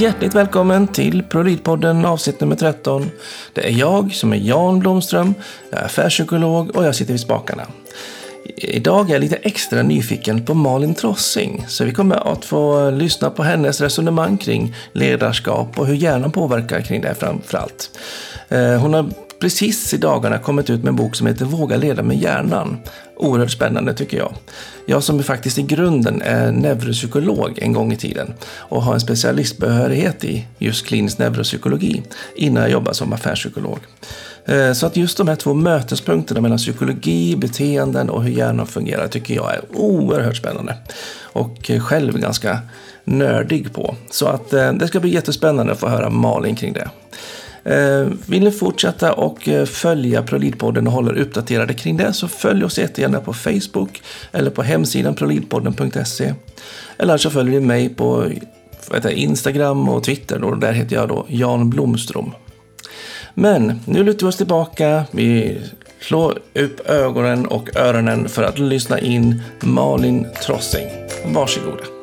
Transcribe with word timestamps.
Hjärtligt 0.00 0.34
välkommen 0.34 0.88
till 0.88 1.22
ProLid-podden 1.22 2.06
avsnitt 2.06 2.40
nummer 2.40 2.56
13. 2.56 3.10
Det 3.52 3.68
är 3.68 3.72
jag 3.72 4.14
som 4.14 4.32
är 4.32 4.36
Jan 4.36 4.78
Blomström, 4.78 5.34
jag 5.70 5.80
är 5.80 5.84
affärspsykolog 5.84 6.76
och 6.76 6.84
jag 6.84 6.94
sitter 6.94 7.12
vid 7.12 7.20
spakarna. 7.20 7.62
Idag 8.56 9.08
är 9.08 9.12
jag 9.12 9.20
lite 9.20 9.36
extra 9.36 9.82
nyfiken 9.82 10.44
på 10.44 10.54
Malin 10.54 10.94
Trossing, 10.94 11.64
så 11.68 11.84
vi 11.84 11.92
kommer 11.92 12.32
att 12.32 12.44
få 12.44 12.90
lyssna 12.90 13.30
på 13.30 13.42
hennes 13.42 13.80
resonemang 13.80 14.36
kring 14.36 14.74
ledarskap 14.92 15.78
och 15.78 15.86
hur 15.86 15.94
hjärnan 15.94 16.32
påverkar 16.32 16.80
kring 16.80 17.00
det 17.00 17.14
framförallt. 17.14 17.98
Eh, 18.48 18.76
hon 18.76 18.94
har 18.94 19.10
precis 19.40 19.94
i 19.94 19.96
dagarna 19.96 20.38
kommit 20.38 20.70
ut 20.70 20.82
med 20.82 20.88
en 20.88 20.96
bok 20.96 21.16
som 21.16 21.26
heter 21.26 21.44
Våga 21.44 21.76
leda 21.76 22.02
med 22.02 22.18
hjärnan. 22.18 22.76
Oerhört 23.16 23.50
spännande 23.50 23.94
tycker 23.94 24.16
jag. 24.16 24.34
Jag 24.86 25.02
som 25.02 25.22
faktiskt 25.22 25.58
i 25.58 25.62
grunden 25.62 26.22
är 26.22 26.52
neuropsykolog 26.52 27.58
en 27.58 27.72
gång 27.72 27.92
i 27.92 27.96
tiden 27.96 28.34
och 28.56 28.82
har 28.82 28.94
en 28.94 29.00
specialistbehörighet 29.00 30.24
i 30.24 30.46
just 30.58 30.86
klinisk 30.86 31.18
neuropsykologi 31.18 32.02
innan 32.36 32.62
jag 32.62 32.72
jobbade 32.72 32.94
som 32.94 33.12
affärspsykolog. 33.12 33.78
Eh, 34.44 34.72
så 34.72 34.86
att 34.86 34.96
just 34.96 35.16
de 35.18 35.28
här 35.28 35.36
två 35.36 35.54
mötespunkterna 35.54 36.40
mellan 36.40 36.58
psykologi, 36.58 37.36
beteenden 37.36 38.10
och 38.10 38.22
hur 38.22 38.30
hjärnan 38.30 38.66
fungerar 38.66 39.08
tycker 39.08 39.34
jag 39.34 39.54
är 39.54 39.60
oerhört 39.74 40.36
spännande. 40.36 40.76
Och 41.32 41.70
själv 41.80 42.18
ganska 42.18 42.58
nördig 43.04 43.74
på. 43.74 43.94
Så 44.10 44.26
att 44.26 44.52
eh, 44.52 44.72
det 44.72 44.88
ska 44.88 45.00
bli 45.00 45.14
jättespännande 45.14 45.72
att 45.72 45.80
få 45.80 45.88
höra 45.88 46.10
Malin 46.10 46.56
kring 46.56 46.72
det. 46.72 46.90
Eh, 47.64 48.08
vill 48.26 48.44
ni 48.44 48.50
fortsätta 48.50 49.12
och 49.12 49.48
eh, 49.48 49.64
följa 49.64 50.22
Prolidpodden 50.22 50.86
och 50.86 50.92
hålla 50.92 51.10
er 51.10 51.18
uppdaterade 51.18 51.74
kring 51.74 51.96
det 51.96 52.12
så 52.12 52.28
följ 52.28 52.64
oss 52.64 52.78
jättegärna 52.78 53.20
på 53.20 53.32
Facebook 53.32 54.02
eller 54.32 54.50
på 54.50 54.62
hemsidan 54.62 55.14
prolidpodden.se. 55.14 56.34
Eller 56.98 57.16
så 57.16 57.30
följer 57.30 57.60
ni 57.60 57.66
mig 57.66 57.88
på 57.88 58.24
Instagram 59.10 59.88
och 59.88 60.04
Twitter 60.04 60.44
och 60.44 60.58
där 60.58 60.72
heter 60.72 60.96
jag 60.96 61.08
då 61.08 61.26
Jan 61.28 61.70
Blomström. 61.70 62.30
Men 63.34 63.80
nu 63.84 64.04
lutar 64.04 64.26
vi 64.26 64.30
oss 64.30 64.36
tillbaka. 64.36 65.04
Vi 65.10 65.58
slår 66.00 66.38
upp 66.54 66.80
ögonen 66.88 67.46
och 67.46 67.76
öronen 67.76 68.28
för 68.28 68.42
att 68.42 68.58
lyssna 68.58 68.98
in 68.98 69.42
Malin 69.60 70.26
Trossing. 70.46 70.86
Varsågoda. 71.24 71.99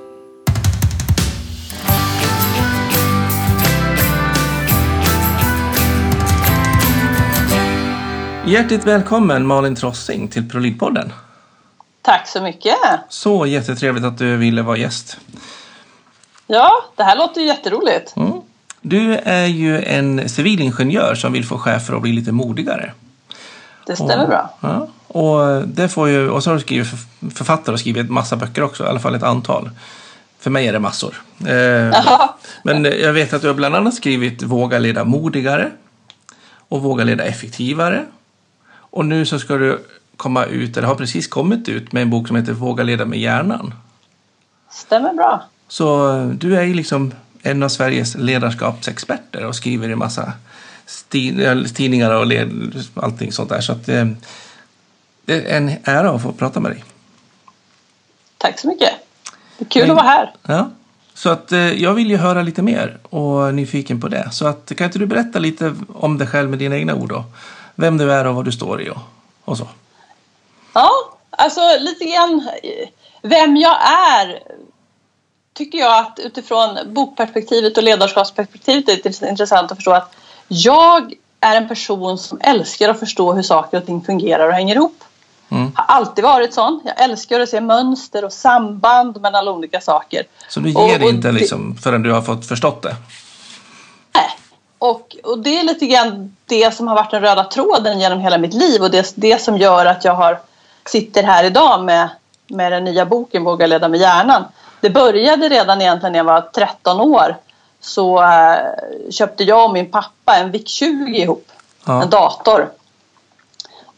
Hjärtligt 8.48 8.88
välkommen 8.88 9.45
Malin 9.45 9.76
Trossing 9.76 10.28
till 10.28 10.44
ProLid-podden. 10.44 11.12
Tack 12.02 12.28
så 12.28 12.42
mycket. 12.42 12.76
Så 13.09 13.45
jättetrevligt 13.45 14.06
att 14.06 14.17
du 14.17 14.38
ville 14.38 14.62
vara 14.62 14.78
gäst. 14.78 15.17
Ja, 16.48 16.72
det 16.95 17.04
här 17.04 17.17
låter 17.17 17.42
ju 17.42 17.48
jätteroligt. 17.48 18.16
Mm. 18.16 18.31
Du 18.81 19.16
är 19.16 19.45
ju 19.45 19.84
en 19.84 20.30
civilingenjör 20.30 21.16
som 21.16 21.34
vill 21.34 21.45
få 21.45 21.58
chefer 21.58 21.94
att 21.94 22.02
bli 22.02 22.12
lite 22.12 22.31
modigare. 22.31 22.92
Det 23.86 23.95
stämmer 23.95 24.23
och, 24.23 24.30
bra. 24.30 24.54
Ja, 24.59 24.88
och, 25.08 25.67
det 25.67 25.89
får 25.89 26.09
ju, 26.09 26.30
och 26.30 26.44
så 26.44 26.50
har 26.50 26.56
du 26.56 26.61
skrivit 26.61 26.88
författare 27.36 27.73
och 27.73 27.80
skrivit 27.80 28.09
massa 28.09 28.36
böcker 28.36 28.64
också, 28.64 28.84
i 28.84 28.88
alla 28.88 29.00
fall 29.00 29.16
ett 29.16 29.23
antal. 29.23 29.70
För 30.39 30.50
mig 30.50 30.67
är 30.67 30.73
det 30.73 30.80
massor. 30.80 31.16
Eh, 31.39 32.00
men 32.64 32.84
jag 32.84 33.14
vet 33.14 33.34
att 33.34 33.42
du 33.42 33.48
har 33.48 33.56
bland 33.56 33.76
annat 33.76 33.94
skrivit 33.94 34.44
Våga 34.44 34.80
leda 34.80 35.04
modigare 35.04 35.72
och 36.70 36.82
Våga 36.82 37.04
leda 37.04 37.23
effektivare 37.23 38.06
och 38.98 39.06
nu 39.06 39.26
så 39.26 39.40
ska 39.40 39.58
du 39.58 39.86
komma 40.17 40.45
ut, 40.45 40.78
eller 40.78 40.88
har 40.88 40.95
precis 40.95 41.28
kommit 41.28 41.70
ut, 41.70 41.92
med 41.92 42.02
en 42.02 42.09
bok 42.09 42.28
som 42.28 42.36
heter 42.36 42.53
Våga 42.53 42.84
leda 42.84 43.06
med 43.06 43.20
hjärnan. 43.20 43.73
Stämmer 44.72 45.14
bra. 45.14 45.44
Så 45.67 46.17
eh, 46.17 46.28
du 46.28 46.58
är 46.58 46.64
ju 46.64 46.73
liksom 46.73 47.14
en 47.42 47.64
av 47.64 47.70
Sveriges 47.70 48.16
ledarskapsexperter 48.16 49.45
och 49.45 49.55
skriver 49.55 49.89
i 49.89 49.95
massa 49.95 50.33
tidningar 51.73 52.11
och 52.11 52.26
allting 53.04 53.32
sånt 53.32 53.49
där. 53.49 53.61
Så 53.61 53.72
att, 53.72 53.89
eh, 53.89 54.05
det 55.26 55.52
är 55.52 55.58
en 55.58 55.72
ära 55.83 56.10
att 56.10 56.22
få 56.22 56.32
prata 56.32 56.60
med 56.60 56.72
dig. 56.72 56.83
Tack 58.38 58.60
så 58.60 58.67
mycket. 58.67 58.93
Det 59.58 59.66
är 59.66 59.70
kul 59.70 59.82
Men, 59.82 59.92
att 59.92 59.98
vara 59.98 60.08
här. 60.08 60.33
Ja. 60.48 60.70
Så 61.14 61.30
att 61.30 61.52
eh, 61.52 61.60
jag 61.60 61.93
vill 61.93 62.10
ju 62.10 62.17
höra 62.17 62.42
lite 62.42 62.61
mer 62.61 62.98
och 63.04 63.48
är 63.48 63.52
nyfiken 63.52 64.02
på 64.02 64.08
det. 64.08 64.30
Så 64.32 64.48
att, 64.48 64.72
kan 64.77 64.86
inte 64.86 64.99
du 64.99 65.05
berätta 65.05 65.39
lite 65.39 65.76
om 65.93 66.17
dig 66.17 66.27
själv 66.27 66.49
med 66.49 66.60
dina 66.60 66.76
egna 66.76 66.95
ord 66.95 67.10
då? 67.10 67.26
Vem 67.77 67.98
du 67.98 68.11
är 68.11 68.27
och 68.27 68.36
vad 68.36 68.45
du 68.45 68.52
står 68.52 68.82
i 68.82 68.89
och, 68.89 68.98
och 69.45 69.58
så. 69.58 69.67
Ja, 70.73 70.89
alltså 71.30 71.61
lite 71.80 72.05
grann 72.05 72.49
vem 73.21 73.58
jag 73.58 73.77
är 74.17 74.39
tycker 75.54 75.77
jag 75.77 75.99
att 75.99 76.20
utifrån 76.20 76.77
bokperspektivet 76.86 77.77
och 77.77 77.83
ledarskapsperspektivet 77.83 78.89
är 78.89 79.20
det 79.20 79.30
intressant 79.30 79.71
att 79.71 79.77
förstå 79.77 79.92
att 79.92 80.16
jag 80.48 81.14
är 81.39 81.55
en 81.55 81.67
person 81.67 82.17
som 82.17 82.39
älskar 82.42 82.89
att 82.89 82.99
förstå 82.99 83.33
hur 83.33 83.43
saker 83.43 83.77
och 83.77 83.86
ting 83.86 84.02
fungerar 84.02 84.48
och 84.48 84.54
hänger 84.54 84.76
ihop. 84.76 85.04
Mm. 85.49 85.71
Har 85.76 85.95
alltid 85.95 86.23
varit 86.23 86.54
sån. 86.54 86.82
Jag 86.86 87.02
älskar 87.04 87.39
att 87.39 87.49
se 87.49 87.61
mönster 87.61 88.26
och 88.26 88.33
samband 88.33 89.21
mellan 89.21 89.48
olika 89.48 89.82
saker. 89.82 90.23
Så 90.49 90.60
du 90.60 90.70
ger 90.70 90.99
och, 90.99 91.04
och 91.04 91.10
inte 91.10 91.32
liksom 91.32 91.76
förrän 91.76 92.04
du 92.04 92.11
har 92.11 92.21
fått 92.21 92.45
förstått 92.45 92.82
det? 92.82 92.95
Och, 94.80 95.15
och 95.23 95.39
det 95.39 95.60
är 95.60 95.64
lite 95.64 95.86
grann 95.86 96.36
det 96.45 96.76
som 96.76 96.88
har 96.88 96.95
varit 96.95 97.11
den 97.11 97.21
röda 97.21 97.43
tråden 97.43 97.99
genom 97.99 98.20
hela 98.20 98.38
mitt 98.38 98.54
liv 98.54 98.82
och 98.82 98.92
det, 98.92 99.14
det 99.15 99.42
som 99.42 99.58
gör 99.58 99.86
att 99.86 100.05
jag 100.05 100.14
har, 100.14 100.39
sitter 100.86 101.23
här 101.23 101.43
idag 101.43 101.83
med, 101.83 102.10
med 102.48 102.71
den 102.71 102.83
nya 102.83 103.05
boken 103.05 103.43
Våga 103.43 103.67
leda 103.67 103.87
med 103.87 103.99
hjärnan. 103.99 104.43
Det 104.82 104.89
började 104.89 105.49
redan 105.49 105.82
egentligen 105.82 106.11
när 106.11 106.20
jag 106.20 106.26
var 106.26 106.42
13 106.42 107.02
år. 107.02 107.37
Så 107.82 108.23
äh, 108.23 108.58
köpte 109.11 109.43
jag 109.43 109.66
och 109.66 109.73
min 109.73 109.92
pappa 109.92 110.36
en 110.36 110.52
VIC-20 110.52 111.10
ihop, 111.10 111.52
ja. 111.86 112.02
en 112.02 112.10
dator. 112.10 112.70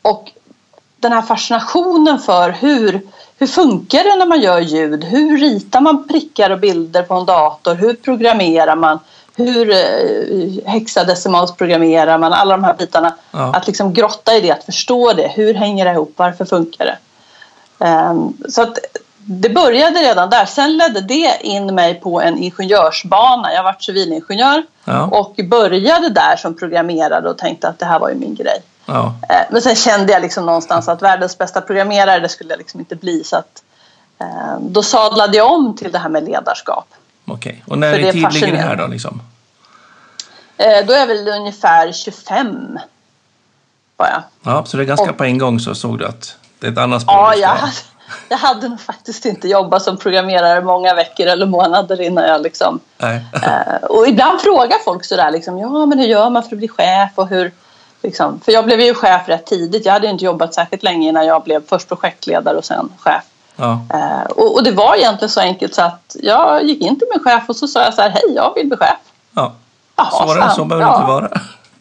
Och 0.01 0.31
den 0.99 1.11
här 1.11 1.21
fascinationen 1.21 2.19
för 2.19 2.49
hur, 2.49 3.01
hur 3.37 3.47
funkar 3.47 4.03
det 4.03 4.15
när 4.15 4.25
man 4.25 4.41
gör 4.41 4.59
ljud? 4.59 5.03
Hur 5.03 5.37
ritar 5.37 5.81
man 5.81 6.07
prickar 6.07 6.49
och 6.49 6.59
bilder 6.59 7.03
på 7.03 7.13
en 7.13 7.25
dator? 7.25 7.75
Hur 7.75 7.93
programmerar 7.93 8.75
man? 8.75 8.99
Hur 9.39 9.71
eh, 9.71 10.71
hexadecimalsprogrammerar 10.71 12.17
man, 12.17 12.33
alla 12.33 12.57
de 12.57 12.63
här 12.63 12.73
bitarna. 12.73 13.15
Ja. 13.31 13.55
Att 13.55 13.67
liksom 13.67 13.93
grotta 13.93 14.35
i 14.35 14.41
det, 14.41 14.51
att 14.51 14.63
förstå 14.63 15.13
det. 15.13 15.27
Hur 15.27 15.53
hänger 15.53 15.85
det 15.85 15.91
ihop? 15.91 16.13
Varför 16.15 16.45
funkar 16.45 16.85
det? 16.85 16.97
Um, 17.85 18.37
så 18.49 18.61
att 18.61 18.77
det 19.17 19.49
började 19.49 19.99
redan 19.99 20.29
där. 20.29 20.45
Sen 20.45 20.77
ledde 20.77 21.01
det 21.01 21.37
in 21.41 21.75
mig 21.75 21.95
på 21.95 22.21
en 22.21 22.37
ingenjörsbana. 22.37 23.53
Jag 23.53 23.63
varit 23.63 23.83
civilingenjör 23.83 24.63
ja. 24.85 25.05
och 25.05 25.39
började 25.49 26.09
där 26.09 26.35
som 26.35 26.57
programmerare 26.57 27.29
och 27.29 27.37
tänkte 27.37 27.67
att 27.67 27.79
det 27.79 27.85
här 27.85 27.99
var 27.99 28.09
ju 28.09 28.15
min 28.15 28.35
grej. 28.35 28.61
Ja. 28.85 29.13
Uh, 29.31 29.51
men 29.51 29.61
sen 29.61 29.75
kände 29.75 30.13
jag 30.13 30.21
liksom 30.21 30.45
någonstans 30.45 30.87
att 30.87 31.01
världens 31.01 31.37
bästa 31.37 31.61
programmerare 31.61 32.19
det 32.19 32.29
skulle 32.29 32.49
jag 32.49 32.57
liksom 32.57 32.79
inte 32.79 32.95
bli. 32.95 33.23
Så 33.23 33.35
att, 33.35 33.63
uh, 34.21 34.59
då 34.61 34.83
sadlade 34.83 35.37
jag 35.37 35.51
om 35.51 35.75
till 35.75 35.91
det 35.91 35.99
här 35.99 36.09
med 36.09 36.23
ledarskap. 36.23 36.87
Okej, 37.31 37.49
okay. 37.51 37.61
och 37.65 37.77
när 37.77 37.99
i 37.99 38.11
tid 38.11 38.33
ligger 38.33 38.51
det 38.51 38.57
här 38.57 38.75
då? 38.75 38.87
Liksom? 38.87 39.21
Eh, 40.57 40.85
då 40.85 40.93
är 40.93 40.99
jag 40.99 41.07
väl 41.07 41.27
ungefär 41.27 41.91
25. 41.91 42.79
Bara. 43.97 44.23
Ja, 44.43 44.65
så 44.65 44.77
det 44.77 44.83
är 44.83 44.87
ganska 44.87 45.11
och, 45.11 45.17
på 45.17 45.23
en 45.23 45.37
gång 45.37 45.59
så 45.59 45.75
såg 45.75 45.99
du 45.99 46.05
att 46.05 46.37
det 46.59 46.67
är 46.67 46.71
ett 46.71 46.77
annat 46.77 47.01
spår 47.01 47.15
Ja, 47.15 47.35
jag 47.35 47.49
hade, 47.49 47.73
jag 48.29 48.37
hade 48.37 48.69
nog 48.69 48.81
faktiskt 48.81 49.25
inte 49.25 49.47
jobbat 49.47 49.83
som 49.83 49.97
programmerare 49.97 50.61
många 50.61 50.93
veckor 50.93 51.27
eller 51.27 51.45
månader 51.45 52.01
innan 52.01 52.23
jag 52.23 52.41
liksom... 52.41 52.79
Eh, 52.97 53.83
och 53.89 54.07
ibland 54.07 54.41
frågar 54.41 54.77
folk 54.83 55.05
sådär 55.05 55.31
liksom, 55.31 55.57
ja 55.57 55.85
men 55.85 55.99
hur 55.99 56.07
gör 56.07 56.29
man 56.29 56.43
för 56.43 56.51
att 56.51 56.57
bli 56.57 56.67
chef 56.67 57.11
och 57.15 57.27
hur... 57.27 57.51
Liksom, 58.01 58.39
för 58.39 58.51
jag 58.51 58.65
blev 58.65 58.81
ju 58.81 58.93
chef 58.93 59.21
rätt 59.27 59.45
tidigt. 59.45 59.85
Jag 59.85 59.93
hade 59.93 60.07
inte 60.07 60.25
jobbat 60.25 60.53
särskilt 60.53 60.83
länge 60.83 61.09
innan 61.09 61.25
jag 61.25 61.43
blev 61.43 61.67
först 61.67 61.87
projektledare 61.87 62.57
och 62.57 62.65
sen 62.65 62.89
chef. 62.99 63.23
Ja. 63.59 63.79
Eh, 63.93 64.31
och, 64.31 64.55
och, 64.55 64.63
det 64.63 64.71
var 64.71 64.95
egentligen 64.95 65.29
så 65.29 65.39
enkelt 65.39 65.75
så 65.75 65.81
att 65.81 66.15
jag 66.19 66.63
gick 66.63 66.81
in 66.81 66.99
till 66.99 67.07
min 67.11 67.23
chef 67.23 67.43
och 67.47 67.55
så 67.55 67.67
sa 67.67 67.83
jag 67.83 67.93
så 67.93 68.01
här, 68.01 68.09
hej 68.09 68.33
jag 68.35 68.53
vill 68.55 68.67
bli 68.67 68.77
chef. 68.77 68.97
Ja. 69.31 69.53
Jaha, 69.95 70.11
Svårare 70.11 70.43
än 70.43 70.55
så 70.55 70.65
behöver 70.65 70.85
det 70.85 70.91
ja. 70.91 70.99
inte 70.99 71.11
vara. 71.11 71.29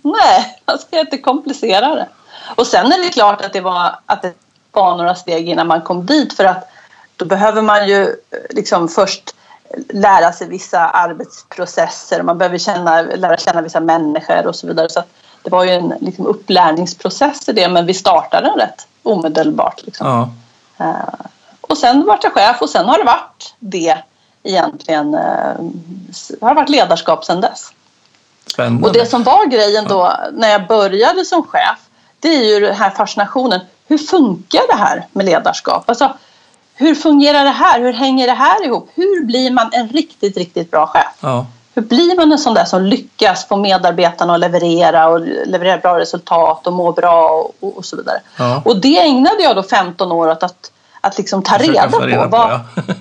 Nej, 0.03 0.61
man 0.67 0.79
ska 0.79 1.01
inte 1.01 1.19
komplicera 1.19 1.95
det. 1.95 2.09
Och 2.55 2.67
sen 2.67 2.93
är 2.93 3.05
det 3.05 3.11
klart 3.11 3.45
att 3.45 3.53
det 3.53 3.61
var, 3.61 3.99
att 4.07 4.23
det 4.23 4.33
var 4.73 4.97
några 4.97 5.15
steg 5.15 5.49
innan 5.49 5.67
man 5.67 5.83
kom 5.83 6.07
dit 6.07 6.33
för 6.33 6.45
att 6.45 6.69
då 7.17 7.25
behöver 7.25 7.63
man 7.63 7.89
ju 7.89 8.17
liksom 8.51 8.89
först 8.89 9.35
lära 9.89 10.33
sig 10.33 10.49
vissa 10.49 10.89
arbetsprocesser. 10.89 12.23
Man 12.23 12.39
behöver 12.39 12.59
känna, 12.59 13.03
lära 13.03 13.37
känna 13.37 13.63
vissa 13.63 13.81
människor 13.81 14.47
och 14.47 14.57
så 14.57 14.67
vidare. 14.67 14.89
Så 14.89 15.03
det 15.43 15.51
var 15.51 15.65
ju 15.65 15.71
en 15.71 15.95
liksom, 16.01 16.27
upplärningsprocess 16.27 17.49
i 17.49 17.53
det 17.53 17.69
men 17.69 17.87
vi 17.87 17.95
startade 17.95 18.47
den 18.47 18.59
rätt 18.59 18.87
omedelbart. 19.03 19.83
Liksom. 19.83 20.07
Ja. 20.07 20.31
Och 21.69 21.79
sen 21.79 22.07
vart 22.07 22.25
jag 22.25 22.33
chef 22.33 22.63
och 22.63 22.71
sen 22.71 22.89
har 22.89 22.99
det 22.99 23.05
varit 23.05 23.55
det 23.59 23.99
egentligen. 24.43 25.15
Uh, 25.15 25.21
har 26.41 26.49
det 26.49 26.55
varit 26.55 26.69
ledarskap 26.69 27.25
sen 27.25 27.41
dess. 27.41 27.73
Spännande. 28.47 28.89
Och 28.89 28.95
det 28.95 29.07
som 29.07 29.23
var 29.23 29.47
grejen 29.47 29.85
då 29.89 30.13
när 30.33 30.49
jag 30.49 30.67
började 30.67 31.25
som 31.25 31.43
chef 31.43 31.79
det 32.21 32.29
är 32.29 32.45
ju 32.45 32.61
den 32.61 32.75
här 32.75 32.91
fascinationen. 32.91 33.61
Hur 33.87 33.99
funkar 33.99 34.63
det 34.69 34.77
här 34.77 35.07
med 35.13 35.27
ledarskap? 35.27 35.89
Alltså, 35.89 36.13
hur 36.75 36.95
fungerar 36.95 37.45
det 37.45 37.51
här? 37.51 37.81
Hur 37.81 37.93
hänger 37.93 38.27
det 38.27 38.33
här 38.33 38.65
ihop? 38.65 38.91
Hur 38.95 39.25
blir 39.25 39.51
man 39.51 39.71
en 39.73 39.89
riktigt, 39.89 40.37
riktigt 40.37 40.71
bra 40.71 40.87
chef? 40.87 41.15
Ja. 41.21 41.47
hur 41.75 41.83
blir 41.83 42.17
man 42.17 42.33
en 42.33 42.39
sån 42.39 42.55
där 42.55 42.65
som 42.65 42.83
lyckas 42.83 43.49
få 43.49 43.57
medarbetarna 43.57 44.35
att 44.35 44.41
leverera 44.41 45.09
och 45.09 45.21
leverera 45.47 45.79
bra 45.79 45.99
resultat 45.99 46.67
och 46.67 46.73
må 46.73 46.93
bra 46.93 47.29
och, 47.61 47.77
och 47.77 47.85
så 47.85 47.97
vidare. 47.97 48.21
Ja. 48.37 48.63
Och 48.65 48.81
det 48.81 48.99
ägnade 48.99 49.43
jag 49.43 49.57
då 49.57 49.63
15 49.63 50.13
år 50.13 50.29
åt 50.29 50.43
att, 50.43 50.71
att 51.01 51.19
liksom 51.19 51.43
ta 51.43 51.59
reda 51.59 51.89
på. 51.91 51.99
reda 51.99 52.27
vad, 52.27 52.51
ja. 52.51 52.83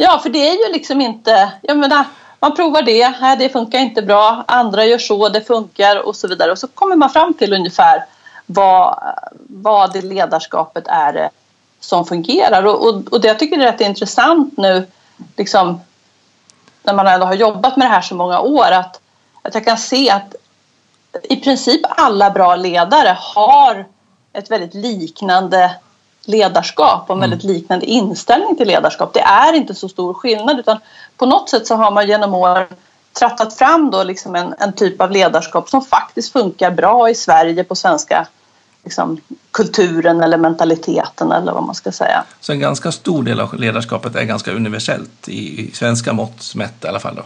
Ja, 0.00 0.18
för 0.22 0.28
det 0.28 0.48
är 0.48 0.66
ju 0.66 0.72
liksom 0.72 1.00
inte... 1.00 1.52
Jag 1.62 1.76
menar, 1.76 2.04
man 2.40 2.56
provar 2.56 2.82
det, 2.82 3.14
nej, 3.20 3.36
det 3.36 3.48
funkar 3.48 3.78
inte 3.78 4.02
bra. 4.02 4.44
Andra 4.48 4.84
gör 4.84 4.98
så, 4.98 5.28
det 5.28 5.40
funkar 5.40 5.96
och 5.96 6.16
så 6.16 6.28
vidare. 6.28 6.52
Och 6.52 6.58
så 6.58 6.68
kommer 6.68 6.96
man 6.96 7.10
fram 7.10 7.34
till 7.34 7.52
ungefär 7.52 8.04
vad, 8.46 8.98
vad 9.48 9.92
det 9.92 10.02
ledarskapet 10.02 10.84
är 10.88 11.12
det 11.12 11.30
som 11.80 12.06
fungerar. 12.06 12.66
Och, 12.66 12.88
och, 12.88 13.12
och 13.12 13.20
det 13.20 13.28
jag 13.28 13.38
tycker 13.38 13.58
är 13.58 13.72
rätt 13.72 13.80
intressant 13.80 14.56
nu, 14.56 14.86
liksom, 15.36 15.80
när 16.82 16.94
man 16.94 17.06
ändå 17.06 17.26
har 17.26 17.34
jobbat 17.34 17.76
med 17.76 17.86
det 17.86 17.92
här 17.92 18.00
så 18.00 18.14
många 18.14 18.40
år, 18.40 18.70
att, 18.70 19.00
att 19.42 19.54
jag 19.54 19.64
kan 19.64 19.78
se 19.78 20.10
att 20.10 20.34
i 21.22 21.36
princip 21.36 21.80
alla 21.88 22.30
bra 22.30 22.56
ledare 22.56 23.16
har 23.20 23.86
ett 24.32 24.50
väldigt 24.50 24.74
liknande 24.74 25.74
ledarskap 26.28 27.04
och 27.10 27.14
en 27.14 27.20
väldigt 27.20 27.44
liknande 27.44 27.86
inställning 27.86 28.56
till 28.56 28.66
ledarskap. 28.66 29.14
Det 29.14 29.20
är 29.20 29.52
inte 29.52 29.74
så 29.74 29.88
stor 29.88 30.14
skillnad 30.14 30.58
utan 30.58 30.78
på 31.16 31.26
något 31.26 31.50
sätt 31.50 31.66
så 31.66 31.74
har 31.74 31.90
man 31.90 32.08
genom 32.08 32.34
åren 32.34 32.66
trattat 33.18 33.54
fram 33.54 33.90
då 33.90 34.02
liksom 34.02 34.34
en, 34.34 34.54
en 34.58 34.72
typ 34.72 35.00
av 35.00 35.10
ledarskap 35.10 35.68
som 35.68 35.82
faktiskt 35.82 36.32
funkar 36.32 36.70
bra 36.70 37.10
i 37.10 37.14
Sverige 37.14 37.64
på 37.64 37.74
svenska 37.74 38.26
liksom, 38.84 39.20
kulturen 39.50 40.22
eller 40.22 40.38
mentaliteten 40.38 41.32
eller 41.32 41.52
vad 41.52 41.62
man 41.62 41.74
ska 41.74 41.92
säga. 41.92 42.24
Så 42.40 42.52
en 42.52 42.60
ganska 42.60 42.92
stor 42.92 43.22
del 43.22 43.40
av 43.40 43.54
ledarskapet 43.54 44.16
är 44.16 44.24
ganska 44.24 44.52
universellt 44.52 45.28
i, 45.28 45.60
i 45.60 45.70
svenska 45.74 46.12
mått 46.12 46.54
mätt 46.54 46.84
i 46.84 46.88
alla 46.88 47.00
fall. 47.00 47.14
Då. 47.14 47.22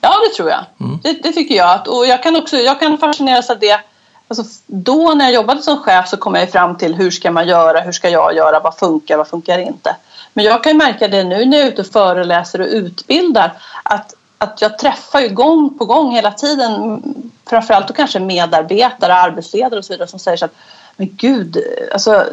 Ja, 0.00 0.14
det 0.28 0.36
tror 0.36 0.50
jag. 0.50 0.64
Det, 1.02 1.12
det 1.22 1.32
tycker 1.32 1.54
jag. 1.54 1.70
Att, 1.70 1.88
och 1.88 2.06
jag 2.06 2.22
kan 2.22 2.36
också 2.36 2.56
jag 2.56 2.80
kan 2.80 2.98
fascineras 2.98 3.50
av 3.50 3.58
det. 3.58 3.80
Alltså, 4.38 4.62
då 4.66 5.14
när 5.14 5.24
jag 5.24 5.34
jobbade 5.34 5.62
som 5.62 5.78
chef 5.78 6.08
så 6.08 6.16
kom 6.16 6.34
jag 6.34 6.50
fram 6.50 6.76
till 6.76 6.94
hur 6.94 7.10
ska 7.10 7.30
man 7.30 7.48
göra, 7.48 7.80
hur 7.80 7.92
ska 7.92 8.08
jag 8.08 8.36
göra, 8.36 8.60
vad 8.60 8.76
funkar, 8.76 9.16
vad 9.16 9.28
funkar 9.28 9.58
inte. 9.58 9.96
Men 10.34 10.44
jag 10.44 10.62
kan 10.62 10.72
ju 10.72 10.78
märka 10.78 11.08
det 11.08 11.24
nu 11.24 11.44
när 11.44 11.58
jag 11.58 11.66
är 11.66 11.72
ute 11.72 11.80
och 11.80 11.86
föreläser 11.86 12.60
och 12.60 12.66
utbildar 12.66 13.52
att, 13.82 14.14
att 14.38 14.62
jag 14.62 14.78
träffar 14.78 15.20
ju 15.20 15.28
gång 15.28 15.78
på 15.78 15.84
gång 15.84 16.14
hela 16.14 16.30
tiden 16.30 17.02
framförallt 17.46 17.88
då 17.88 17.94
kanske 17.94 18.20
medarbetare, 18.20 19.14
arbetsledare 19.14 19.78
och 19.78 19.84
så 19.84 19.92
vidare 19.92 20.08
som 20.08 20.18
säger 20.18 20.36
så 20.36 20.44
att 20.44 20.54
men 20.96 21.08
gud, 21.16 21.56
alltså, 21.92 22.24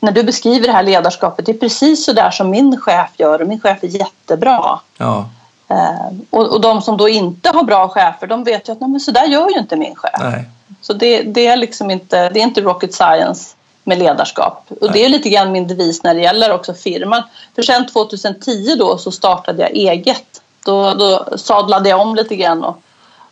när 0.00 0.12
du 0.12 0.22
beskriver 0.22 0.66
det 0.66 0.72
här 0.72 0.82
ledarskapet, 0.82 1.46
det 1.46 1.52
är 1.52 1.58
precis 1.58 2.04
så 2.04 2.12
där 2.12 2.30
som 2.30 2.50
min 2.50 2.80
chef 2.80 3.10
gör 3.16 3.42
och 3.42 3.48
min 3.48 3.60
chef 3.60 3.82
är 3.82 3.88
jättebra. 3.88 4.80
Ja, 4.96 5.28
Eh, 5.68 6.16
och, 6.30 6.52
och 6.52 6.60
de 6.60 6.82
som 6.82 6.96
då 6.96 7.08
inte 7.08 7.50
har 7.50 7.64
bra 7.64 7.88
chefer, 7.88 8.26
de 8.26 8.44
vet 8.44 8.68
ju 8.68 8.72
att 8.72 8.80
nej, 8.80 8.90
men 8.90 9.00
så 9.00 9.10
där 9.10 9.24
gör 9.24 9.50
ju 9.50 9.58
inte 9.58 9.76
min 9.76 9.94
chef. 9.94 10.20
nej. 10.20 10.48
Så 10.80 10.92
det, 10.92 11.22
det, 11.22 11.46
är 11.46 11.56
liksom 11.56 11.90
inte, 11.90 12.28
det 12.28 12.40
är 12.40 12.42
inte 12.42 12.60
rocket 12.60 12.94
science 12.94 13.56
med 13.84 13.98
ledarskap. 13.98 14.66
Och 14.80 14.92
det 14.92 15.04
är 15.04 15.08
lite 15.08 15.28
grann 15.28 15.52
min 15.52 15.68
devis 15.68 16.02
när 16.02 16.14
det 16.14 16.20
gäller 16.20 16.52
också 16.52 16.74
firman. 16.74 17.22
För 17.54 17.62
sen 17.62 17.86
2010 17.86 18.76
då 18.78 18.98
så 18.98 19.10
startade 19.10 19.62
jag 19.62 19.70
eget. 19.70 20.42
Då, 20.64 20.94
då 20.94 21.38
sadlade 21.38 21.88
jag 21.88 22.00
om 22.00 22.14
lite 22.14 22.36
grann 22.36 22.64
och, 22.64 22.82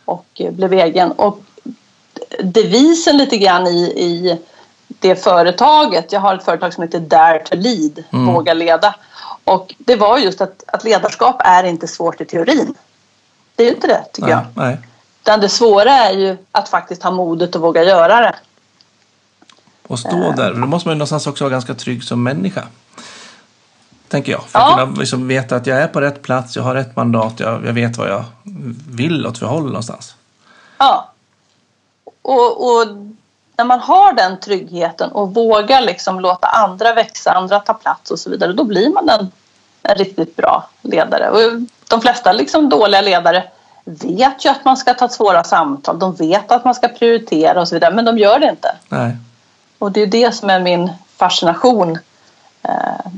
och 0.05 0.41
blev 0.51 0.73
egen. 0.73 1.11
Och 1.11 1.39
devisen 2.43 3.17
lite 3.17 3.37
grann 3.37 3.67
i, 3.67 3.79
i 3.83 4.39
det 4.87 5.15
företaget, 5.15 6.11
jag 6.11 6.19
har 6.19 6.35
ett 6.35 6.45
företag 6.45 6.73
som 6.73 6.83
heter 6.83 6.99
Dare 6.99 7.39
to 7.39 7.55
Lead, 7.55 8.03
Mm. 8.11 8.33
Våga 8.33 8.53
leda. 8.53 8.95
Och 9.43 9.75
det 9.77 9.95
var 9.95 10.17
just 10.17 10.41
att, 10.41 10.63
att 10.67 10.83
ledarskap 10.83 11.35
är 11.39 11.63
inte 11.63 11.87
svårt 11.87 12.21
i 12.21 12.25
teorin. 12.25 12.75
Det 13.55 13.63
är 13.63 13.67
ju 13.67 13.73
inte 13.73 13.87
det 13.87 14.03
tycker 14.13 14.29
jag. 14.29 14.45
nej, 14.55 14.67
nej. 14.67 14.77
Utan 15.23 15.39
det 15.39 15.49
svåra 15.49 15.91
är 15.91 16.13
ju 16.13 16.37
att 16.51 16.69
faktiskt 16.69 17.03
ha 17.03 17.11
modet 17.11 17.55
att 17.55 17.61
våga 17.61 17.83
göra 17.83 18.21
det. 18.21 18.35
Och 19.87 19.99
stå 19.99 20.31
där. 20.31 20.53
Då 20.53 20.57
måste 20.57 20.87
man 20.87 20.95
ju 20.95 20.97
någonstans 20.97 21.27
också 21.27 21.43
vara 21.43 21.51
ganska 21.51 21.73
trygg 21.73 22.03
som 22.03 22.23
människa. 22.23 22.63
Tänker 24.07 24.31
jag. 24.31 24.43
För 24.43 24.59
Ja. 24.59 24.73
att 24.73 24.79
kunna 24.79 24.99
liksom 24.99 25.27
veta 25.27 25.55
att 25.55 25.67
jag 25.67 25.77
är 25.81 25.87
på 25.87 26.01
rätt 26.01 26.21
plats, 26.21 26.55
jag 26.55 26.63
har 26.63 26.75
rätt 26.75 26.95
mandat, 26.95 27.39
jag, 27.39 27.65
jag 27.65 27.73
vet 27.73 27.97
vad 27.97 28.09
jag 28.09 28.23
vill 28.89 29.27
åt 29.27 29.37
för 29.37 29.45
håll 29.45 29.65
någonstans. 29.65 30.15
Ja. 30.77 31.11
Och, 32.21 32.65
och 32.65 32.87
när 33.57 33.65
man 33.65 33.79
har 33.79 34.13
den 34.13 34.39
tryggheten 34.39 35.11
och 35.11 35.33
vågar 35.33 35.81
liksom 35.81 36.19
låta 36.19 36.47
andra 36.47 36.93
växa, 36.93 37.31
andra 37.31 37.59
ta 37.59 37.73
plats 37.73 38.11
och 38.11 38.19
så 38.19 38.29
vidare, 38.29 38.53
då 38.53 38.63
blir 38.63 38.89
man 38.89 39.09
en, 39.09 39.31
en 39.83 39.95
riktigt 39.95 40.35
bra 40.35 40.69
ledare. 40.81 41.29
Och 41.29 41.61
de 41.89 42.01
flesta 42.01 42.31
liksom 42.33 42.69
dåliga 42.69 43.01
ledare 43.01 43.43
vet 43.85 44.45
ju 44.45 44.49
att 44.49 44.65
man 44.65 44.77
ska 44.77 44.93
ta 44.93 45.09
svåra 45.09 45.43
samtal, 45.43 45.99
de 45.99 46.15
vet 46.15 46.51
att 46.51 46.65
man 46.65 46.75
ska 46.75 46.87
prioritera 46.87 47.61
och 47.61 47.67
så 47.67 47.75
vidare, 47.75 47.93
men 47.93 48.05
de 48.05 48.17
gör 48.17 48.39
det 48.39 48.49
inte. 48.49 48.75
Nej. 48.89 49.17
Och 49.79 49.91
det 49.91 50.01
är 50.01 50.07
det 50.07 50.35
som 50.35 50.49
är 50.49 50.59
min 50.59 50.91
fascination. 51.17 51.99
Eh, 52.63 53.11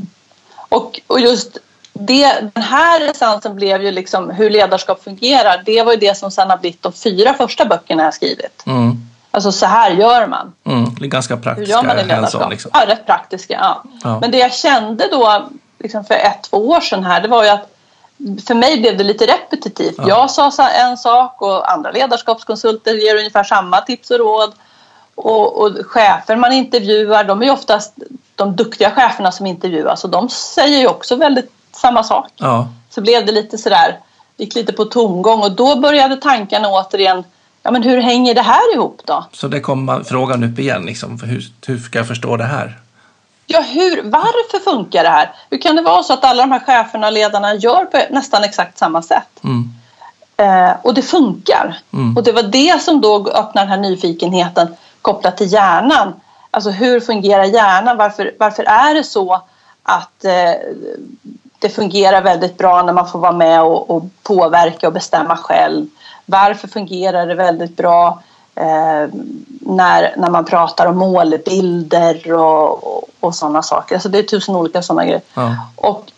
och, 0.70 1.00
och 1.08 1.20
just 1.20 1.58
det, 1.94 2.52
den 2.54 2.64
här 2.64 3.10
essensen 3.10 3.56
blev 3.56 3.84
ju 3.84 3.92
liksom 3.92 4.30
hur 4.30 4.50
ledarskap 4.50 5.04
fungerar. 5.04 5.62
Det 5.66 5.84
var 5.84 5.92
ju 5.92 6.00
det 6.00 6.18
som 6.18 6.32
sen 6.32 6.50
har 6.50 6.58
blivit 6.58 6.84
de 6.84 6.94
fyra 6.94 7.34
första 7.34 7.66
böckerna 7.66 8.04
jag 8.04 8.14
skrivit. 8.14 8.64
Mm. 8.66 9.10
Alltså 9.32 9.52
så 9.52 9.66
här 9.66 9.92
gör 9.92 10.28
man. 10.28 10.54
Mm. 10.64 10.96
Ganska 10.96 11.36
Hur 11.36 11.42
praktiska 11.42 11.72
gör 11.72 11.84
man 11.84 12.00
i 12.00 12.04
ledarskap? 12.04 12.52
liksom. 12.52 12.72
Ja, 12.74 12.86
rätt 12.88 13.06
praktiska. 13.06 13.58
Ja. 13.62 13.84
Ja. 14.04 14.20
Men 14.20 14.32
det 14.32 14.38
jag 14.38 14.54
kände 14.54 15.08
då 15.12 15.50
liksom 15.80 16.06
för 16.06 16.16
ett, 16.16 16.44
två 16.50 16.70
år 16.70 16.82
sedan 16.82 17.04
här, 17.04 17.22
det 17.22 17.28
var 17.28 17.44
ju 17.44 17.50
att 17.50 17.75
för 18.18 18.56
mig 18.56 18.80
blev 18.80 18.98
det 18.98 19.04
lite 19.04 19.26
repetitivt. 19.26 19.96
Ja. 19.98 20.08
Jag 20.08 20.54
sa 20.54 20.70
en 20.70 20.98
sak 20.98 21.42
och 21.42 21.72
andra 21.72 21.92
ledarskapskonsulter 21.92 22.94
ger 22.94 23.16
ungefär 23.18 23.44
samma 23.44 23.82
tips 23.82 24.12
och 24.12 24.20
råd. 24.20 24.54
Och, 25.16 25.62
och 25.62 25.86
chefer 25.86 26.36
man 26.36 26.52
intervjuar, 26.52 27.24
de 27.24 27.42
är 27.42 27.46
ju 27.46 27.52
oftast 27.52 27.94
de 28.36 28.56
duktiga 28.56 28.92
cheferna 28.92 29.32
som 29.32 29.46
intervjuas 29.46 30.04
och 30.04 30.10
de 30.10 30.30
säger 30.30 30.80
ju 30.80 30.88
också 30.88 31.16
väldigt 31.16 31.52
samma 31.72 32.04
sak. 32.04 32.32
Ja, 32.36 32.68
Så 32.90 33.02
blev 33.02 33.26
det 33.26 33.32
lite 33.32 33.58
sådär, 33.58 34.00
gick 34.38 34.56
lite 34.56 34.74
på 34.74 34.86
tomgång 34.86 35.42
och 35.44 35.52
då 35.52 35.76
började 35.76 36.16
tankarna 36.16 36.68
återigen, 36.70 37.24
ja 37.64 37.72
men 37.72 37.84
hur 37.84 38.02
hänger 38.02 38.34
det 38.34 38.42
här 38.42 38.74
ihop 38.74 39.02
då? 39.06 39.26
så 39.32 39.48
det 39.48 39.60
kommer 39.60 40.04
frågan 40.04 40.44
upp 40.44 40.60
igen. 40.60 40.86
Liksom, 40.86 41.20
hur, 41.20 41.44
hur 41.68 41.78
ska 41.78 42.00
jag 42.00 42.08
förstå 42.08 42.38
det 42.38 42.44
här? 42.44 42.80
Ja, 43.48 43.62
hur, 43.62 44.02
varför 44.04 44.60
funkar 44.60 45.04
det 45.04 45.10
här? 45.10 45.32
Hur 45.50 45.58
kan 45.58 45.76
det 45.76 45.82
vara 45.82 46.04
så 46.04 46.14
att 46.14 46.24
alla 46.24 46.44
de 46.44 46.52
här 46.52 46.60
cheferna 46.60 47.08
och 47.08 47.14
ledarna 47.14 47.56
gör 47.56 47.86
på 47.86 47.98
nästan 48.10 48.44
exakt 48.44 48.78
samma 48.78 49.02
sätt? 49.02 49.44
Mm. 49.44 49.70
Eh, 50.38 50.76
och 50.82 50.94
det 50.94 51.02
funkar. 51.02 51.78
Mm. 51.94 52.18
Och 52.18 52.24
det 52.24 52.32
var 52.32 52.44
det 52.44 52.82
som 52.82 53.02
då 53.02 53.16
öppnade 53.16 53.62
den 53.62 53.68
här 53.68 53.78
nyfikenheten 53.78 54.76
kopplat 55.02 55.38
till 55.38 55.54
hjärnan. 55.54 56.14
Alltså 56.52 56.70
hur 56.70 57.00
fungerar 57.00 57.44
hjärnan? 57.44 57.98
Varför, 57.98 58.32
varför 58.40 58.64
är 58.64 58.94
det 58.94 59.04
så 59.04 59.42
att 59.84 60.26
eh, 60.26 60.54
det 61.60 61.70
fungerar 61.70 62.22
väldigt 62.22 62.58
bra 62.58 62.82
när 62.82 62.94
man 62.94 63.08
får 63.08 63.20
vara 63.20 63.32
med 63.32 63.64
och, 63.64 63.90
och 63.90 64.04
påverka 64.24 64.88
och 64.88 64.94
bestämma 64.94 65.38
själv? 65.38 65.88
Varför 66.26 66.68
fungerar 66.68 67.28
det 67.28 67.36
väldigt 67.36 67.78
bra 67.78 68.20
eh, 68.56 69.10
när, 69.60 70.14
när 70.18 70.30
man 70.30 70.46
pratar 70.46 70.86
om 70.86 70.98
målbilder 70.98 72.34
och, 72.34 72.95
och, 73.26 73.36
sådana 73.36 73.64
saker? 73.64 73.96
Alltså 73.96 74.10
det 74.10 74.18
är 74.20 74.24
tusen 74.24 74.56
olika 74.56 74.82
sådana 74.82 75.06
grejer. 75.06 75.22
Ja. 75.34 75.56
Och, 75.76 76.12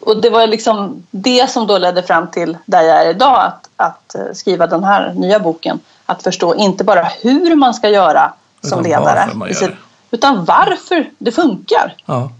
och 0.00 0.20
det 0.22 0.30
var 0.30 0.46
liksom 0.46 1.06
det 1.10 1.50
som 1.50 1.66
då 1.66 1.78
ledde 1.78 2.02
fram 2.02 2.30
till 2.30 2.58
där 2.66 2.82
jag 2.82 2.96
är 3.06 3.10
idag, 3.10 3.40
att, 3.44 3.68
att 3.76 4.14
eh, 4.14 4.22
skriva 4.34 4.66
den 4.66 4.84
här 4.84 5.12
nya 5.14 5.38
boken. 5.38 5.80
Att 6.06 6.22
förstå 6.22 6.54
inte 6.54 6.84
bara 6.84 7.02
hur 7.02 7.54
man 7.56 7.74
ska 7.74 7.88
göra 7.88 8.32
som 8.60 8.68
Utan 8.68 8.82
ledare, 8.82 9.30
varför 9.34 9.54
sitt- 9.54 9.76
utan 10.10 10.44
varför 10.44 11.10
det 11.18 11.32
funkar. 11.32 11.94
Ja. 12.06 12.30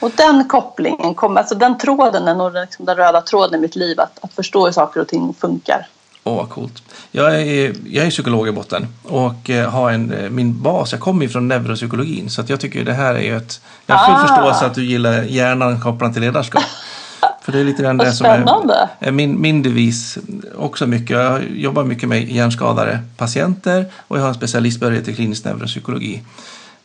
Och 0.00 0.10
den 0.16 0.48
kopplingen, 0.48 1.14
kom, 1.14 1.36
alltså 1.36 1.54
den 1.54 1.78
tråden 1.78 2.28
är 2.28 2.34
nog 2.34 2.52
liksom 2.54 2.84
den 2.84 2.96
röda 2.96 3.20
tråden 3.20 3.58
i 3.58 3.62
mitt 3.62 3.76
liv, 3.76 4.00
att, 4.00 4.18
att 4.24 4.32
förstå 4.32 4.64
hur 4.64 4.72
saker 4.72 5.00
och 5.00 5.08
ting 5.08 5.34
funkar. 5.34 5.86
Åh, 6.24 6.36
vad 6.36 6.50
coolt. 6.50 6.82
Jag 7.16 7.40
är, 7.42 7.74
jag 7.90 8.06
är 8.06 8.10
psykolog 8.10 8.48
i 8.48 8.52
botten 8.52 8.86
och 9.02 9.50
eh, 9.50 9.70
har 9.70 9.90
en, 9.90 10.12
eh, 10.12 10.30
min 10.30 10.62
bas, 10.62 10.92
jag 10.92 11.00
kommer 11.00 11.22
ju 11.22 11.28
från 11.28 11.48
neuropsykologin 11.48 12.30
så 12.30 12.40
att 12.40 12.48
jag 12.48 12.60
tycker 12.60 12.84
det 12.84 12.92
här 12.92 13.14
är 13.14 13.20
ju 13.20 13.36
ett... 13.36 13.60
Jag 13.86 13.96
har 13.96 14.06
full 14.06 14.14
Ah. 14.24 14.26
förståelse 14.28 14.66
att 14.66 14.74
du 14.74 14.84
gillar 14.84 15.22
hjärnan 15.22 15.80
kopplat 15.80 16.12
till 16.12 16.22
ledarskap. 16.22 16.62
För 17.42 17.52
det 17.52 17.58
är 17.60 17.64
lite 17.64 17.82
grann 17.82 17.98
det 17.98 18.12
som 18.12 18.26
är, 18.26 18.88
är 18.98 19.10
min, 19.10 19.40
min 19.40 19.62
devis 19.62 20.18
också 20.58 20.86
mycket. 20.86 21.10
Jag 21.10 21.42
jobbar 21.50 21.84
mycket 21.84 22.08
med 22.08 22.28
hjärnskadade 22.30 23.00
patienter 23.16 23.84
och 24.08 24.16
jag 24.16 24.22
har 24.22 24.28
en 24.28 24.34
specialistbehörighet 24.34 25.08
i 25.08 25.14
klinisk 25.14 25.44
neuropsykologi 25.44 26.22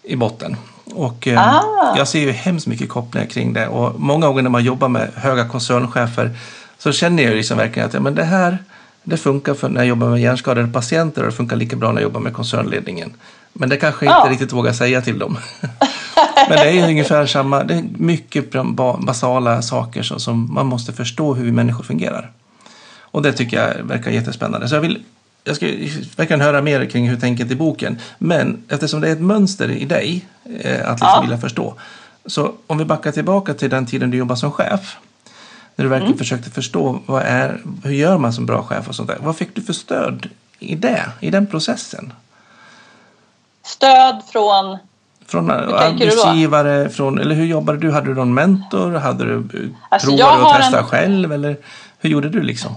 i 0.03 0.15
botten. 0.15 0.55
Och 0.93 1.27
eh, 1.27 1.47
Ah. 1.47 1.97
jag 1.97 2.07
ser 2.07 2.19
ju 2.19 2.31
hemskt 2.31 2.67
mycket 2.67 2.89
kopplingar 2.89 3.27
kring 3.27 3.53
det 3.53 3.67
och 3.67 3.99
många 3.99 4.27
gånger 4.27 4.41
när 4.41 4.49
man 4.49 4.63
jobbar 4.63 4.87
med 4.89 5.09
höga 5.15 5.47
koncernchefer 5.47 6.31
så 6.77 6.91
känner 6.91 7.23
jag 7.23 7.35
liksom 7.35 7.57
verkligen 7.57 7.87
att 7.87 7.93
ja, 7.93 7.99
men 7.99 8.15
det 8.15 8.23
här 8.23 8.57
det 9.03 9.17
funkar 9.17 9.53
för 9.53 9.69
när 9.69 9.81
jag 9.81 9.87
jobbar 9.87 10.09
med 10.09 10.21
hjärnskadade 10.21 10.67
patienter 10.67 11.21
och 11.21 11.29
det 11.29 11.35
funkar 11.35 11.55
lika 11.55 11.75
bra 11.75 11.91
när 11.91 12.01
jag 12.01 12.03
jobbar 12.03 12.19
med 12.19 12.33
koncernledningen. 12.33 13.13
Men 13.53 13.69
det 13.69 13.77
kanske 13.77 14.05
jag 14.05 14.17
inte 14.17 14.27
Ja. 14.27 14.31
riktigt 14.33 14.53
vågar 14.53 14.73
säga 14.73 15.01
till 15.01 15.19
dem. 15.19 15.37
Men 16.49 16.57
det 16.57 16.79
är 16.79 16.89
ungefär 16.89 17.25
samma, 17.25 17.63
det 17.63 17.73
är 17.73 17.83
mycket 17.97 18.51
ba- 18.51 18.97
basala 18.97 19.61
saker 19.61 20.03
som, 20.03 20.19
som 20.19 20.53
man 20.53 20.65
måste 20.65 20.93
förstå 20.93 21.33
hur 21.33 21.45
vi 21.45 21.51
människor 21.51 21.83
fungerar. 21.83 22.31
Och 23.01 23.21
det 23.21 23.33
tycker 23.33 23.57
jag 23.67 23.83
verkar 23.83 24.11
jättespännande. 24.11 24.67
Så 24.67 24.75
jag 24.75 24.81
vill 24.81 25.03
jag 25.43 25.55
ska 25.55 25.65
verkligen 26.17 26.41
höra 26.41 26.61
mer 26.61 26.85
kring 26.85 27.09
hur 27.09 27.17
tänket 27.17 27.51
i 27.51 27.55
boken. 27.55 27.99
Men 28.17 28.63
eftersom 28.69 29.01
det 29.01 29.07
är 29.07 29.11
ett 29.11 29.21
mönster 29.21 29.69
i 29.71 29.85
dig 29.85 30.25
eh, 30.61 30.81
att 30.81 30.89
liksom 30.91 31.07
ja. 31.15 31.21
vilja 31.21 31.37
förstå. 31.37 31.73
Så 32.25 32.53
om 32.67 32.77
vi 32.77 32.85
backar 32.85 33.11
tillbaka 33.11 33.53
till 33.53 33.69
den 33.69 33.85
tiden 33.85 34.11
du 34.11 34.17
jobbade 34.17 34.39
som 34.39 34.51
chef. 34.51 34.97
När 35.75 35.85
du 35.85 35.89
verkligen 35.89 36.11
mm. 36.11 36.17
försökte 36.17 36.49
förstå 36.49 36.99
vad 37.05 37.21
är, 37.21 37.61
hur 37.83 37.91
gör 37.91 38.17
man 38.17 38.33
som 38.33 38.45
bra 38.45 38.63
chef 38.63 38.87
och 38.87 38.95
sånt 38.95 39.09
där. 39.09 39.17
Vad 39.19 39.37
fick 39.37 39.55
du 39.55 39.61
för 39.61 39.73
stöd 39.73 40.29
i 40.59 40.75
det, 40.75 41.05
i 41.19 41.29
den 41.29 41.47
processen? 41.47 42.13
Stöd 43.63 44.21
från? 44.31 44.77
Från 45.25 45.51
arbetsgivare, 45.51 46.89
från, 46.89 47.19
eller 47.19 47.35
hur 47.35 47.45
jobbade 47.45 47.77
du? 47.77 47.91
Hade 47.91 48.07
du 48.07 48.15
någon 48.15 48.33
mentor? 48.33 48.91
Hade 48.91 49.25
du 49.25 49.73
alltså, 49.89 50.07
provade 50.07 50.47
att 50.47 50.57
testa 50.57 50.79
en... 50.79 50.85
själv? 50.85 51.33
Eller 51.33 51.57
hur 51.99 52.09
gjorde 52.09 52.29
du 52.29 52.41
liksom? 52.41 52.75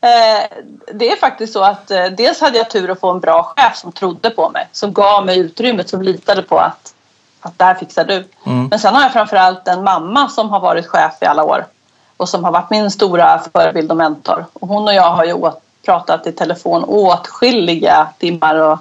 Eh, 0.00 0.58
det 0.94 1.10
är 1.10 1.16
faktiskt 1.16 1.52
så 1.52 1.64
att 1.64 1.90
eh, 1.90 2.04
dels 2.04 2.40
hade 2.40 2.58
jag 2.58 2.70
tur 2.70 2.90
att 2.90 3.00
få 3.00 3.10
en 3.10 3.20
bra 3.20 3.54
chef 3.56 3.76
som 3.76 3.92
trodde 3.92 4.30
på 4.30 4.50
mig. 4.50 4.68
Som 4.72 4.92
gav 4.92 5.26
mig 5.26 5.38
utrymmet, 5.38 5.88
som 5.88 6.02
litade 6.02 6.42
på 6.42 6.58
att, 6.58 6.94
att 7.40 7.58
det 7.58 7.64
här 7.64 7.74
fixar 7.74 8.04
du. 8.04 8.28
Mm. 8.46 8.68
Men 8.68 8.78
sen 8.78 8.94
har 8.94 9.02
jag 9.02 9.12
framförallt 9.12 9.68
en 9.68 9.84
mamma 9.84 10.28
som 10.28 10.50
har 10.50 10.60
varit 10.60 10.86
chef 10.86 11.12
i 11.20 11.24
alla 11.24 11.44
år. 11.44 11.66
Och 12.18 12.28
som 12.28 12.44
har 12.44 12.52
varit 12.52 12.70
min 12.70 12.90
stora 12.90 13.40
förebild 13.52 13.90
och 13.90 13.96
mentor. 13.96 14.46
Och 14.52 14.68
hon 14.68 14.88
och 14.88 14.94
jag 14.94 15.10
har 15.10 15.24
ju 15.24 15.50
pratat 15.84 16.26
i 16.26 16.32
telefon 16.32 16.84
åtskilliga 16.84 18.08
timmar 18.18 18.54
och, 18.54 18.78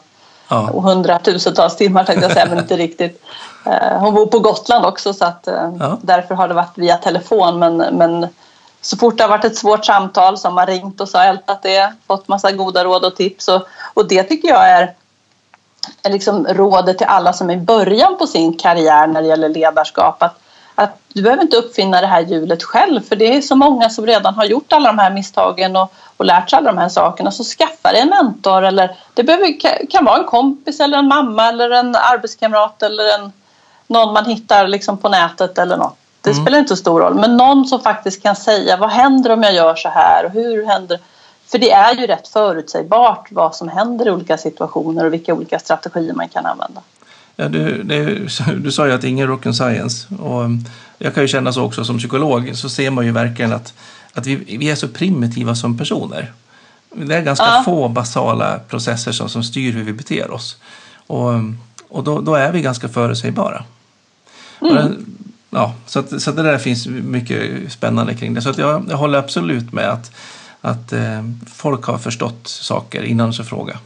ja. 0.48 0.70
och 0.70 0.84
hundratusentals 0.84 1.76
timmar 1.76 2.04
tänkte 2.04 2.26
jag 2.26 2.34
säga, 2.34 2.46
men 2.46 2.60
inte 2.60 2.78
riktigt. 2.78 3.24
Eh, 3.66 4.00
hon 4.00 4.14
bor 4.14 4.26
på 4.26 4.40
Gotland 4.40 4.86
också 4.86 5.14
så 5.14 5.26
att 5.26 5.48
ja. 5.80 5.98
därför 6.02 6.36
har 6.36 6.48
det 6.48 6.54
varit 6.54 6.78
via 6.78 6.98
telefon. 6.98 7.60
Men, 7.60 7.78
men 7.78 8.28
så 8.82 8.98
fort 8.98 9.18
det 9.18 9.24
har 9.24 9.30
varit 9.30 9.46
ett 9.46 9.58
svårt 9.58 9.86
samtal 9.86 10.38
så 10.38 10.48
har 10.48 10.54
man 10.54 10.66
ringt 10.66 11.02
och 11.02 11.10
så 11.10 11.18
har 11.18 11.26
ältat 11.26 11.64
det, 11.64 11.94
fått 12.08 12.28
massa 12.28 12.52
goda 12.52 12.84
råd 12.84 13.06
och 13.06 13.16
tips. 13.16 13.48
Och, 13.48 13.68
och 13.94 14.08
det 14.08 14.24
tycker 14.24 14.48
jag 14.48 14.70
är, 14.70 14.94
är 16.04 16.10
liksom 16.10 16.48
rådet 16.50 16.98
till 16.98 17.08
alla 17.08 17.34
som 17.34 17.50
är 17.50 17.54
i 17.54 17.58
början 17.58 18.18
på 18.18 18.28
sin 18.28 18.54
karriär 18.54 19.08
när 19.08 19.22
det 19.22 19.28
gäller 19.28 19.50
ledarskap. 19.50 20.24
Att, 20.24 20.40
att 20.80 21.00
du 21.14 21.22
behöver 21.22 21.44
inte 21.44 21.58
uppfinna 21.58 22.02
det 22.02 22.08
här 22.08 22.22
hjulet 22.22 22.64
själv 22.64 23.02
för 23.02 23.16
det 23.16 23.36
är 23.36 23.42
så 23.42 23.56
många 23.56 23.90
som 23.90 24.06
redan 24.06 24.34
har 24.34 24.46
gjort 24.46 24.74
alla 24.74 24.90
de 24.90 25.00
här 25.00 25.12
misstagen 25.12 25.76
och, 25.76 25.94
och 26.18 26.26
lärt 26.26 26.50
sig 26.50 26.58
alla 26.58 26.72
de 26.72 26.78
här 26.78 26.90
sakerna. 26.90 27.32
Så 27.32 27.44
skaffa 27.44 27.92
dig 27.92 28.02
en 28.02 28.10
mentor 28.10 28.64
eller 28.64 28.96
det 29.14 29.24
behöver, 29.24 29.60
kan 29.90 30.06
vara 30.06 30.18
en 30.18 30.26
kompis 30.26 30.80
eller 30.80 30.98
en 30.98 31.08
mamma 31.08 31.50
eller 31.50 31.70
en 31.70 31.96
arbetskamrat 31.96 32.84
eller 32.84 33.16
en, 33.16 33.32
någon 33.88 34.14
man 34.14 34.26
hittar 34.26 34.68
liksom 34.68 34.98
på 34.98 35.10
nätet 35.10 35.58
eller 35.58 35.78
något. 35.78 35.98
Det 36.22 36.30
mm. 36.30 36.44
spelar 36.44 36.60
inte 36.60 36.70
så 36.70 36.76
stor 36.76 37.00
roll. 37.00 37.14
Men 37.14 37.38
någon 37.38 37.66
som 37.66 37.80
faktiskt 37.80 38.24
kan 38.24 38.36
säga 38.36 38.78
vad 38.78 38.90
händer 38.90 39.30
om 39.30 39.44
jag 39.44 39.54
gör 39.54 39.76
så 39.76 39.90
här 39.90 40.26
och 40.26 40.32
hur 40.32 40.66
händer 40.66 41.00
För 41.48 41.58
det 41.58 41.72
är 41.72 41.94
ju 41.94 42.08
rätt 42.08 42.28
förutsägbart 42.28 43.28
vad 43.32 43.56
som 43.56 43.70
händer 43.70 44.08
i 44.08 44.12
olika 44.12 44.38
situationer 44.38 45.06
och 45.06 45.14
vilka 45.14 45.34
olika 45.34 45.60
strategier 45.60 46.14
man 46.14 46.30
kan 46.30 46.46
använda. 46.46 46.82
Ja, 47.40 47.48
du, 47.48 47.84
det, 47.84 48.20
du 48.58 48.72
sa 48.72 48.88
ju 48.88 48.94
att 48.94 49.02
det 49.02 49.08
är 49.08 49.10
ingen 49.10 49.28
rocket 49.28 49.56
science. 49.56 50.16
Och 50.16 50.42
um, 50.42 50.66
jag 50.98 51.14
kan 51.14 51.24
ju 51.24 51.28
känna 51.28 51.54
så 51.54 51.64
också 51.64 51.86
som 51.86 51.98
psykolog 51.98 52.52
så 52.56 52.70
ser 52.70 52.92
man 52.92 53.06
ju 53.06 53.12
verkligen 53.12 53.54
att, 53.54 53.74
att 54.14 54.28
vi, 54.28 54.36
vi 54.36 54.70
är 54.70 54.76
så 54.76 54.88
primitiva 54.88 55.56
som 55.56 55.78
personer. 55.78 56.32
Det 56.96 57.16
är 57.16 57.22
ganska 57.22 57.46
ja. 57.46 57.62
få 57.66 57.88
basala 57.88 58.60
processer 58.60 59.12
som, 59.12 59.30
som 59.30 59.44
styr 59.44 59.72
hur 59.72 59.84
vi 59.84 59.94
beter 59.94 60.32
oss. 60.32 60.58
Och, 61.08 61.30
um, 61.30 61.58
och 61.90 62.04
då, 62.04 62.22
då 62.22 62.36
är 62.36 62.52
vi 62.52 62.62
ganska 62.62 62.90
förutsägbara. 62.90 63.64
Mm 64.62 65.06
ja, 65.50 65.74
så, 65.86 66.00
att, 66.00 66.22
så 66.22 66.30
att 66.30 66.36
det 66.36 66.44
där 66.44 66.58
finns 66.58 66.88
mycket 66.88 67.72
spännande 67.72 68.16
kring 68.16 68.34
det. 68.34 68.42
Så 68.42 68.50
att 68.50 68.58
jag, 68.58 68.86
jag 68.90 68.98
håller 68.98 69.20
absolut 69.20 69.74
med 69.74 69.90
att, 69.90 70.12
att 70.62 70.94
eh, 70.94 71.24
folk 71.54 71.84
har 71.86 71.98
förstått 71.98 72.48
saker 72.48 73.04
innan 73.04 73.32
de 73.32 73.44
frågar. 73.44 73.78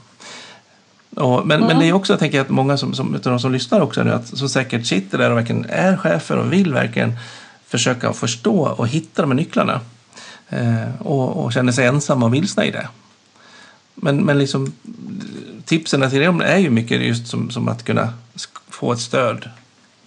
Och, 1.15 1.47
men, 1.47 1.57
mm. 1.57 1.67
men 1.67 1.79
det 1.79 1.89
är 1.89 1.93
också, 1.93 2.13
jag 2.13 2.19
tänker 2.19 2.41
att 2.41 2.49
många 2.49 2.77
som, 2.77 2.93
som, 2.93 3.19
de 3.23 3.39
som 3.39 3.51
lyssnar 3.51 3.81
också 3.81 4.03
nu, 4.03 4.13
att, 4.13 4.37
som 4.37 4.49
säkert 4.49 4.85
sitter 4.85 5.17
där 5.17 5.31
och 5.31 5.37
verkligen 5.37 5.65
är 5.69 5.97
chefer 5.97 6.37
och 6.37 6.53
vill 6.53 6.73
verkligen 6.73 7.17
försöka 7.67 8.13
förstå 8.13 8.61
och 8.77 8.87
hitta 8.87 9.21
de 9.21 9.31
här 9.31 9.35
nycklarna. 9.35 9.79
Eh, 10.49 11.01
och, 11.01 11.45
och 11.45 11.53
känner 11.53 11.71
sig 11.71 11.85
ensamma 11.85 12.25
och 12.25 12.33
vilsna 12.33 12.65
i 12.65 12.71
det. 12.71 12.87
Men, 13.95 14.17
men 14.25 14.39
liksom, 14.39 14.73
tipsen 15.65 16.09
till 16.09 16.21
dem 16.21 16.41
är 16.41 16.57
ju 16.57 16.69
mycket 16.69 17.01
just 17.01 17.27
som, 17.27 17.51
som 17.51 17.67
att 17.67 17.83
kunna 17.83 18.13
få 18.69 18.91
ett 18.91 18.99
stöd 18.99 19.49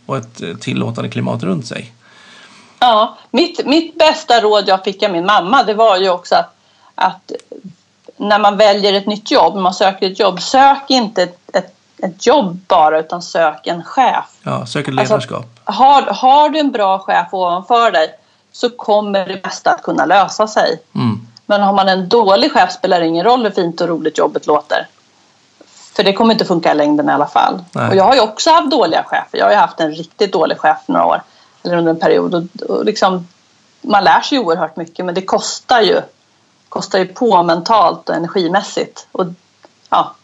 och 0.07 0.17
ett 0.17 0.43
eh, 0.43 0.57
tillåtande 0.57 1.11
klimat 1.11 1.43
runt 1.43 1.67
sig. 1.67 1.93
Ja, 2.79 3.19
mitt, 3.31 3.67
mitt 3.67 3.99
bästa 3.99 4.41
råd 4.41 4.65
jag 4.67 4.85
fick 4.85 5.03
av 5.03 5.13
min 5.13 5.27
mamma 5.27 5.65
det 5.65 5.75
var 5.75 5.97
ju 5.97 6.11
också 6.11 6.35
att, 6.35 6.55
att 6.95 7.33
när 8.17 8.39
man 8.39 8.57
väljer 8.57 8.93
ett 8.93 9.07
nytt 9.07 9.31
jobb, 9.31 9.57
man 9.57 9.75
söker 9.75 10.11
ett 10.11 10.21
jobb, 10.21 10.43
sök 10.43 10.91
inte 10.91 11.23
ett, 11.23 11.57
ett, 11.57 11.75
ett 11.99 12.27
jobb 12.27 12.59
bara 12.69 13.01
utan 13.01 13.23
sök 13.23 13.67
en 13.67 13.85
chef. 13.85 14.25
Ja, 14.43 14.67
sök 14.67 14.89
ett 14.89 14.95
ledarskap. 14.95 15.47
Alltså, 15.65 15.83
har, 15.83 16.03
har 16.03 16.49
du 16.49 16.59
en 16.59 16.73
bra 16.73 16.99
chef 16.99 17.29
ovanför 17.31 17.91
dig 17.91 18.15
så 18.53 18.71
kommer 18.71 19.27
det 19.27 19.41
mesta 19.45 19.71
att 19.71 19.83
kunna 19.83 20.07
lösa 20.07 20.47
sig. 20.47 20.81
Mm. 20.95 21.27
Men 21.47 21.61
har 21.61 21.73
man 21.73 21.89
en 21.89 22.09
dålig 22.09 22.53
chef 22.53 22.73
spelar 22.73 23.01
det 23.01 23.07
ingen 23.07 23.25
roll 23.25 23.43
hur 23.43 23.51
fint 23.51 23.81
och 23.81 23.89
roligt 23.89 24.19
jobbet 24.19 24.47
låter. 24.47 24.87
För 25.97 26.05
det 26.05 26.13
kommer 26.13 26.33
inte 26.33 26.45
funka 26.45 26.73
i 26.73 26.75
längden 26.75 27.09
i 27.09 27.13
alla 27.13 27.27
fall. 27.27 27.65
Nej. 27.73 27.89
Och 27.89 27.97
jag 27.97 28.05
har 28.05 28.15
ju 28.15 28.21
också 28.21 28.51
haft 28.51 28.71
dåliga 28.71 29.03
chefer. 29.03 29.39
Jag 29.39 29.45
har 29.45 29.51
ju 29.51 29.59
haft 29.59 29.81
en 29.81 29.93
riktigt 29.93 30.33
dålig 30.33 30.59
chef 30.59 30.79
några 30.87 31.07
år. 31.07 31.23
Eller 31.63 31.77
under 31.77 31.91
en 31.91 32.01
period. 32.01 32.35
Och, 32.35 32.71
och 32.71 32.85
liksom, 32.85 33.29
man 33.81 34.05
lär 34.05 34.21
sig 34.21 34.39
oerhört 34.39 34.77
mycket 34.77 35.05
men 35.05 35.15
det 35.15 35.23
kostar 35.23 35.81
ju. 35.81 36.01
Kostar 36.75 36.99
ju 36.99 37.07
på 37.07 37.43
mentalt 37.43 38.09
och 38.09 38.15
energimässigt. 38.15 39.07
Och, 39.13 39.27
ja. 39.91 40.15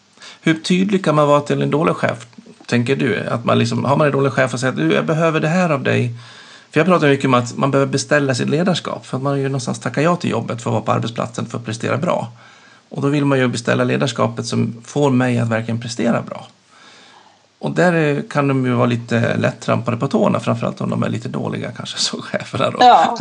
Hur 0.41 0.55
tydlig 0.55 1.05
kan 1.05 1.15
man 1.15 1.29
vara 1.29 1.41
till 1.41 1.63
en 1.63 1.71
dålig 1.71 1.97
chef? 1.97 2.27
Tänker 2.67 2.97
du? 2.97 3.27
Att 3.29 3.45
man 3.45 3.59
liksom, 3.59 3.85
har 3.85 3.97
man 3.97 4.07
en 4.07 4.13
dålig 4.13 4.33
chef 4.33 4.55
och 4.55 4.61
säger 4.61 4.73
att 4.73 4.79
du, 4.79 4.93
jag 4.95 5.07
behöver 5.07 5.41
det 5.41 5.49
här 5.49 5.71
av 5.71 5.83
dig. 5.83 6.15
För 6.71 6.81
jag 6.81 6.87
pratar 6.87 7.09
mycket 7.09 7.25
om 7.25 7.35
att 7.35 7.57
man 7.57 7.71
behöver 7.71 7.93
beställa 7.93 8.35
sitt 8.35 8.49
ledarskap. 8.49 9.07
För 9.07 9.17
att 9.17 9.23
man 9.23 9.33
har 9.33 9.39
ju 9.39 9.45
någonstans 9.45 9.81
tackat 9.81 10.05
ja 10.05 10.17
till 10.17 10.31
jobbet 10.31 10.63
för 10.63 10.71
att 10.71 10.73
vara 10.73 10.83
på 10.83 10.93
arbetsplatsen 10.93 11.47
för 11.47 11.59
att 11.59 11.65
prestera 11.65 11.97
bra. 11.97 12.29
Och 12.89 13.03
då 13.03 13.09
vill 13.09 13.25
man 13.25 13.39
ju 13.39 13.49
beställa 13.49 13.85
ledarskapet 13.85 14.47
som 14.47 14.83
får 14.85 15.11
mig 15.11 15.39
att 15.39 15.49
verkligen 15.49 15.81
prestera 15.81 16.23
bra. 16.23 16.47
Och 17.59 17.71
där 17.71 18.25
kan 18.31 18.49
de 18.49 18.67
ju 18.67 18.73
vara 18.73 18.87
lite 18.87 19.37
lättrampade 19.37 19.97
på 19.97 20.09
tårna, 20.09 20.41
framförallt 20.41 20.81
om 20.81 20.91
de 20.91 21.03
är 21.03 21.09
lite 21.09 21.29
dåliga 21.29 21.71
kanske 21.77 21.99
som 21.99 22.23
cheferna. 22.23 22.71
Då. 22.71 22.79
Ja. 22.81 23.19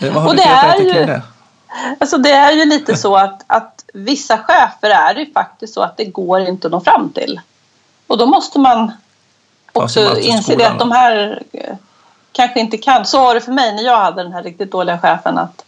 Vad 0.00 0.22
har 0.22 0.28
och 0.30 0.36
du 0.36 0.42
för 0.42 0.84
ju, 0.84 0.92
kring 0.92 1.06
det? 1.06 1.22
Alltså 1.98 2.18
det 2.18 2.32
är 2.32 2.52
ju 2.52 2.64
lite 2.64 2.96
så 2.96 3.16
att, 3.16 3.44
att 3.46 3.84
vissa 3.94 4.38
chefer 4.38 4.90
är 4.90 5.14
det 5.14 5.26
faktiskt 5.34 5.74
så 5.74 5.82
att 5.82 5.96
det 5.96 6.04
går 6.04 6.40
inte 6.40 6.66
att 6.66 6.72
nå 6.72 6.80
fram 6.80 7.10
till. 7.10 7.40
Och 8.06 8.18
då 8.18 8.26
måste 8.26 8.58
man 8.58 8.92
också 9.72 10.18
inse 10.18 10.56
det 10.56 10.64
att 10.64 10.78
de 10.78 10.92
här 10.92 11.42
eh, 11.52 11.76
kanske 12.32 12.60
inte 12.60 12.78
kan. 12.78 13.06
Så 13.06 13.20
var 13.20 13.34
det 13.34 13.40
för 13.40 13.52
mig 13.52 13.74
när 13.74 13.82
jag 13.82 13.96
hade 13.96 14.22
den 14.22 14.32
här 14.32 14.42
riktigt 14.42 14.72
dåliga 14.72 14.98
chefen. 14.98 15.38
Att, 15.38 15.64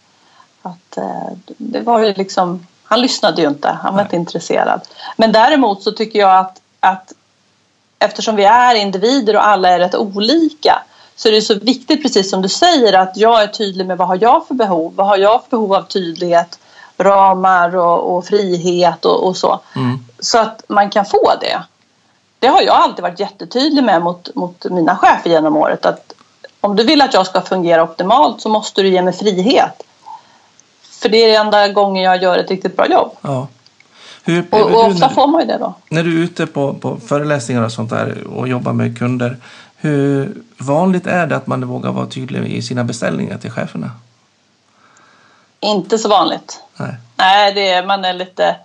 att 0.63 0.97
eh, 0.97 1.33
det 1.47 1.81
var 1.81 1.99
ju 1.99 2.15
liksom 2.15 2.67
han 2.89 3.01
lyssnade 3.01 3.43
ju 3.43 3.49
inte, 3.49 3.69
han 3.69 3.93
var 3.93 3.97
Nej. 3.97 4.05
inte 4.05 4.17
intresserad. 4.17 4.81
Men 5.17 5.33
däremot 5.33 5.83
så 5.83 5.93
tycker 5.93 6.19
jag 6.19 6.39
att, 6.39 6.61
att 6.81 7.13
eftersom 7.99 8.37
vi 8.37 8.45
är 8.45 8.75
individer 8.75 9.37
och 9.37 9.47
alla 9.47 9.69
är 9.69 9.79
rätt 9.79 9.95
olika 9.95 10.83
så 11.19 11.29
är 11.29 11.33
det 11.33 11.43
så 11.43 11.55
viktigt, 11.55 12.03
precis 12.03 12.31
som 12.31 12.43
du 12.43 12.49
säger, 12.49 12.93
att 12.93 13.17
jag 13.17 13.43
är 13.43 13.47
tydlig 13.47 13.87
med 13.87 13.99
vad 13.99 14.09
har 14.09 14.19
jag 14.21 14.47
för 14.47 14.55
behov? 14.55 14.95
Vad 14.95 15.07
har 15.07 15.17
jag 15.17 15.43
för 15.43 15.51
behov 15.51 15.75
av 15.75 15.83
tydlighet, 15.83 16.59
ramar 16.97 17.77
och, 17.77 18.17
och 18.17 18.25
frihet 18.25 19.05
och, 19.05 19.27
och 19.27 19.37
så. 19.37 19.61
Mm. 19.77 19.99
Så 20.19 20.39
att 20.39 20.63
man 20.69 20.91
kan 20.91 21.05
få 21.05 21.33
det. 21.41 21.63
Det 22.39 22.47
har 22.47 22.63
jag 22.63 22.77
alltid 22.77 23.03
varit 23.03 23.21
jättetydlig 23.21 23.85
med 23.85 24.03
mot, 24.03 24.35
mot 24.35 24.65
mina 24.65 24.97
chefer 24.97 25.31
genom 25.31 25.57
året. 25.57 25.87
Att 25.87 26.13
om 26.61 26.77
du 26.77 26.85
vill 26.85 27.03
att 27.03 27.15
jag 27.15 27.27
ska 27.27 27.41
fungera 27.41 27.83
optimalt 27.83 28.41
så 28.41 28.49
måste 28.49 28.83
du 28.83 28.89
ge 28.89 29.03
mig 29.03 29.13
frihet. 29.13 29.83
För 31.03 31.09
det 31.09 31.31
är 31.31 31.41
enda 31.41 31.69
gången 31.69 32.03
jag 32.03 32.23
gör 32.23 32.39
ett 32.39 32.51
riktigt 32.51 32.77
bra 32.77 32.87
jobb. 32.87 33.11
Ja. 33.21 33.47
Hur, 34.25 34.47
och, 34.51 34.61
och 34.61 34.87
ofta 34.87 35.09
du, 35.09 35.15
får 35.15 35.27
man 35.27 35.41
ju 35.41 35.47
det 35.47 35.59
då. 35.59 35.75
När 35.89 36.03
du 36.03 36.19
är 36.19 36.25
ute 36.25 36.47
på, 36.47 36.75
på 36.75 36.97
föreläsningar 37.07 37.65
och 37.65 37.73
sånt 37.73 37.91
där 37.91 38.27
och 38.27 38.49
jobbar 38.49 38.73
med 38.73 38.99
kunder. 38.99 39.37
Hur 39.81 40.43
vanligt 40.59 41.07
är 41.07 41.27
det 41.27 41.37
att 41.37 41.47
man 41.47 41.67
vågar 41.67 41.93
vara 41.93 42.07
tydlig 42.07 42.53
i 42.53 42.63
sina 42.63 42.85
beställningar 42.85 43.39
till 43.39 43.51
cheferna? 43.51 43.91
Inte 45.61 45.99
så 45.99 46.09
vanligt. 46.09 46.61
Nej, 46.77 46.95
Nej 47.17 47.55
det 47.55 47.69
är, 47.69 47.87
man 47.87 48.05
är 48.05 48.15
lite... 48.15 48.57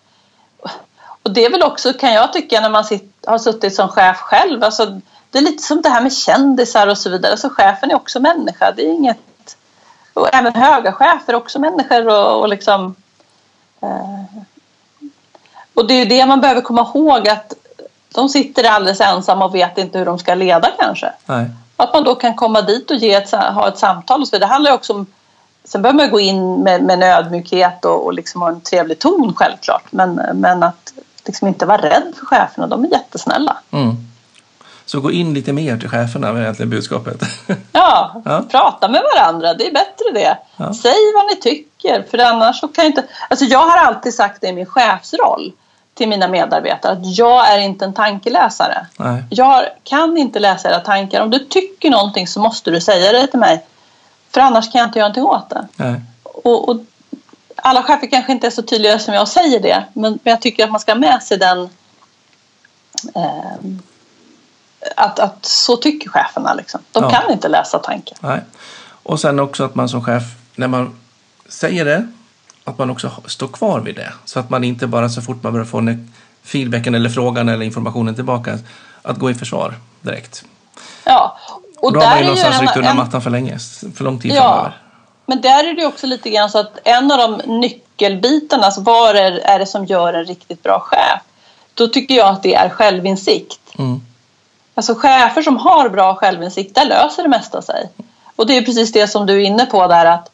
Och 1.23 1.31
det 1.31 1.45
är 1.45 1.51
väl 1.51 1.63
också, 1.63 1.93
kan 1.93 2.13
jag 2.13 2.33
tycka, 2.33 2.61
när 2.61 2.69
man 2.69 2.83
sitt, 2.83 3.25
har 3.27 3.37
suttit 3.37 3.75
som 3.75 3.89
chef 3.89 4.17
själv. 4.17 4.63
Alltså, 4.63 5.01
det 5.29 5.37
är 5.37 5.41
lite 5.41 5.63
som 5.63 5.81
det 5.81 5.89
här 5.89 6.01
med 6.01 6.13
kändisar 6.13 6.87
och 6.87 6.97
så 6.97 7.09
vidare. 7.09 7.31
Alltså, 7.31 7.49
chefen 7.49 7.91
är 7.91 7.95
också 7.95 8.19
människa. 8.19 8.71
Det 8.71 8.81
är 8.81 8.93
inget 8.93 9.17
och 10.13 10.33
även 10.33 10.55
höga 10.55 10.91
chefer, 10.91 11.35
också 11.35 11.59
människor 11.59 12.07
och, 12.07 12.41
och 12.41 12.49
liksom 12.49 12.95
eh, 13.81 14.23
och 15.73 15.87
det 15.87 15.93
är 15.93 16.05
det 16.05 16.25
man 16.25 16.41
behöver 16.41 16.61
komma 16.61 16.81
ihåg 16.81 17.27
att 17.27 17.53
de 18.13 18.29
sitter 18.29 18.63
alldeles 18.63 19.01
ensamma 19.01 19.45
och 19.45 19.55
vet 19.55 19.77
inte 19.77 19.97
hur 19.97 20.05
de 20.05 20.19
ska 20.19 20.35
leda 20.35 20.69
kanske. 20.79 21.13
Nej. 21.25 21.45
Att 21.77 21.93
man 21.93 22.03
då 22.03 22.15
kan 22.15 22.35
komma 22.35 22.61
dit 22.61 22.91
och 22.91 22.97
ge 22.97 23.13
ett, 23.13 23.31
ha 23.31 23.67
ett 23.67 23.77
samtal 23.77 24.21
och 24.21 24.27
så 24.27 24.35
vidare. 24.35 24.47
Det 24.47 24.53
handlar 24.53 24.73
också 24.73 24.93
om 24.93 25.05
sen 25.63 25.81
behöver 25.81 25.97
man 25.97 26.11
gå 26.11 26.19
in 26.19 26.63
med, 26.63 26.83
med 26.83 26.93
en 26.93 27.03
ödmjukhet 27.03 27.85
och, 27.85 28.05
och 28.05 28.13
liksom 28.13 28.41
ha 28.41 28.49
en 28.49 28.61
trevlig 28.61 28.99
ton 28.99 29.33
självklart. 29.35 29.91
Men, 29.91 30.13
men 30.33 30.63
att 30.63 30.93
liksom 31.25 31.47
inte 31.47 31.65
vara 31.65 31.81
rädd 31.81 32.13
för 32.19 32.25
cheferna, 32.25 32.67
de 32.67 32.83
är 32.85 32.89
jättesnälla. 32.89 33.57
Mm. 33.71 33.95
Så 34.85 34.99
gå 34.99 35.11
in 35.11 35.33
lite 35.33 35.53
mer 35.53 35.77
till 35.77 35.89
cheferna 35.89 36.31
var 36.31 36.41
egentligen 36.41 36.69
budskapet. 36.69 37.21
Ja, 37.71 38.21
ja, 38.25 38.43
prata 38.51 38.87
med 38.87 39.01
varandra, 39.15 39.53
det 39.53 39.67
är 39.67 39.73
bättre 39.73 40.11
det. 40.13 40.37
Ja. 40.57 40.73
Säg 40.73 40.95
vad 41.15 41.25
ni 41.25 41.35
tycker, 41.35 42.05
för 42.11 42.17
annars 42.17 42.59
så 42.59 42.67
kan 42.67 42.83
jag 42.83 42.89
inte... 42.89 43.03
Alltså 43.29 43.45
jag 43.45 43.59
har 43.59 43.77
alltid 43.77 44.13
sagt 44.13 44.41
det 44.41 44.47
i 44.47 44.53
min 44.53 44.65
chefsroll 44.65 45.51
till 45.93 46.09
mina 46.09 46.27
medarbetare 46.27 46.91
att 46.91 47.17
jag 47.17 47.53
är 47.53 47.59
inte 47.59 47.85
en 47.85 47.93
tankeläsare. 47.93 48.87
Nej. 48.97 49.23
Jag 49.29 49.65
kan 49.83 50.17
inte 50.17 50.39
läsa 50.39 50.69
era 50.69 50.79
tankar. 50.79 51.21
Om 51.21 51.29
du 51.29 51.39
tycker 51.39 51.89
någonting 51.89 52.27
så 52.27 52.39
måste 52.39 52.71
du 52.71 52.81
säga 52.81 53.11
det 53.11 53.27
till 53.27 53.39
mig. 53.39 53.65
För 54.31 54.41
annars 54.41 54.71
kan 54.71 54.79
jag 54.79 54.87
inte 54.87 54.99
göra 54.99 55.09
någonting 55.09 55.23
åt 55.23 55.49
det. 55.49 56.01
Och, 56.23 56.69
och, 56.69 56.77
alla 57.55 57.83
chefer 57.83 58.07
kanske 58.07 58.31
inte 58.31 58.47
är 58.47 58.51
så 58.51 58.61
tydliga 58.61 58.99
som 58.99 59.13
jag 59.13 59.27
säger 59.27 59.59
det. 59.59 59.83
Men, 59.93 60.19
men 60.23 60.31
jag 60.31 60.41
tycker 60.41 60.63
att 60.63 60.71
man 60.71 60.79
ska 60.79 60.91
ha 60.91 60.99
med 60.99 61.23
sig 61.23 61.37
den... 61.37 61.69
Eh, 63.15 63.55
att, 64.95 65.19
att 65.19 65.45
så 65.45 65.77
tycker 65.77 66.09
cheferna. 66.09 66.53
Liksom. 66.53 66.81
De 66.91 67.03
ja. 67.03 67.09
kan 67.09 67.31
inte 67.31 67.47
läsa 67.47 67.79
tankar. 67.79 68.17
Nej. 68.21 68.41
Och 69.03 69.19
sen 69.19 69.39
också 69.39 69.63
att 69.63 69.75
man 69.75 69.89
som 69.89 70.03
chef, 70.03 70.23
när 70.55 70.67
man 70.67 70.99
säger 71.49 71.85
det, 71.85 72.07
att 72.63 72.77
man 72.77 72.89
också 72.89 73.11
står 73.25 73.47
kvar 73.47 73.79
vid 73.79 73.95
det. 73.95 74.13
Så 74.25 74.39
att 74.39 74.49
man 74.49 74.63
inte 74.63 74.87
bara 74.87 75.09
så 75.09 75.21
fort 75.21 75.43
man 75.43 75.53
börjar 75.53 75.65
få 75.65 75.95
feedbacken 76.43 76.95
eller 76.95 77.09
frågan 77.09 77.49
eller 77.49 77.65
informationen 77.65 78.15
tillbaka, 78.15 78.59
att 79.01 79.17
gå 79.17 79.31
i 79.31 79.33
försvar 79.33 79.75
direkt. 80.01 80.43
Ja. 81.03 81.37
Och, 81.77 81.83
och 81.83 81.93
då 81.93 81.99
har 81.99 82.09
man 82.09 82.17
ju 82.17 82.23
någonstans 82.23 82.61
ryckt 82.61 82.77
undan 82.77 82.97
mattan 82.97 83.21
för 83.21 83.29
länge, 83.29 83.59
för 83.95 84.03
lång 84.03 84.19
tid 84.19 84.31
ja. 84.31 84.41
framöver. 84.41 84.77
Men 85.25 85.41
där 85.41 85.69
är 85.69 85.73
det 85.73 85.85
också 85.85 86.07
lite 86.07 86.29
grann 86.29 86.49
så 86.49 86.59
att 86.59 86.79
en 86.83 87.11
av 87.11 87.17
de 87.17 87.59
nyckelbitarna, 87.59 88.65
alltså 88.65 88.81
vad 88.81 89.15
är, 89.15 89.31
är 89.31 89.59
det 89.59 89.65
som 89.65 89.85
gör 89.85 90.13
en 90.13 90.25
riktigt 90.25 90.63
bra 90.63 90.79
chef? 90.79 91.21
Då 91.73 91.87
tycker 91.87 92.15
jag 92.15 92.27
att 92.27 92.43
det 92.43 92.55
är 92.55 92.69
självinsikt. 92.69 93.59
Mm. 93.77 94.01
Alltså 94.75 94.95
chefer 94.95 95.41
som 95.41 95.57
har 95.57 95.89
bra 95.89 96.15
självinsikt, 96.15 96.75
där 96.75 96.85
löser 96.85 97.23
det 97.23 97.29
mesta 97.29 97.61
sig. 97.61 97.89
Och 98.35 98.47
det 98.47 98.57
är 98.57 98.61
precis 98.61 98.91
det 98.91 99.07
som 99.07 99.25
du 99.25 99.33
är 99.33 99.45
inne 99.45 99.65
på 99.65 99.87
där 99.87 100.05
att, 100.05 100.29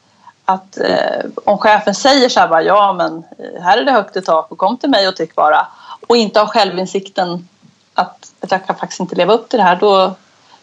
att 0.50 0.78
eh, 0.78 1.26
om 1.46 1.58
chefen 1.58 1.96
säger 1.96 2.30
så 2.30 2.40
här 2.40 2.48
bara, 2.48 2.64
ja 2.64 2.94
men 2.94 3.24
eh, 3.40 3.62
här 3.62 3.78
är 3.78 3.86
det 3.86 3.92
högt 3.92 4.16
i 4.16 4.22
tak 4.22 4.52
och 4.52 4.58
kom 4.58 4.78
till 4.78 4.90
mig 4.90 5.08
och 5.08 5.16
tyck 5.16 5.36
bara. 5.36 5.68
Och 6.08 6.18
inte 6.18 6.40
har 6.40 6.48
självinsikten 6.48 7.48
att, 7.94 8.32
att 8.42 8.52
jag 8.52 8.66
kan 8.66 8.76
faktiskt 8.76 9.00
inte 9.00 9.16
leva 9.16 9.34
upp 9.34 9.50
till 9.50 9.60
det 9.60 9.64
här. 9.64 9.76
Då, 9.76 10.16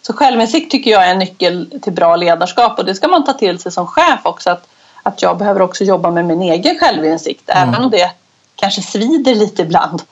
så 0.03 0.13
självinsikt 0.13 0.71
tycker 0.71 0.91
jag 0.91 1.07
är 1.07 1.11
en 1.11 1.19
nyckel 1.19 1.81
till 1.83 1.93
bra 1.93 2.17
ledarskap 2.17 2.79
och 2.79 2.85
det 2.85 2.95
ska 2.95 3.09
man 3.09 3.25
ta 3.25 3.33
till 3.33 3.59
sig 3.59 3.73
som 3.73 3.87
chef 3.87 4.21
också. 4.23 4.51
Att, 4.51 4.69
att 5.03 5.23
jag 5.23 5.39
behöver 5.39 5.63
också 5.63 5.85
jobba 5.85 6.11
med 6.11 6.25
min 6.25 6.43
egen 6.43 6.79
självinsikt 6.79 7.51
mm. 7.51 7.69
även 7.69 7.85
om 7.85 7.91
det 7.91 8.11
kanske 8.57 8.83
svider 8.83 9.35
lite 9.35 9.63
ibland. 9.63 10.03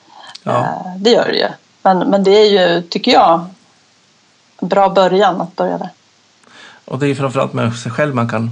Ja. 0.43 0.59
Eh, 0.59 0.95
det 0.97 1.09
gör 1.09 1.27
det 1.27 1.37
ju. 1.37 1.49
Men, 1.81 1.99
men 1.99 2.23
det 2.23 2.31
är 2.31 2.49
ju, 2.49 2.81
tycker 2.81 3.11
jag, 3.11 3.45
en 4.61 4.67
bra 4.67 4.89
början 4.89 5.41
att 5.41 5.55
börja 5.55 5.77
där. 5.77 5.89
Och 6.85 6.99
det 6.99 7.07
är 7.07 7.15
framförallt 7.15 7.53
med 7.53 7.75
sig 7.75 7.91
själv 7.91 8.15
man 8.15 8.29
kan, 8.29 8.49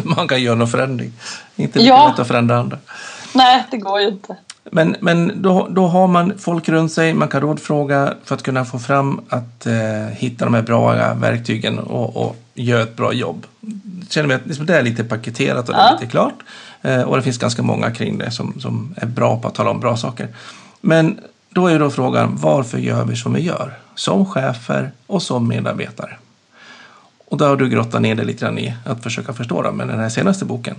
man 0.16 0.28
kan 0.28 0.42
göra 0.42 0.54
någon 0.54 0.68
förändring. 0.68 1.12
Inte 1.56 1.80
ja. 1.80 2.08
lätt 2.08 2.18
att 2.18 2.28
förändra 2.28 2.58
andra. 2.58 2.78
Nej, 3.34 3.64
det 3.70 3.76
går 3.76 4.00
ju 4.00 4.08
inte. 4.08 4.36
Men, 4.70 4.96
men 5.00 5.42
då, 5.42 5.68
då 5.70 5.86
har 5.86 6.06
man 6.06 6.32
folk 6.38 6.68
runt 6.68 6.92
sig, 6.92 7.14
man 7.14 7.28
kan 7.28 7.40
rådfråga 7.40 8.14
för 8.24 8.34
att 8.34 8.42
kunna 8.42 8.64
få 8.64 8.78
fram 8.78 9.20
att 9.28 9.66
eh, 9.66 9.74
hitta 10.12 10.44
de 10.44 10.54
här 10.54 10.62
bra 10.62 11.14
verktygen 11.14 11.78
och, 11.78 12.16
och 12.16 12.36
göra 12.54 12.82
ett 12.82 12.96
bra 12.96 13.12
jobb. 13.12 13.46
Känner 14.08 14.28
vi 14.28 14.34
att 14.34 14.46
liksom 14.46 14.66
det 14.66 14.78
är 14.78 14.82
lite 14.82 15.04
paketerat 15.04 15.68
och 15.68 15.74
ja. 15.74 15.78
det 15.78 15.88
är 15.88 15.92
lite 15.92 16.10
klart. 16.10 16.34
Eh, 16.82 17.02
och 17.02 17.16
det 17.16 17.22
finns 17.22 17.38
ganska 17.38 17.62
många 17.62 17.90
kring 17.90 18.18
det 18.18 18.30
som, 18.30 18.60
som 18.60 18.94
är 18.96 19.06
bra 19.06 19.40
på 19.40 19.48
att 19.48 19.54
tala 19.54 19.70
om 19.70 19.80
bra 19.80 19.96
saker. 19.96 20.28
Men 20.80 21.20
då 21.50 21.66
är 21.66 21.78
då 21.78 21.90
frågan, 21.90 22.36
varför 22.36 22.78
gör 22.78 23.04
vi 23.04 23.16
som 23.16 23.32
vi 23.32 23.40
gör? 23.40 23.78
Som 23.94 24.26
chefer 24.26 24.90
och 25.06 25.22
som 25.22 25.48
medarbetare. 25.48 26.16
Och 27.28 27.36
då 27.36 27.44
har 27.44 27.56
du 27.56 27.68
grottat 27.68 28.02
ner 28.02 28.14
dig 28.14 28.26
lite 28.26 28.44
grann 28.44 28.58
i 28.58 28.74
att 28.86 29.02
försöka 29.02 29.32
förstå 29.32 29.62
det 29.62 29.70
med 29.70 29.88
den 29.88 30.00
här 30.00 30.08
senaste 30.08 30.44
boken. 30.44 30.76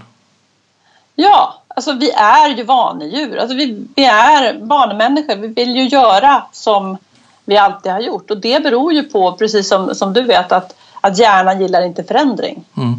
Ja, 1.15 1.62
alltså 1.67 1.93
vi 1.93 2.12
är 2.12 2.49
ju 2.49 2.63
vanedjur. 2.63 3.38
Alltså 3.38 3.55
vi, 3.55 3.88
vi 3.95 4.05
är 4.05 4.60
vanemänniskor. 4.60 5.36
Vi 5.36 5.47
vill 5.47 5.75
ju 5.75 5.88
göra 5.88 6.43
som 6.51 6.97
vi 7.45 7.58
alltid 7.58 7.91
har 7.91 7.99
gjort. 7.99 8.31
Och 8.31 8.38
det 8.38 8.63
beror 8.63 8.93
ju 8.93 9.03
på, 9.03 9.31
precis 9.34 9.69
som, 9.69 9.95
som 9.95 10.13
du 10.13 10.21
vet, 10.21 10.51
att, 10.51 10.75
att 11.01 11.17
hjärnan 11.17 11.62
gillar 11.62 11.81
inte 11.81 12.03
förändring. 12.03 12.65
Mm. 12.77 12.95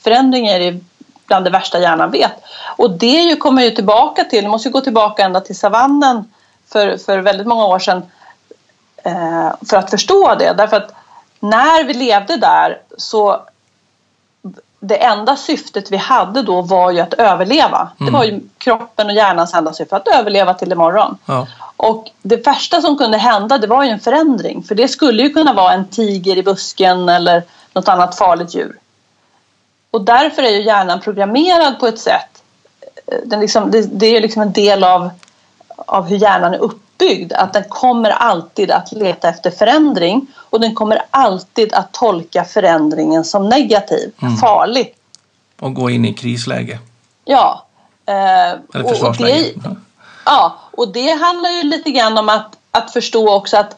Förändring 0.00 0.46
är 0.46 0.58
det 0.58 0.80
bland 1.26 1.44
det 1.44 1.50
värsta 1.50 1.80
hjärnan 1.80 2.10
vet. 2.10 2.32
Och 2.76 2.90
det 2.90 3.20
ju 3.20 3.36
kommer 3.36 3.62
ju 3.62 3.70
tillbaka 3.70 4.24
till, 4.24 4.44
det 4.44 4.50
måste 4.50 4.68
ju 4.68 4.72
gå 4.72 4.80
tillbaka 4.80 5.22
ända 5.22 5.40
till 5.40 5.56
savannen 5.56 6.24
för, 6.68 6.96
för 6.96 7.18
väldigt 7.18 7.46
många 7.46 7.66
år 7.66 7.78
sedan 7.78 8.02
eh, 9.04 9.50
för 9.68 9.76
att 9.76 9.90
förstå 9.90 10.34
det. 10.34 10.54
Därför 10.56 10.76
att 10.76 10.94
när 11.40 11.84
vi 11.84 11.94
levde 11.94 12.36
där 12.36 12.78
så 12.98 13.40
det 14.80 15.04
enda 15.04 15.36
syftet 15.36 15.90
vi 15.90 15.96
hade 15.96 16.42
då 16.42 16.62
var 16.62 16.90
ju 16.90 17.00
att 17.00 17.14
överleva. 17.14 17.90
Mm. 18.00 18.12
Det 18.12 18.18
var 18.18 18.24
ju 18.24 18.40
kroppen 18.58 19.06
och 19.06 19.12
hjärnans 19.12 19.54
enda 19.54 19.72
syfte, 19.72 19.96
att 19.96 20.08
överleva 20.08 20.54
till 20.54 20.72
imorgon. 20.72 21.18
Ja. 21.26 21.46
Och 21.76 22.10
det 22.22 22.46
värsta 22.46 22.80
som 22.80 22.98
kunde 22.98 23.18
hända 23.18 23.58
det 23.58 23.66
var 23.66 23.84
ju 23.84 23.90
en 23.90 24.00
förändring. 24.00 24.62
För 24.62 24.74
det 24.74 24.88
skulle 24.88 25.22
ju 25.22 25.30
kunna 25.30 25.52
vara 25.52 25.72
en 25.72 25.88
tiger 25.88 26.36
i 26.38 26.42
busken 26.42 27.08
eller 27.08 27.42
något 27.72 27.88
annat 27.88 28.18
farligt 28.18 28.54
djur. 28.54 28.78
Och 29.90 30.04
därför 30.04 30.42
är 30.42 30.50
ju 30.50 30.62
hjärnan 30.62 31.00
programmerad 31.00 31.80
på 31.80 31.86
ett 31.86 31.98
sätt. 31.98 32.42
Eh, 33.06 33.18
den 33.24 33.40
liksom, 33.40 33.70
det, 33.70 33.80
det 33.92 34.16
är 34.16 34.20
liksom 34.20 34.42
en 34.42 34.52
del 34.52 34.84
av 34.84 35.10
av 35.86 36.06
hur 36.06 36.16
hjärnan 36.16 36.54
är 36.54 36.58
uppbyggd. 36.58 36.89
Att 37.34 37.52
den 37.52 37.64
kommer 37.68 38.10
alltid 38.10 38.70
att 38.70 38.92
leta 38.92 39.28
efter 39.28 39.50
förändring 39.50 40.26
och 40.36 40.60
den 40.60 40.74
kommer 40.74 41.02
alltid 41.10 41.74
att 41.74 41.92
tolka 41.92 42.44
förändringen 42.44 43.24
som 43.24 43.48
negativ, 43.48 44.12
mm. 44.22 44.36
farlig. 44.36 44.94
Och 45.60 45.74
gå 45.74 45.90
in 45.90 46.04
i 46.04 46.14
krisläge. 46.14 46.78
Ja. 47.24 47.66
Eh, 48.06 48.14
Eller 48.14 48.88
försvarsläge. 48.88 49.52
Och 49.54 49.62
det, 49.62 49.76
ja, 50.24 50.58
och 50.72 50.92
det 50.92 51.10
handlar 51.10 51.50
ju 51.50 51.62
lite 51.62 51.90
grann 51.90 52.18
om 52.18 52.28
att, 52.28 52.56
att 52.70 52.92
förstå 52.92 53.34
också 53.34 53.56
att 53.56 53.76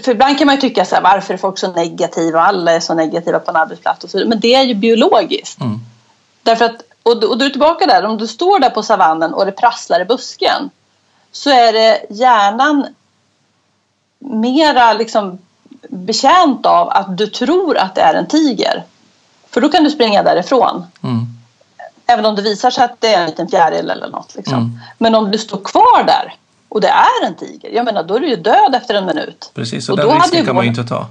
för 0.00 0.12
ibland 0.12 0.38
kan 0.38 0.46
man 0.46 0.54
ju 0.54 0.60
tycka 0.60 0.84
så 0.84 0.94
här, 0.94 1.02
varför 1.02 1.34
är 1.34 1.38
folk 1.38 1.58
så 1.58 1.72
negativa 1.72 2.38
och 2.38 2.46
alla 2.46 2.72
är 2.72 2.80
så 2.80 2.94
negativa 2.94 3.38
på 3.38 3.50
en 3.50 3.56
arbetsplats 3.56 4.04
och 4.04 4.10
så 4.10 4.22
Men 4.26 4.40
det 4.40 4.54
är 4.54 4.62
ju 4.62 4.74
biologiskt. 4.74 5.60
Mm. 5.60 5.80
Därför 6.42 6.64
att, 6.64 6.82
och, 7.02 7.24
och 7.24 7.38
du 7.38 7.46
är 7.46 7.50
tillbaka 7.50 7.86
där, 7.86 8.04
om 8.04 8.18
du 8.18 8.26
står 8.26 8.58
där 8.60 8.70
på 8.70 8.82
savannen 8.82 9.34
och 9.34 9.46
det 9.46 9.52
prasslar 9.52 10.00
i 10.00 10.04
busken 10.04 10.70
så 11.36 11.50
är 11.50 11.72
det 11.72 12.06
hjärnan 12.10 12.86
mera 14.18 14.92
liksom 14.92 15.38
betjänt 15.88 16.66
av 16.66 16.88
att 16.88 17.18
du 17.18 17.26
tror 17.26 17.78
att 17.78 17.94
det 17.94 18.00
är 18.00 18.14
en 18.14 18.26
tiger. 18.26 18.84
För 19.50 19.60
då 19.60 19.68
kan 19.68 19.84
du 19.84 19.90
springa 19.90 20.22
därifrån. 20.22 20.86
Mm. 21.02 21.26
Även 22.06 22.26
om 22.26 22.34
det 22.34 22.42
visar 22.42 22.70
sig 22.70 22.84
att 22.84 23.00
det 23.00 23.14
är 23.14 23.20
en 23.20 23.26
liten 23.26 23.48
fjäril 23.48 23.90
eller 23.90 24.08
något. 24.08 24.34
Liksom. 24.34 24.54
Mm. 24.54 24.78
Men 24.98 25.14
om 25.14 25.30
du 25.30 25.38
står 25.38 25.58
kvar 25.64 26.04
där 26.06 26.34
och 26.68 26.80
det 26.80 26.88
är 26.88 27.26
en 27.26 27.34
tiger, 27.34 27.70
jag 27.70 27.84
menar 27.84 28.02
då 28.02 28.14
är 28.14 28.20
du 28.20 28.28
ju 28.28 28.36
död 28.36 28.74
efter 28.74 28.94
en 28.94 29.06
minut. 29.06 29.50
Precis, 29.54 29.88
och, 29.88 29.98
och 29.98 30.06
den 30.06 30.20
risken 30.20 30.46
kan 30.46 30.54
man 30.54 30.64
ju 30.64 30.70
inte 30.70 30.84
ta. 30.84 31.06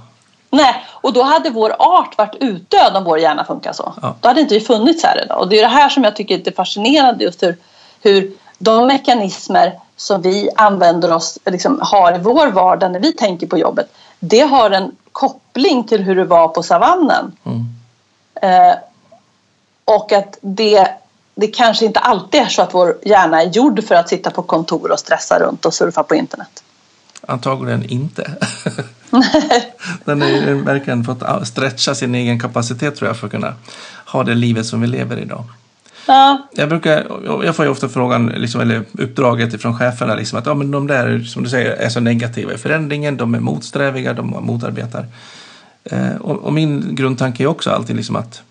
Nej, 0.50 0.86
och 0.88 1.12
då 1.12 1.22
hade 1.22 1.50
vår 1.50 1.76
art 1.78 2.18
varit 2.18 2.34
utdöd 2.40 2.96
om 2.96 3.04
vår 3.04 3.18
hjärna 3.18 3.44
funkar 3.44 3.72
så. 3.72 3.92
Ja. 4.02 4.16
Då 4.20 4.28
hade 4.28 4.40
inte 4.40 4.54
vi 4.54 4.60
funnits 4.60 5.04
här 5.04 5.24
idag. 5.24 5.40
Och 5.40 5.48
det 5.48 5.58
är 5.58 5.62
det 5.62 5.68
här 5.68 5.88
som 5.88 6.04
jag 6.04 6.16
tycker 6.16 6.34
är 6.34 6.38
lite 6.38 6.52
fascinerande 6.52 7.24
just 7.24 7.42
hur, 7.42 7.56
hur 8.02 8.32
de 8.58 8.86
mekanismer 8.86 9.72
som 9.96 10.22
vi 10.22 10.50
använder 10.56 11.12
oss, 11.12 11.38
liksom, 11.44 11.78
har 11.82 12.16
i 12.16 12.18
vår 12.18 12.50
vardag 12.50 12.92
när 12.92 13.00
vi 13.00 13.12
tänker 13.12 13.46
på 13.46 13.58
jobbet, 13.58 13.92
det 14.20 14.40
har 14.40 14.70
en 14.70 14.96
koppling 15.12 15.84
till 15.84 16.02
hur 16.02 16.16
det 16.16 16.24
var 16.24 16.48
på 16.48 16.62
savannen. 16.62 17.32
Mm. 17.44 17.66
Eh, 18.42 18.76
och 19.84 20.12
att 20.12 20.38
det, 20.40 20.88
det 21.34 21.46
kanske 21.46 21.84
inte 21.84 22.00
alltid 22.00 22.40
är 22.40 22.46
så 22.46 22.62
att 22.62 22.74
vår 22.74 22.96
hjärna 23.02 23.42
är 23.42 23.46
gjord 23.46 23.84
för 23.84 23.94
att 23.94 24.08
sitta 24.08 24.30
på 24.30 24.42
kontor 24.42 24.92
och 24.92 24.98
stressa 24.98 25.38
runt 25.38 25.66
och 25.66 25.74
surfa 25.74 26.02
på 26.02 26.14
internet. 26.14 26.62
Antagligen 27.28 27.84
inte. 27.84 28.30
Den 30.04 30.22
har 30.22 30.64
verkligen 30.64 31.04
fått 31.04 31.22
stretcha 31.46 31.94
sin 31.94 32.14
egen 32.14 32.40
kapacitet 32.40 32.96
tror 32.96 33.08
jag 33.08 33.16
för 33.16 33.26
att 33.26 33.32
kunna 33.32 33.54
ha 34.06 34.24
det 34.24 34.34
livet 34.34 34.66
som 34.66 34.80
vi 34.80 34.86
lever 34.86 35.18
idag. 35.18 35.44
Ja. 36.06 36.48
Jag, 36.52 36.68
brukar, 36.68 37.06
jag 37.44 37.56
får 37.56 37.64
ju 37.64 37.70
ofta 37.70 37.88
frågan, 37.88 38.26
liksom, 38.26 38.60
eller 38.60 38.84
uppdraget 38.92 39.62
från 39.62 39.78
cheferna, 39.78 40.14
liksom, 40.14 40.38
att 40.38 40.46
ja, 40.46 40.54
men 40.54 40.70
de 40.70 40.86
där 40.86 41.20
som 41.20 41.42
du 41.42 41.50
säger 41.50 41.70
är 41.70 41.88
så 41.88 42.00
negativa 42.00 42.52
i 42.52 42.58
förändringen, 42.58 43.16
de 43.16 43.34
är 43.34 43.40
motsträviga, 43.40 44.12
de 44.12 44.26
motarbetar. 44.26 45.06
Eh, 45.84 46.16
och, 46.16 46.36
och, 46.36 46.52
min 46.52 46.94
grundtanke 46.94 47.42
är 47.42 47.46
också 47.46 47.70
alltid 47.70 47.96
liksom 47.96 48.16
att 48.16 48.42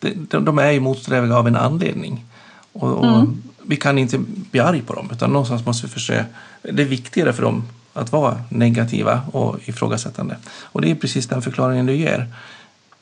de, 0.00 0.44
de 0.44 0.58
är 0.58 0.70
ju 0.70 0.80
motsträviga 0.80 1.36
av 1.36 1.46
en 1.48 1.56
anledning. 1.56 2.24
Och, 2.72 2.92
och 2.92 3.06
mm. 3.06 3.42
Vi 3.66 3.76
kan 3.76 3.98
inte 3.98 4.18
bli 4.50 4.60
arg 4.60 4.82
på 4.82 4.94
dem, 4.94 5.08
utan 5.12 5.30
någonstans 5.30 5.66
måste 5.66 5.86
vi 5.86 5.92
försöka... 5.92 6.24
Det 6.62 6.82
är 6.82 6.86
viktigare 6.86 7.32
för 7.32 7.42
dem 7.42 7.62
att 7.92 8.12
vara 8.12 8.36
negativa 8.48 9.20
och 9.32 9.56
ifrågasättande. 9.64 10.36
Och 10.62 10.80
det 10.80 10.90
är 10.90 10.94
precis 10.94 11.26
den 11.26 11.42
förklaringen 11.42 11.86
du 11.86 11.94
ger. 11.94 12.28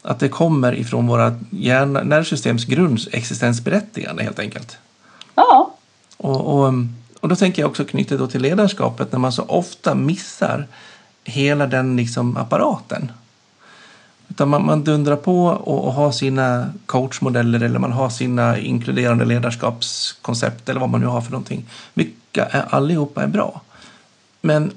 Att 0.03 0.19
det 0.19 0.29
kommer 0.29 0.75
ifrån 0.75 1.07
våra 1.07 1.37
hjärna, 1.51 2.03
nervsystems 2.03 2.65
grundexistensberättigande 2.65 4.23
helt 4.23 4.39
enkelt. 4.39 4.79
Ja. 5.35 5.75
Och, 6.17 6.41
och, 6.41 6.75
och 7.21 7.29
då 7.29 7.37
tänker 7.37 7.63
jag 7.63 7.71
också 7.71 7.85
knyta 7.85 8.17
då 8.17 8.27
till 8.27 8.43
ledarskapet 8.43 9.13
när 9.13 9.19
man 9.19 9.33
så 9.33 9.43
ofta 9.43 9.95
missar 9.95 10.67
hela 11.25 11.67
den 11.67 11.97
liksom 11.97 12.37
apparaten. 12.37 13.13
Utan 14.29 14.49
man, 14.49 14.67
man 14.67 14.85
dundrar 14.85 15.17
på 15.17 15.47
och, 15.47 15.85
och 15.85 15.93
har 15.93 16.13
sina 16.13 16.71
coachmodeller 16.87 17.61
eller 17.61 17.79
man 17.79 17.93
har 17.93 18.11
sina 18.11 18.59
inkluderande 18.59 19.25
ledarskapskoncept 19.25 20.69
eller 20.69 20.81
vad 20.81 20.89
man 20.91 21.01
nu 21.01 21.07
har 21.07 21.21
för 21.21 21.31
någonting. 21.31 21.65
Är, 22.33 22.75
allihopa 22.75 23.23
är 23.23 23.27
bra. 23.27 23.61
Men 24.41 24.73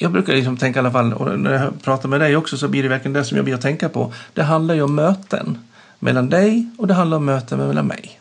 jag 0.00 0.12
brukar 0.12 0.32
liksom 0.32 0.56
tänka 0.56 0.78
i 0.78 0.80
alla 0.80 0.90
fall, 0.90 1.12
och 1.12 1.40
när 1.40 1.52
jag 1.52 1.82
pratar 1.82 2.08
med 2.08 2.20
dig 2.20 2.36
också 2.36 2.56
så 2.56 2.68
blir 2.68 2.82
det 2.82 2.88
verkligen 2.88 3.12
det 3.12 3.24
som 3.24 3.36
jag 3.36 3.44
blir 3.44 3.54
att 3.54 3.60
tänka 3.60 3.88
på. 3.88 4.12
Det 4.34 4.42
handlar 4.42 4.74
ju 4.74 4.82
om 4.82 4.94
möten 4.94 5.58
mellan 5.98 6.28
dig 6.28 6.70
och 6.78 6.86
det 6.86 6.94
handlar 6.94 7.16
om 7.16 7.24
möten 7.24 7.58
mellan 7.58 7.86
mig. 7.86 8.20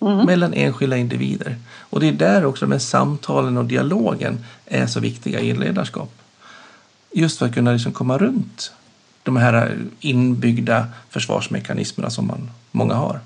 Mm. 0.00 0.26
Mellan 0.26 0.54
enskilda 0.54 0.96
individer. 0.96 1.56
Och 1.78 2.00
det 2.00 2.08
är 2.08 2.12
där 2.12 2.44
också 2.44 2.66
med 2.66 2.82
samtalen 2.82 3.56
och 3.56 3.64
dialogen 3.64 4.44
är 4.66 4.86
så 4.86 5.00
viktiga 5.00 5.40
i 5.40 5.54
ledarskap. 5.54 6.12
Just 7.12 7.38
för 7.38 7.46
att 7.46 7.54
kunna 7.54 7.72
liksom 7.72 7.92
komma 7.92 8.18
runt 8.18 8.72
de 9.22 9.36
här 9.36 9.76
inbyggda 10.00 10.86
försvarsmekanismerna 11.10 12.10
som 12.10 12.26
man, 12.26 12.50
många 12.70 12.94
har. 12.94 13.20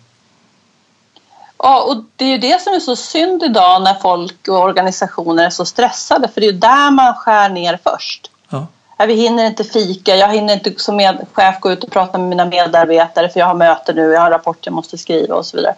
Ja, 1.62 1.83
och 1.83 1.96
det 2.16 2.25
är 2.25 2.29
ju 2.29 2.38
det 2.38 2.62
som 2.62 2.75
är 2.75 2.81
så 2.81 2.96
synd 2.96 3.42
idag 3.42 3.83
när 3.83 3.94
folk 3.94 4.48
och 4.48 4.59
organisationer 4.59 5.44
är 5.44 5.51
så 5.51 5.64
stressade 5.64 6.29
för 6.29 6.40
det 6.40 6.46
är 6.46 6.53
ju 6.53 6.59
där 6.59 6.90
man 6.90 7.14
skär 7.14 7.48
ner 7.48 7.79
först. 7.85 8.31
Ja. 8.48 8.66
Vi 9.07 9.14
hinner 9.14 9.46
inte 9.46 9.64
fika, 9.64 10.16
jag 10.16 10.29
hinner 10.29 10.55
inte 10.55 10.72
som 10.77 10.96
med 10.96 11.27
chef 11.33 11.61
gå 11.61 11.72
ut 11.72 11.85
och 11.85 11.90
prata 11.90 12.18
med 12.18 12.29
mina 12.29 12.44
medarbetare 12.44 13.29
för 13.29 13.40
jag 13.40 13.46
har 13.46 13.55
möte 13.55 13.92
nu, 13.92 14.03
jag 14.03 14.20
har 14.20 14.27
en 14.27 14.33
rapport 14.33 14.59
jag 14.66 14.72
måste 14.72 14.98
skriva 14.98 15.35
och 15.35 15.46
så 15.46 15.57
vidare. 15.57 15.75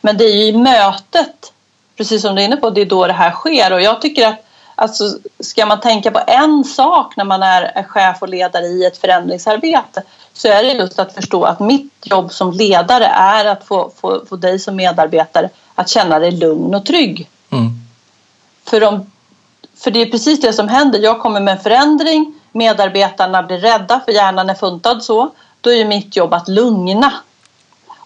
Men 0.00 0.16
det 0.16 0.24
är 0.24 0.36
ju 0.36 0.44
i 0.44 0.52
mötet, 0.52 1.52
precis 1.96 2.22
som 2.22 2.34
du 2.34 2.42
är 2.42 2.46
inne 2.46 2.56
på, 2.56 2.70
det 2.70 2.80
är 2.80 2.86
då 2.86 3.06
det 3.06 3.12
här 3.12 3.30
sker 3.30 3.72
och 3.72 3.82
jag 3.82 4.00
tycker 4.00 4.28
att 4.28 4.44
Alltså, 4.80 5.18
ska 5.40 5.66
man 5.66 5.80
tänka 5.80 6.10
på 6.10 6.20
en 6.26 6.64
sak 6.64 7.16
när 7.16 7.24
man 7.24 7.42
är 7.42 7.82
chef 7.82 8.22
och 8.22 8.28
ledare 8.28 8.66
i 8.66 8.84
ett 8.84 8.98
förändringsarbete 8.98 10.02
så 10.38 10.48
är 10.48 10.62
det 10.62 10.72
just 10.72 10.98
att 10.98 11.14
förstå 11.14 11.44
att 11.44 11.60
mitt 11.60 11.92
jobb 12.04 12.32
som 12.32 12.52
ledare 12.52 13.04
är 13.06 13.44
att 13.44 13.64
få, 13.64 13.90
få, 14.00 14.22
få 14.28 14.36
dig 14.36 14.58
som 14.58 14.76
medarbetare 14.76 15.50
att 15.74 15.88
känna 15.88 16.18
dig 16.18 16.30
lugn 16.30 16.74
och 16.74 16.86
trygg. 16.86 17.28
Mm. 17.50 17.70
För, 18.64 18.80
de, 18.80 19.10
för 19.76 19.90
det 19.90 20.02
är 20.02 20.10
precis 20.10 20.40
det 20.40 20.52
som 20.52 20.68
händer. 20.68 20.98
Jag 20.98 21.20
kommer 21.20 21.40
med 21.40 21.52
en 21.52 21.62
förändring, 21.62 22.34
medarbetarna 22.52 23.42
blir 23.42 23.58
rädda 23.58 24.00
för 24.04 24.12
hjärnan 24.12 24.50
är 24.50 24.54
funtad 24.54 25.02
så. 25.02 25.30
Då 25.60 25.70
är 25.70 25.76
ju 25.76 25.84
mitt 25.84 26.16
jobb 26.16 26.34
att 26.34 26.48
lugna. 26.48 27.12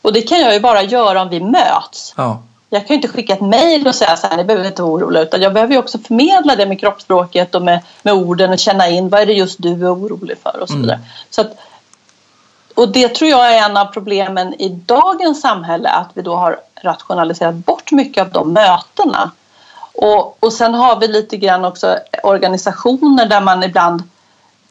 Och 0.02 0.12
det 0.12 0.22
kan 0.22 0.40
jag 0.40 0.54
ju 0.54 0.60
bara 0.60 0.82
göra 0.82 1.22
om 1.22 1.28
vi 1.28 1.40
möts. 1.40 2.14
Ja. 2.16 2.42
Jag 2.70 2.86
kan 2.86 2.88
ju 2.88 2.94
inte 2.94 3.08
skicka 3.08 3.32
ett 3.32 3.40
mejl 3.40 3.86
och 3.86 3.94
säga 3.94 4.16
så 4.16 4.26
här, 4.26 4.36
ni 4.36 4.44
behöver 4.44 4.66
inte 4.66 4.82
vara 4.82 4.92
oroliga. 4.92 5.22
Utan 5.22 5.42
jag 5.42 5.52
behöver 5.52 5.72
ju 5.72 5.78
också 5.78 5.98
förmedla 5.98 6.56
det 6.56 6.66
med 6.66 6.80
kroppsspråket 6.80 7.54
och 7.54 7.62
med, 7.62 7.80
med 8.02 8.14
orden 8.14 8.50
och 8.50 8.58
känna 8.58 8.88
in 8.88 9.08
vad 9.08 9.20
är 9.20 9.26
det 9.26 9.32
just 9.32 9.62
du 9.62 9.72
är 9.72 9.94
orolig 9.94 10.38
för 10.42 10.60
och 10.60 10.68
så 10.68 10.76
vidare. 10.76 10.96
Mm. 10.96 11.08
Så 11.30 11.40
att, 11.40 11.58
och 12.74 12.88
det 12.88 13.08
tror 13.08 13.30
jag 13.30 13.54
är 13.54 13.62
en 13.62 13.76
av 13.76 13.84
problemen 13.84 14.54
i 14.54 14.68
dagens 14.68 15.40
samhälle 15.40 15.88
att 15.88 16.10
vi 16.14 16.22
då 16.22 16.36
har 16.36 16.60
rationaliserat 16.82 17.54
bort 17.54 17.92
mycket 17.92 18.22
av 18.22 18.30
de 18.30 18.52
mötena. 18.52 19.30
Och, 19.94 20.44
och 20.44 20.52
sen 20.52 20.74
har 20.74 21.00
vi 21.00 21.08
lite 21.08 21.36
grann 21.36 21.64
också 21.64 21.98
organisationer 22.22 23.26
där 23.26 23.40
man 23.40 23.62
ibland 23.62 24.02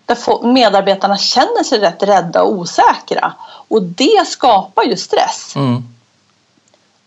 där 0.06 0.46
medarbetarna 0.48 1.18
känner 1.18 1.64
sig 1.64 1.80
rätt 1.80 2.04
rädda 2.04 2.44
och 2.44 2.52
osäkra. 2.52 3.34
Och 3.68 3.84
det 3.84 4.28
skapar 4.28 4.84
ju 4.84 4.98
stress. 4.98 5.56
Mm. 5.56 5.84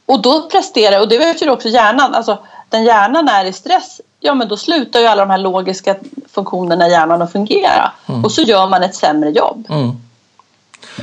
Och 0.06 0.22
då 0.22 0.48
presterar, 0.48 1.00
och 1.00 1.08
det 1.08 1.18
vet 1.18 1.42
ju 1.42 1.50
också 1.50 1.68
hjärnan, 1.68 2.14
alltså 2.14 2.38
den 2.68 2.84
hjärnan 2.84 3.28
är 3.28 3.44
i 3.44 3.52
stress, 3.52 4.00
ja 4.20 4.34
men 4.34 4.48
då 4.48 4.56
slutar 4.56 5.00
ju 5.00 5.06
alla 5.06 5.24
de 5.24 5.30
här 5.30 5.38
logiska 5.38 5.96
funktionerna 6.32 6.88
i 6.88 6.90
hjärnan 6.90 7.22
att 7.22 7.32
fungera. 7.32 7.92
Mm. 8.06 8.24
Och 8.24 8.32
så 8.32 8.42
gör 8.42 8.66
man 8.66 8.82
ett 8.82 8.94
sämre 8.94 9.30
jobb. 9.30 9.66
Mm. 9.70 10.03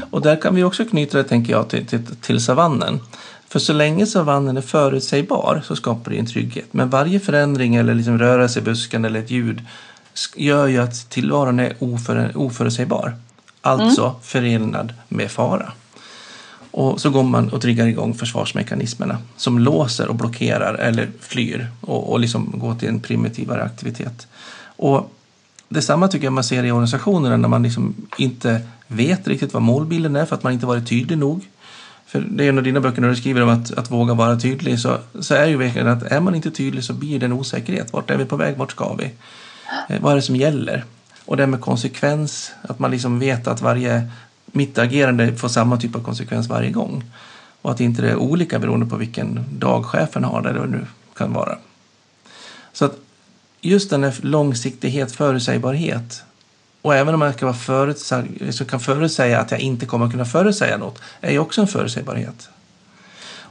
Och 0.10 0.22
där 0.22 0.42
kan 0.42 0.56
vi 0.56 0.64
också 0.64 0.86
knyta 0.86 1.18
det, 1.18 1.24
tänker 1.24 1.54
jag, 1.54 1.70
till, 1.70 1.86
till, 1.86 2.06
till 2.22 2.44
savannen. 2.44 3.00
För 3.48 3.60
så 3.60 3.74
länge 3.74 4.06
savannen 4.06 4.58
är 4.58 4.62
förutsägbar 4.62 5.62
så 5.66 5.76
skapar 5.76 6.12
det 6.12 6.18
en 6.18 6.26
trygghet. 6.26 6.66
Men 6.72 6.90
varje 6.90 7.20
förändring 7.20 7.76
eller 7.76 7.96
liksom 7.96 8.20
rörelse 8.20 8.60
i 8.60 8.62
busken 8.62 9.06
eller 9.06 9.20
ett 9.20 9.32
ljud 9.32 9.62
gör 10.36 10.68
ju 10.68 10.78
att 10.78 11.10
tillvaron 11.10 11.60
är 11.60 11.76
oför, 11.80 12.32
oförutsägbar. 12.36 13.16
Alltså 13.62 14.04
mm. 14.04 14.16
förenad 14.22 14.94
med 15.08 15.32
fara. 15.32 15.72
Och 16.72 17.02
så 17.02 17.10
går 17.10 17.24
man 17.24 17.50
och 17.50 17.62
triggar 17.62 17.88
igång 17.88 18.14
försvarsmekanismerna 18.14 19.18
som 19.38 19.60
låser 19.60 20.08
och 20.08 20.16
blockerar 20.16 20.74
eller 20.74 21.10
flyr 21.20 21.68
och, 21.82 22.12
och 22.12 22.20
liksom 22.20 22.54
går 22.56 22.76
till 22.76 22.90
en 22.90 23.00
primitivare 23.00 23.64
aktivitet. 23.64 24.28
Och 24.76 25.14
detsamma 25.72 26.08
tycker 26.08 26.26
jag 26.26 26.34
man 26.34 26.44
ser 26.44 26.64
i 26.64 26.72
organisationerna 26.72 27.38
när 27.38 27.48
man 27.48 27.64
liksom 27.64 27.96
inte 28.18 28.62
vet 28.88 29.28
riktigt 29.28 29.54
vad 29.54 29.62
målbilden 29.62 30.16
är 30.16 30.26
för 30.26 30.36
att 30.36 30.44
man 30.44 30.54
inte 30.54 30.66
varit 30.66 30.90
tydlig 30.90 31.18
nog. 31.18 31.48
För 32.06 32.22
det 32.30 32.46
är 32.46 32.50
en 32.50 32.58
av 32.58 32.64
dina 32.64 32.80
böcker 32.80 33.02
när 33.02 33.10
du 33.10 33.16
skriver 33.16 33.44
om 33.44 33.50
att, 33.50 33.72
att 33.72 33.92
våga 33.92 34.14
vara 34.14 34.40
tydlig 34.40 34.80
så, 34.80 34.98
så 35.20 35.36
är 35.36 35.48
ju 35.48 35.58
verkligen 35.58 35.88
att 35.88 36.04
är 36.04 36.20
man 36.20 36.36
inte 36.36 36.52
tydlig 36.52 36.84
så 36.84 36.94
blir 36.94 37.20
det 37.20 37.26
en 37.26 37.34
osäkerhet. 37.34 37.94
Vart 37.94 38.10
är 38.10 38.18
vi 38.18 38.26
på 38.26 38.36
väg? 38.36 38.58
Vart 38.58 38.72
ska 38.72 38.94
vi? 38.94 39.12
Eh, 39.90 40.02
vad 40.02 40.12
är 40.12 40.16
det 40.16 40.22
som 40.22 40.36
gäller? 40.36 40.86
Och 41.26 41.38
det 41.38 41.48
med 41.48 41.62
konsekvens, 41.62 42.52
att 42.62 42.80
man 42.80 42.92
liksom 42.92 43.20
vet 43.20 43.48
att 43.48 43.62
varje 43.62 44.10
mitt 44.46 44.78
agerande 44.78 45.36
får 45.36 45.48
samma 45.48 45.78
typ 45.78 45.96
av 45.96 46.04
konsekvens 46.04 46.48
varje 46.48 46.72
gång. 46.72 47.04
Och 47.62 47.72
att 47.72 47.80
inte 47.80 48.02
det 48.02 48.10
är 48.10 48.16
olika 48.16 48.60
beroende 48.60 48.86
på 48.86 48.96
vilken 48.96 49.46
dag 49.60 49.86
chefen 49.86 50.24
har, 50.24 50.40
eller 50.42 50.60
vad 50.60 50.70
det 50.70 50.78
nu 50.78 50.86
kan 51.18 51.34
vara. 51.34 51.58
Så 52.74 52.86
att 52.86 52.98
just 53.62 53.90
den 53.90 54.04
här 54.04 54.16
långsiktighet, 54.22 55.12
förutsägbarhet 55.12 56.24
och 56.82 56.96
även 56.96 57.14
om 57.14 57.22
jag 57.22 57.34
ska 57.34 57.46
vara 57.46 57.56
förutsäg, 57.56 58.26
så 58.40 58.46
liksom 58.46 58.66
kan 58.66 58.80
förutsäga 58.80 59.40
att 59.40 59.52
jag 59.52 59.60
inte 59.60 59.86
kommer 59.86 60.06
att 60.06 60.12
kunna 60.12 60.26
förutsäga 60.26 60.78
något 60.78 61.02
är 61.22 61.32
ju 61.32 61.40
också 61.40 61.62
en 61.62 61.68
förutsägbarhet. 61.68 62.50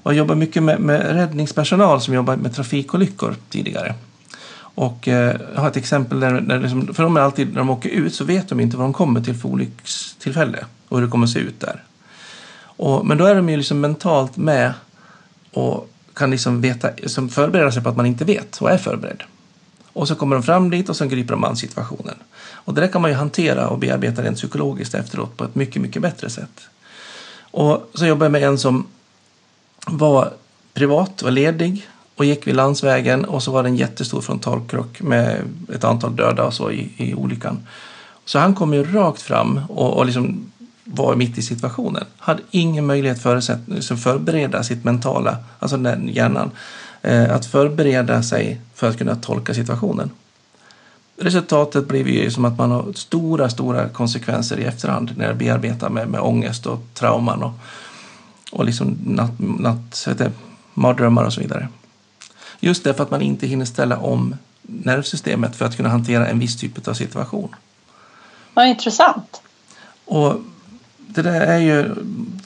Och 0.02 0.12
jag 0.12 0.18
jobbar 0.18 0.34
mycket 0.34 0.62
med, 0.62 0.80
med 0.80 1.14
räddningspersonal 1.14 2.00
som 2.00 2.14
jobbar 2.14 2.36
med 2.36 2.54
trafikolyckor 2.54 3.34
tidigare. 3.48 3.94
Och 4.74 5.08
eh, 5.08 5.40
jag 5.54 5.60
har 5.60 5.68
ett 5.68 5.76
exempel 5.76 6.20
där, 6.20 6.40
där 6.40 6.60
liksom, 6.60 6.94
för 6.94 7.02
de 7.02 7.16
är 7.16 7.20
alltid, 7.20 7.48
när 7.48 7.58
de 7.58 7.70
åker 7.70 7.88
ut 7.88 8.14
så 8.14 8.24
vet 8.24 8.48
de 8.48 8.60
inte 8.60 8.76
vad 8.76 8.86
de 8.86 8.92
kommer 8.92 9.20
till 9.20 9.34
för 9.34 9.48
olyckstillfälle 9.48 10.64
och 10.88 10.98
hur 10.98 11.06
det 11.06 11.10
kommer 11.10 11.26
att 11.26 11.32
se 11.32 11.38
ut 11.38 11.60
där. 11.60 11.82
Och, 12.62 13.06
men 13.06 13.18
då 13.18 13.24
är 13.24 13.34
de 13.34 13.48
ju 13.48 13.56
liksom 13.56 13.80
mentalt 13.80 14.36
med 14.36 14.72
och 15.52 15.90
kan 16.14 16.30
liksom 16.30 16.60
veta, 16.60 16.88
liksom 16.96 17.28
förbereda 17.28 17.72
sig 17.72 17.82
på 17.82 17.88
att 17.88 17.96
man 17.96 18.06
inte 18.06 18.24
vet 18.24 18.56
och 18.56 18.70
är 18.70 18.78
förberedd. 18.78 19.22
Och 19.92 20.08
så 20.08 20.14
kommer 20.14 20.36
de 20.36 20.42
fram 20.42 20.70
dit 20.70 20.88
och 20.88 20.96
så 20.96 21.06
griper 21.06 21.34
de 21.34 21.44
an 21.44 21.56
situationen. 21.56 22.14
Och 22.42 22.74
det 22.74 22.80
där 22.80 22.88
kan 22.88 23.02
man 23.02 23.10
ju 23.10 23.16
hantera 23.16 23.68
och 23.68 23.78
bearbeta 23.78 24.22
rent 24.22 24.36
psykologiskt 24.36 24.94
efteråt 24.94 25.36
på 25.36 25.44
ett 25.44 25.54
mycket, 25.54 25.82
mycket 25.82 26.02
bättre 26.02 26.30
sätt. 26.30 26.60
Och 27.50 27.90
så 27.94 28.06
jobbar 28.06 28.24
jag 28.24 28.32
med 28.32 28.42
en 28.42 28.58
som 28.58 28.86
var 29.86 30.32
privat, 30.74 31.22
var 31.22 31.30
ledig 31.30 31.88
och 32.16 32.24
gick 32.24 32.46
vid 32.46 32.56
landsvägen 32.56 33.24
och 33.24 33.42
så 33.42 33.52
var 33.52 33.62
det 33.62 33.68
en 33.68 33.76
jättestor 33.76 34.20
frontalkrock 34.20 35.00
med 35.00 35.42
ett 35.74 35.84
antal 35.84 36.16
döda 36.16 36.44
och 36.44 36.54
så 36.54 36.70
i, 36.70 36.92
i 36.96 37.14
olyckan. 37.14 37.66
Så 38.24 38.38
han 38.38 38.54
kom 38.54 38.74
ju 38.74 38.84
rakt 38.84 39.22
fram 39.22 39.60
och, 39.68 39.96
och 39.96 40.06
liksom 40.06 40.50
var 40.84 41.16
mitt 41.16 41.38
i 41.38 41.42
situationen. 41.42 42.04
Hade 42.18 42.42
ingen 42.50 42.86
möjlighet 42.86 43.26
att 43.26 43.48
liksom 43.66 43.96
förbereda 43.96 44.62
sitt 44.62 44.84
mentala, 44.84 45.36
alltså 45.58 45.76
den 45.76 46.08
hjärnan, 46.08 46.50
att 47.02 47.46
förbereda 47.46 48.22
sig 48.22 48.60
för 48.74 48.88
att 48.88 48.98
kunna 48.98 49.16
tolka 49.16 49.54
situationen. 49.54 50.10
Resultatet 51.16 51.88
blev 51.88 52.08
ju 52.08 52.30
som 52.30 52.44
att 52.44 52.58
man 52.58 52.70
har 52.70 52.92
stora, 52.92 53.50
stora 53.50 53.88
konsekvenser 53.88 54.60
i 54.60 54.64
efterhand 54.64 55.12
när 55.16 55.26
jag 55.26 55.36
bearbetar 55.36 55.90
med, 55.90 56.08
med 56.08 56.20
ångest 56.20 56.66
och 56.66 56.80
trauman 56.94 57.42
och, 57.42 57.52
och 58.52 58.64
liksom 58.64 58.98
natt, 59.04 59.32
natt, 59.38 60.06
mardrömmar 60.74 61.24
och 61.24 61.32
så 61.32 61.40
vidare. 61.40 61.68
Just 62.60 62.84
därför 62.84 63.02
att 63.02 63.10
man 63.10 63.22
inte 63.22 63.46
hinner 63.46 63.64
ställa 63.64 63.98
om 63.98 64.34
nervsystemet 64.62 65.56
för 65.56 65.64
att 65.64 65.76
kunna 65.76 65.88
hantera 65.88 66.28
en 66.28 66.38
viss 66.38 66.56
typ 66.56 66.88
av 66.88 66.94
situation. 66.94 67.54
Vad 68.54 68.66
intressant. 68.66 69.42
Och 70.04 70.40
det 70.96 71.22
där 71.22 71.40
är 71.40 71.58
ju, 71.58 71.94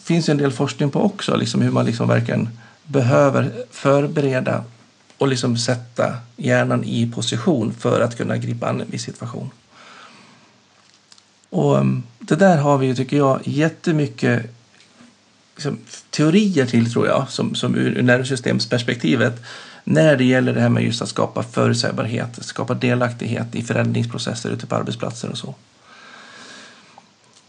finns 0.02 0.28
ju 0.28 0.30
en 0.30 0.36
del 0.36 0.52
forskning 0.52 0.90
på 0.90 1.00
också, 1.00 1.36
liksom 1.36 1.62
hur 1.62 1.70
man 1.70 1.86
liksom 1.86 2.08
verkligen 2.08 2.48
behöver 2.86 3.52
förbereda 3.70 4.64
och 5.18 5.28
liksom 5.28 5.56
sätta 5.56 6.16
hjärnan 6.36 6.84
i 6.84 7.12
position 7.12 7.74
för 7.74 8.00
att 8.00 8.16
kunna 8.16 8.36
gripa 8.36 8.68
an 8.68 8.80
en 8.80 8.90
viss 8.90 9.02
situation. 9.02 9.50
Och 11.50 11.78
ehm, 11.78 12.02
det 12.18 12.36
där 12.36 12.56
har 12.56 12.78
vi 12.78 12.86
ju, 12.86 12.94
tycker 12.94 13.16
jag, 13.16 13.40
jättemycket 13.44 14.54
liksom, 15.54 15.78
teorier 16.10 16.66
till, 16.66 16.92
tror 16.92 17.06
jag, 17.06 17.30
som, 17.30 17.54
som 17.54 17.74
ur 17.74 18.02
nervsystemsperspektivet 18.02 19.42
när 19.84 20.16
det 20.16 20.24
gäller 20.24 20.54
det 20.54 20.60
här 20.60 20.68
med 20.68 20.82
just 20.82 21.02
att 21.02 21.08
skapa 21.08 21.42
förutsägbarhet, 21.42 22.44
skapa 22.44 22.74
delaktighet 22.74 23.54
i 23.54 23.62
förändringsprocesser 23.62 24.50
ute 24.50 24.66
på 24.66 24.76
arbetsplatser 24.76 25.30
och 25.30 25.38
så. 25.38 25.54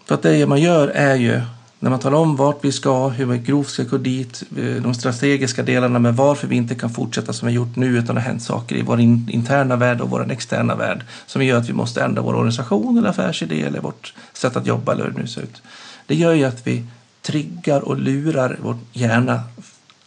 För 0.06 0.16
att 0.16 0.22
det 0.22 0.48
man 0.48 0.62
gör 0.62 0.88
är 0.88 1.16
ju 1.16 1.42
när 1.80 1.90
man 1.90 2.00
talar 2.00 2.18
om 2.18 2.36
vart 2.36 2.66
vi 2.66 2.72
ska, 2.72 3.08
hur 3.08 3.26
vi 3.26 3.38
grovt 3.38 3.70
ska 3.70 3.84
gå 3.84 3.98
dit, 3.98 4.44
eh, 4.58 4.82
de 4.82 4.94
strategiska 4.94 5.64
delarna 5.64 6.00
med 6.00 6.16
varför 6.16 6.48
vi 6.48 6.56
inte 6.56 6.76
kan 6.76 6.90
fortsätta 6.90 7.34
som 7.34 7.48
vi 7.48 7.54
gjort 7.54 7.76
nu 7.76 7.98
utan 7.98 8.16
det 8.16 8.22
har 8.22 8.28
hänt 8.28 8.44
saker 8.44 8.76
i 8.76 8.82
vår 8.82 9.00
interna 9.00 9.76
värld 9.76 10.02
och 10.02 10.10
vår 10.10 10.32
externa 10.32 10.76
värld 10.76 11.06
som 11.26 11.46
gör 11.46 11.58
att 11.58 11.70
vi 11.70 11.74
måste 11.74 12.04
ändra 12.04 12.22
vår 12.22 12.34
organisation 12.34 12.98
eller 12.98 13.10
affärsidé 13.10 13.62
eller 13.62 13.82
vårt 13.82 14.14
sätt 14.34 14.56
att 14.56 14.68
jobba 14.68 14.92
eller 14.92 15.04
hur 15.04 15.12
det 15.12 15.22
nu 15.22 15.28
ser 15.28 15.42
ut. 15.42 15.62
Det 16.08 16.16
gör 16.16 16.34
ju 16.34 16.44
att 16.44 16.68
vi 16.68 16.86
triggar 17.22 17.82
och 17.82 18.00
lurar 18.00 18.58
vår 18.62 18.78
hjärna 18.94 19.44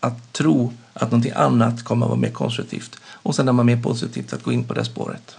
att 0.00 0.32
tro 0.32 0.72
att 0.94 1.10
någonting 1.10 1.32
annat 1.36 1.84
kommer 1.84 2.06
att 2.06 2.10
vara 2.10 2.20
mer 2.20 2.30
konstruktivt 2.30 2.98
och 3.04 3.34
sen 3.34 3.46
när 3.46 3.52
man 3.52 3.68
är 3.68 3.76
mer 3.76 3.82
positivt 3.82 4.32
att 4.32 4.42
gå 4.42 4.52
in 4.52 4.64
på 4.64 4.74
det 4.74 4.84
spåret. 4.84 5.36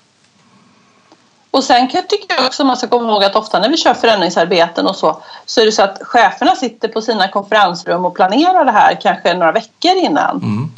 Och 1.51 1.63
sen 1.63 1.87
kan 1.87 1.99
jag 1.99 2.09
tycka 2.09 2.45
också 2.45 2.63
man 2.63 2.77
ska 2.77 2.87
komma 2.87 3.11
ihåg 3.11 3.23
att 3.23 3.35
ofta 3.35 3.59
när 3.59 3.69
vi 3.69 3.77
kör 3.77 3.93
förändringsarbeten 3.93 4.87
och 4.87 4.95
så 4.95 5.21
så 5.45 5.61
är 5.61 5.65
det 5.65 5.71
så 5.71 5.81
att 5.81 5.97
cheferna 6.01 6.55
sitter 6.55 6.87
på 6.87 7.01
sina 7.01 7.27
konferensrum 7.27 8.05
och 8.05 8.15
planerar 8.15 8.65
det 8.65 8.71
här 8.71 9.01
kanske 9.01 9.33
några 9.33 9.51
veckor 9.51 9.91
innan. 9.95 10.37
Mm. 10.37 10.71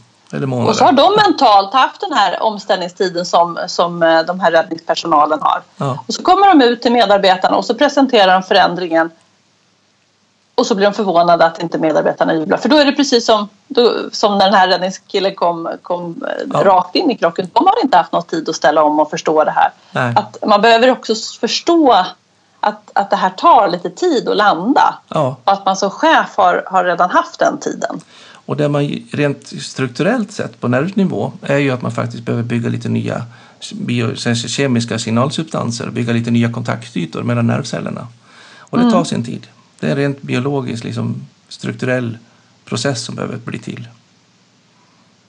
Och 0.68 0.76
så 0.76 0.84
har 0.84 0.92
de 0.92 1.16
mentalt 1.16 1.74
haft 1.74 2.02
den 2.02 2.14
här 2.14 2.44
omställningstiden 2.44 3.26
som, 3.26 3.60
som 3.68 4.04
eh, 4.04 4.22
de 4.22 4.40
här 4.40 4.52
räddningspersonalen 4.52 5.40
har. 5.42 5.62
Ja. 5.78 6.04
Och 6.08 6.14
så 6.14 6.24
kommer 6.24 6.48
de 6.48 6.62
ut 6.62 6.82
till 6.82 6.92
medarbetarna 6.92 7.58
och 7.58 7.66
så 7.66 7.76
presenterar 7.76 8.34
de 8.34 8.44
förändringen 8.44 9.10
och 10.62 10.68
så 10.68 10.76
blir 10.76 10.86
de 10.86 10.94
förvånade 10.94 11.46
att 11.46 11.62
inte 11.62 11.78
medarbetarna 11.78 12.34
jublar. 12.34 12.58
För 12.58 12.70
då 12.70 12.78
är 12.78 12.86
det 12.86 12.92
precis 12.92 13.26
som, 13.26 13.50
då, 13.68 13.94
som 14.12 14.38
när 14.38 14.46
den 14.46 14.54
här 14.54 14.68
räddningskillen 14.68 15.36
kom, 15.36 15.70
kom 15.82 16.24
eh, 16.28 16.48
ja. 16.54 16.64
rakt 16.64 16.96
in 16.96 17.12
i 17.12 17.18
krocken. 17.18 17.50
De 17.54 17.66
har 17.66 17.84
inte 17.84 17.98
haft 17.98 18.12
någon 18.12 18.24
tid 18.24 18.50
att 18.50 18.56
ställa 18.56 18.84
om 18.84 19.00
och 19.00 19.10
förstå 19.10 19.44
det 19.44 19.52
här. 19.52 19.72
Nej. 19.92 20.14
Att 20.16 20.38
man 20.48 20.62
behöver 20.62 20.92
också 20.92 21.16
förstå 21.40 22.06
att, 22.60 22.92
att 22.94 23.10
det 23.10 23.16
här 23.16 23.30
tar 23.30 23.68
lite 23.68 23.90
tid 23.90 24.30
att 24.30 24.38
landa. 24.38 24.94
Ja. 25.08 25.38
Och 25.44 25.52
att 25.54 25.66
man 25.66 25.78
som 25.78 25.90
chef 25.90 26.34
har, 26.38 26.64
har 26.66 26.84
redan 26.84 27.10
haft 27.10 27.40
den 27.40 27.58
tiden. 27.58 28.02
Och 28.46 28.58
det 28.58 28.70
man 28.70 28.88
rent 29.12 29.48
strukturellt 29.48 30.32
sett 30.32 30.60
på 30.62 30.68
nervnivå 30.68 31.32
är 31.42 31.58
ju 31.58 31.72
att 31.72 31.82
man 31.82 31.92
faktiskt 31.92 32.24
behöver 32.24 32.44
bygga 32.44 32.70
lite 32.70 32.90
nya 32.90 33.26
biokemiska 33.74 35.00
signalsubstanser 35.00 35.88
och 35.88 35.94
bygga 35.94 36.14
lite 36.14 36.32
nya 36.32 36.52
kontaktytor 36.52 37.24
mellan 37.24 37.48
nervcellerna. 37.48 38.08
Och 38.60 38.78
det 38.78 38.84
tar 38.84 38.92
mm. 38.92 39.06
sin 39.06 39.24
tid. 39.24 39.48
Det 39.82 39.88
är 39.88 39.92
en 39.92 39.98
rent 39.98 40.22
biologisk, 40.22 40.84
liksom, 40.84 41.28
strukturell 41.50 42.18
process 42.66 43.06
som 43.06 43.16
behöver 43.16 43.38
bli 43.38 43.60
till. 43.60 43.88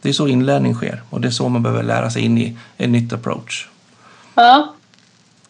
Det 0.03 0.09
är 0.09 0.13
så 0.13 0.29
inlärning 0.29 0.75
sker 0.75 1.03
och 1.11 1.21
det 1.21 1.29
är 1.29 1.33
så 1.33 1.49
man 1.49 1.63
behöver 1.63 1.83
lära 1.83 2.11
sig 2.11 2.23
in 2.23 2.39
i 2.39 2.57
en 2.77 2.93
nytt 2.93 3.13
approach. 3.13 3.69
Ja, 4.35 4.75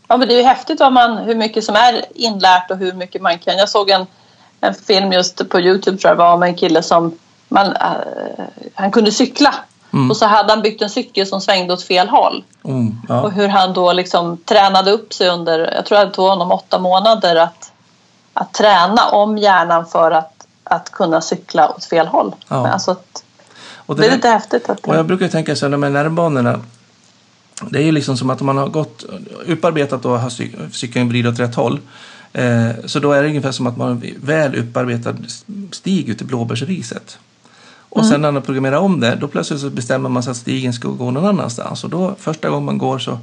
ja 0.09 0.17
men 0.17 0.29
det 0.29 0.35
är 0.35 0.39
ju 0.39 0.45
häftigt 0.45 0.81
vad 0.81 0.93
man, 0.93 1.19
hur 1.19 1.35
mycket 1.35 1.65
som 1.65 1.77
är 1.77 2.05
inlärt 2.15 2.71
och 2.71 2.77
hur 2.77 2.93
mycket 2.93 3.23
man 3.23 3.39
kan. 3.39 3.57
Jag 3.57 3.69
såg 3.69 3.91
en, 3.91 4.07
en 4.61 4.75
film 4.75 5.13
just 5.13 5.49
på 5.49 5.61
Youtube 5.61 5.99
tror 5.99 6.11
jag 6.11 6.17
var 6.17 6.35
om 6.35 6.43
en 6.43 6.55
kille 6.55 6.83
som 6.83 7.19
man, 7.49 7.67
uh, 7.67 8.45
han 8.75 8.91
kunde 8.91 9.13
cykla 9.13 9.55
mm. 9.93 10.11
och 10.11 10.17
så 10.17 10.27
hade 10.27 10.53
han 10.53 10.63
byggt 10.63 10.83
en 10.83 10.91
cykel 10.91 11.27
som 11.27 11.41
svängde 11.41 11.73
åt 11.73 11.83
fel 11.83 12.09
håll. 12.09 12.45
Mm, 12.65 12.97
ja. 13.09 13.21
Och 13.21 13.33
hur 13.33 13.49
han 13.49 13.73
då 13.73 13.93
liksom 13.93 14.37
tränade 14.37 14.91
upp 14.91 15.13
sig 15.13 15.29
under, 15.29 15.75
jag 15.75 15.87
tror 15.87 15.99
det 15.99 16.11
tog 16.11 16.29
honom 16.29 16.53
åtta 16.53 16.79
månader 16.79 17.37
att 17.37 17.72
att 18.35 18.55
träna 18.55 19.09
om 19.09 19.39
hjärnan 19.39 19.87
för 19.87 20.11
att, 20.11 20.47
att 20.65 20.93
kunna 20.93 21.21
cykla 21.21 21.69
åt 21.69 21.85
fel 21.85 22.07
håll. 22.07 22.35
Ja. 22.49 22.69
Alltså 22.69 22.91
att, 22.91 23.25
och 23.77 23.97
det, 23.97 24.03
det 24.03 24.09
är 24.09 24.15
lite 24.15 24.29
häftigt. 24.29 24.71
Att 24.71 24.89
och 24.89 24.97
jag 24.97 25.07
brukar 25.07 25.29
tänka 25.29 25.57
så 25.57 25.67
här, 25.67 25.71
de 25.71 25.83
här 25.83 25.91
nervbanorna 25.91 26.61
det 27.71 27.79
är 27.79 27.83
ju 27.83 27.93
liksom 27.93 28.17
som 28.17 28.31
att 28.31 28.41
om 28.41 28.47
man 28.47 28.59
har 28.59 28.69
gått 28.69 29.05
upparbetat 29.47 30.05
och 30.05 30.21
har 30.21 30.31
cykeln 30.71 31.09
vrid 31.09 31.27
åt 31.27 31.39
rätt 31.39 31.55
håll 31.55 31.81
eh, 32.33 32.71
så 32.85 32.99
då 32.99 33.13
är 33.13 33.23
det 33.23 33.29
ungefär 33.29 33.53
som 33.53 33.67
att 33.67 33.77
man 33.77 33.87
har 33.87 33.95
en 33.95 34.15
väl 34.23 34.55
upparbetad 34.55 35.15
stig 35.73 36.09
ute 36.09 36.25
i 36.25 36.27
blåbärsriset. 36.27 37.19
Och 37.93 38.01
mm. 38.01 38.11
sen 38.11 38.21
när 38.21 38.31
man 38.31 38.43
programmerar 38.43 38.77
om 38.77 39.01
det, 39.01 39.15
då 39.21 39.29
plötsligt 39.29 39.61
så 39.61 39.71
bestämmer 39.71 40.09
man 40.09 40.23
sig 40.23 40.31
att 40.31 40.37
stigen 40.37 40.73
ska 40.73 40.89
gå 40.89 41.11
någon 41.11 41.27
annanstans. 41.27 41.85
Och 41.85 41.91
då 41.91 42.15
första 42.19 42.49
gången 42.49 42.65
man 42.65 42.79
går 42.79 42.99
så 42.99 43.19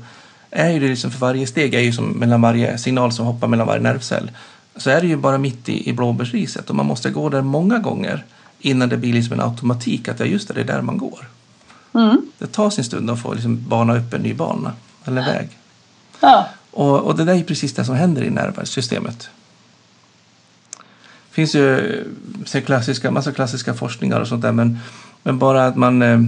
är 0.52 0.69
ju 0.69 0.80
det 0.80 0.88
liksom 0.88 1.12
för 1.12 1.19
varje 1.19 1.48
steg 1.48 1.74
är 1.74 1.80
ju 1.80 1.93
som 1.93 2.06
mellan 2.06 2.41
varje 2.41 2.78
signal 2.78 3.12
som 3.12 3.26
hoppar 3.26 3.48
mellan 3.48 3.67
varje 3.67 3.82
nervcell 3.82 4.32
så 4.79 4.89
är 4.89 5.01
det 5.01 5.07
ju 5.07 5.15
bara 5.15 5.37
mitt 5.37 5.69
i, 5.69 5.89
i 5.89 5.93
blåbärsriset 5.93 6.69
och 6.69 6.75
man 6.75 6.85
måste 6.85 7.09
gå 7.09 7.29
där 7.29 7.41
många 7.41 7.79
gånger 7.79 8.25
innan 8.59 8.89
det 8.89 8.97
blir 8.97 9.13
liksom 9.13 9.33
en 9.33 9.45
automatik 9.45 10.07
att 10.07 10.19
ja, 10.19 10.25
just 10.25 10.47
det, 10.47 10.53
det 10.53 10.61
är 10.61 10.65
där 10.65 10.81
man 10.81 10.97
går. 10.97 11.27
Mm. 11.93 12.21
Det 12.37 12.47
tar 12.47 12.69
sin 12.69 12.83
stund 12.83 13.09
att 13.09 13.21
få 13.21 13.33
liksom 13.33 13.67
bana 13.67 13.97
upp 13.97 14.13
en 14.13 14.21
ny 14.21 14.33
bana 14.33 14.73
eller 15.05 15.25
väg. 15.25 15.49
Ja. 16.19 16.49
Och, 16.71 16.99
och 16.99 17.17
det 17.17 17.25
där 17.25 17.33
är 17.33 17.43
precis 17.43 17.73
det 17.73 17.85
som 17.85 17.95
händer 17.95 18.23
i 18.23 18.29
nervsystemet. 18.29 19.29
Det 21.29 21.35
finns 21.35 21.55
ju 21.55 22.05
klassiska, 22.65 23.11
massa 23.11 23.31
klassiska 23.31 23.73
forskningar 23.73 24.21
och 24.21 24.27
sånt 24.27 24.41
där 24.41 24.51
men, 24.51 24.79
men 25.23 25.39
bara 25.39 25.67
att 25.67 25.75
man 25.75 26.01
eh, 26.01 26.19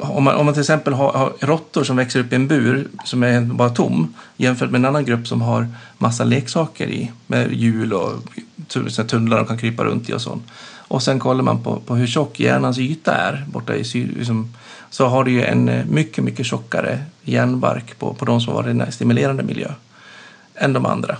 om 0.00 0.24
man, 0.24 0.36
om 0.36 0.46
man 0.46 0.54
till 0.54 0.60
exempel 0.60 0.92
har, 0.92 1.12
har 1.12 1.32
råttor 1.40 1.84
som 1.84 1.96
växer 1.96 2.20
upp 2.20 2.32
i 2.32 2.36
en 2.36 2.48
bur 2.48 2.88
som 3.04 3.22
är 3.22 3.40
bara 3.40 3.70
tom 3.70 4.14
jämfört 4.36 4.70
med 4.70 4.78
en 4.78 4.84
annan 4.84 5.04
grupp 5.04 5.28
som 5.28 5.42
har 5.42 5.68
massa 5.98 6.24
leksaker 6.24 6.86
i 6.86 7.12
med 7.26 7.52
hjul 7.52 7.92
och 7.92 8.12
tunnlar 9.08 9.36
de 9.36 9.46
kan 9.46 9.58
krypa 9.58 9.84
runt 9.84 10.10
i 10.10 10.12
och 10.12 10.20
sånt. 10.20 10.44
Och 10.88 11.02
sen 11.02 11.18
kollar 11.18 11.42
man 11.42 11.62
på, 11.62 11.80
på 11.80 11.94
hur 11.94 12.06
tjock 12.06 12.40
hjärnans 12.40 12.78
yta 12.78 13.14
är 13.14 13.44
borta 13.46 13.74
i 13.74 13.84
syd, 13.84 14.16
liksom, 14.16 14.54
så 14.90 15.06
har 15.06 15.24
du 15.24 15.30
ju 15.30 15.44
en 15.44 15.68
eh, 15.68 15.84
mycket, 15.84 16.24
mycket 16.24 16.46
tjockare 16.46 16.98
hjärnbark 17.22 17.98
på, 17.98 18.14
på 18.14 18.24
de 18.24 18.40
som 18.40 18.54
har 18.54 18.62
den 18.62 18.92
stimulerande 18.92 19.42
miljö 19.42 19.68
än 20.54 20.72
de 20.72 20.86
andra. 20.86 21.16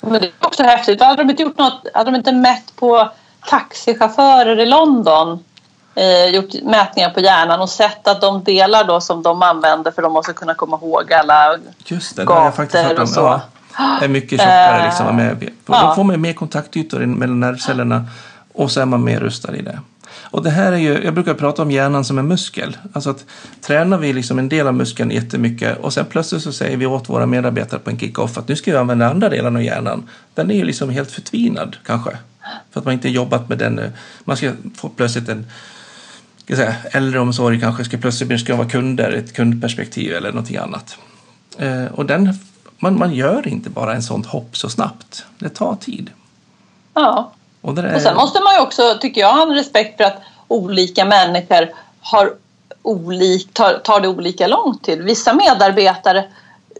Men 0.00 0.12
det 0.12 0.26
är 0.26 0.32
också 0.40 0.62
häftigt. 0.62 1.00
Hade 1.00 1.22
de 1.22 1.30
inte 1.30 1.42
gjort 1.42 1.58
något, 1.58 1.86
hade 1.94 2.10
de 2.10 2.16
inte 2.16 2.32
mätt 2.32 2.72
på 2.76 3.10
taxichaufförer 3.48 4.60
i 4.60 4.66
London 4.66 5.44
eh, 5.98 6.34
gjort 6.34 6.62
mätningar 6.62 7.10
på 7.10 7.20
hjärnan 7.20 7.60
och 7.60 7.70
sett 7.70 8.08
att 8.08 8.20
de 8.20 8.44
delar 8.44 8.84
då 8.84 9.00
som 9.00 9.22
de 9.22 9.42
använder 9.42 9.90
för 9.90 10.02
de 10.02 10.12
måste 10.12 10.32
kunna 10.32 10.54
komma 10.54 10.76
ihåg 10.76 11.12
alla 11.12 11.58
Just 11.84 12.16
det, 12.16 12.24
gator 12.24 12.44
jag 12.44 12.54
faktiskt 12.54 12.84
hört 12.84 12.98
om. 12.98 13.06
så. 13.06 13.40
Ja, 13.78 13.98
är 14.02 14.08
mycket 14.08 14.40
tjockare. 14.40 14.84
Liksom, 14.84 15.06
eh, 15.06 15.14
med, 15.14 15.50
ja. 15.66 15.86
Då 15.88 15.94
får 15.94 16.04
man 16.04 16.20
mer 16.20 16.32
kontaktytor 16.32 17.00
mellan 17.00 17.40
nervcellerna 17.40 18.04
och 18.54 18.70
så 18.70 18.80
är 18.80 18.84
man 18.84 19.04
mer 19.04 19.20
rustad 19.20 19.56
i 19.56 19.62
det. 19.62 19.78
Och 20.30 20.42
det 20.42 20.50
här 20.50 20.72
är 20.72 20.76
ju, 20.76 21.04
jag 21.04 21.14
brukar 21.14 21.34
prata 21.34 21.62
om 21.62 21.70
hjärnan 21.70 22.04
som 22.04 22.18
en 22.18 22.28
muskel. 22.28 22.76
Alltså 22.92 23.10
att 23.10 23.24
tränar 23.60 23.98
vi 23.98 24.12
liksom 24.12 24.38
en 24.38 24.48
del 24.48 24.66
av 24.66 24.74
muskeln 24.74 25.10
jättemycket 25.10 25.78
och 25.78 25.92
sen 25.92 26.04
plötsligt 26.04 26.42
så 26.42 26.52
säger 26.52 26.76
vi 26.76 26.86
åt 26.86 27.08
våra 27.08 27.26
medarbetare 27.26 27.80
på 27.80 27.90
en 27.90 27.98
kick-off 27.98 28.38
att 28.38 28.48
nu 28.48 28.56
ska 28.56 28.70
vi 28.70 28.76
använda 28.76 29.10
andra 29.10 29.28
delen 29.28 29.56
av 29.56 29.62
hjärnan. 29.62 30.08
Den 30.34 30.50
är 30.50 30.54
ju 30.54 30.64
liksom 30.64 30.90
helt 30.90 31.10
förtvinad 31.10 31.76
kanske. 31.86 32.10
För 32.70 32.80
att 32.80 32.84
man 32.84 32.94
inte 32.94 33.08
jobbat 33.08 33.48
med 33.48 33.58
den. 33.58 33.80
Man 34.24 34.36
ska 34.36 34.52
få 34.76 34.88
plötsligt 34.88 35.28
en 35.28 35.46
ska 36.48 36.56
säga, 36.56 36.74
äldreomsorg 36.92 37.60
kanske 37.60 37.84
ska 37.84 37.96
plötsligt 37.96 38.40
ska 38.40 38.56
vara 38.56 38.68
kunder, 38.68 39.12
ett 39.12 39.32
kundperspektiv 39.32 40.14
eller 40.14 40.28
någonting 40.30 40.56
annat. 40.56 40.98
Eh, 41.58 41.84
och 41.94 42.06
den, 42.06 42.34
man, 42.78 42.98
man 42.98 43.14
gör 43.14 43.48
inte 43.48 43.70
bara 43.70 43.94
en 43.94 44.02
sånt 44.02 44.26
hopp 44.26 44.56
så 44.56 44.68
snabbt. 44.68 45.24
Det 45.38 45.48
tar 45.48 45.76
tid. 45.76 46.10
Ja. 46.94 47.32
Och, 47.60 47.78
är... 47.78 47.94
och 47.94 48.00
sen 48.00 48.16
måste 48.16 48.40
man 48.40 48.54
ju 48.54 48.60
också, 48.60 48.98
tycker 49.00 49.20
jag, 49.20 49.32
ha 49.32 49.42
en 49.42 49.54
respekt 49.54 49.96
för 49.96 50.04
att 50.04 50.22
olika 50.48 51.04
människor 51.04 51.68
har 52.00 52.32
olik, 52.82 53.54
tar, 53.54 53.72
tar 53.72 54.00
det 54.00 54.08
olika 54.08 54.46
lång 54.46 54.78
tid. 54.78 55.02
Vissa 55.02 55.34
medarbetare 55.34 56.24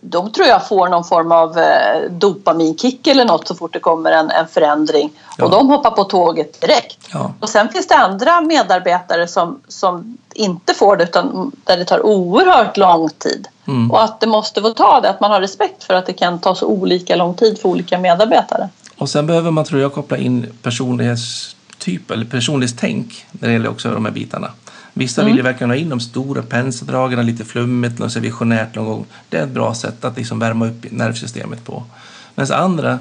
de 0.01 0.33
tror 0.33 0.47
jag 0.47 0.69
får 0.69 0.89
någon 0.89 1.05
form 1.05 1.33
av 1.33 1.59
eh, 1.59 2.11
dopaminkick 2.11 3.07
eller 3.07 3.25
något 3.25 3.49
så 3.49 3.55
fort 3.55 3.73
det 3.73 3.81
kommer 3.81 4.13
en, 4.13 4.31
en 4.31 4.49
förändring. 4.49 5.11
Ja. 5.39 5.45
Och 5.45 5.51
de 5.51 5.69
hoppar 5.69 5.91
på 5.91 6.05
tåget 6.05 6.61
direkt. 6.61 6.99
Ja. 7.13 7.33
Och 7.41 7.49
sen 7.49 7.69
finns 7.69 7.87
det 7.87 7.95
andra 7.95 8.41
medarbetare 8.41 9.29
som, 9.29 9.61
som 9.69 10.19
inte 10.35 10.75
får 10.75 10.97
det 10.97 11.05
utan 11.05 11.53
där 11.65 11.77
det 11.77 11.85
tar 11.85 12.07
oerhört 12.07 12.77
lång 12.77 13.11
tid. 13.11 13.49
Mm. 13.67 13.91
Och 13.91 14.05
att 14.05 14.21
det 14.21 14.27
måste 14.27 14.63
få 14.63 14.71
ta 14.71 15.01
det, 15.01 15.11
att 15.11 15.21
man 15.21 15.31
har 15.31 15.41
respekt 15.41 15.85
för 15.85 15.95
att 15.95 16.07
det 16.07 16.13
kan 16.13 16.39
ta 16.39 16.55
så 16.55 16.67
olika 16.67 17.17
lång 17.17 17.35
tid 17.35 17.59
för 17.59 17.69
olika 17.69 17.99
medarbetare. 17.99 18.69
Och 18.99 19.09
sen 19.09 19.27
behöver 19.27 19.51
man 19.51 19.65
tror 19.65 19.81
jag 19.81 19.95
koppla 19.95 20.17
in 20.17 20.53
personlighetstyp 20.63 22.11
eller 22.11 22.25
personlighetstänk 22.25 23.27
när 23.31 23.49
det 23.49 23.53
gäller 23.53 23.71
också 23.71 23.91
de 23.91 24.05
här 24.05 24.13
bitarna. 24.13 24.51
Vissa 24.99 25.21
mm. 25.21 25.31
vill 25.31 25.37
ju 25.37 25.43
verkligen 25.43 25.71
ha 25.71 25.77
in 25.77 25.89
de 25.89 26.01
stora 26.01 26.43
penseldragen, 26.43 27.27
lite 27.27 27.45
flummigt, 27.45 27.99
något 27.99 28.13
så 28.13 28.21
visionärt 28.21 28.75
någon 28.75 28.85
gång. 28.85 29.07
Det 29.29 29.37
är 29.37 29.45
ett 29.45 29.51
bra 29.51 29.75
sätt 29.75 30.05
att 30.05 30.17
liksom 30.17 30.39
värma 30.39 30.67
upp 30.67 30.91
nervsystemet 30.91 31.65
på. 31.65 31.85
Medan 32.35 32.61
andra, 32.61 32.99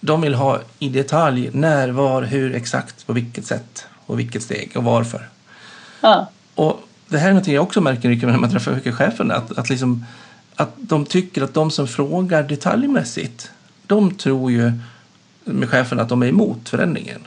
de 0.00 0.20
vill 0.20 0.34
ha 0.34 0.60
i 0.78 0.88
detalj 0.88 1.50
när, 1.52 1.88
var, 1.88 2.22
hur, 2.22 2.54
exakt, 2.54 3.06
på 3.06 3.12
vilket 3.12 3.46
sätt 3.46 3.86
och 4.06 4.18
vilket 4.18 4.42
steg 4.42 4.72
och 4.74 4.84
varför. 4.84 5.28
Ja. 6.00 6.30
Och 6.54 6.80
det 7.08 7.18
här 7.18 7.30
är 7.30 7.34
något 7.34 7.46
jag 7.46 7.62
också 7.62 7.80
märker 7.80 8.08
mycket 8.08 8.28
när 8.28 8.38
man 8.38 8.50
träffar 8.50 8.74
mycket 8.74 8.94
cheferna, 8.94 9.34
att, 9.34 9.58
att, 9.58 9.70
liksom, 9.70 10.06
att 10.56 10.72
de 10.76 11.04
tycker 11.06 11.42
att 11.42 11.54
de 11.54 11.70
som 11.70 11.88
frågar 11.88 12.42
detaljmässigt, 12.42 13.50
de 13.86 14.14
tror 14.14 14.50
ju 14.52 14.72
med 15.44 15.68
cheferna 15.68 16.02
att 16.02 16.08
de 16.08 16.22
är 16.22 16.26
emot 16.26 16.68
förändringen. 16.68 17.20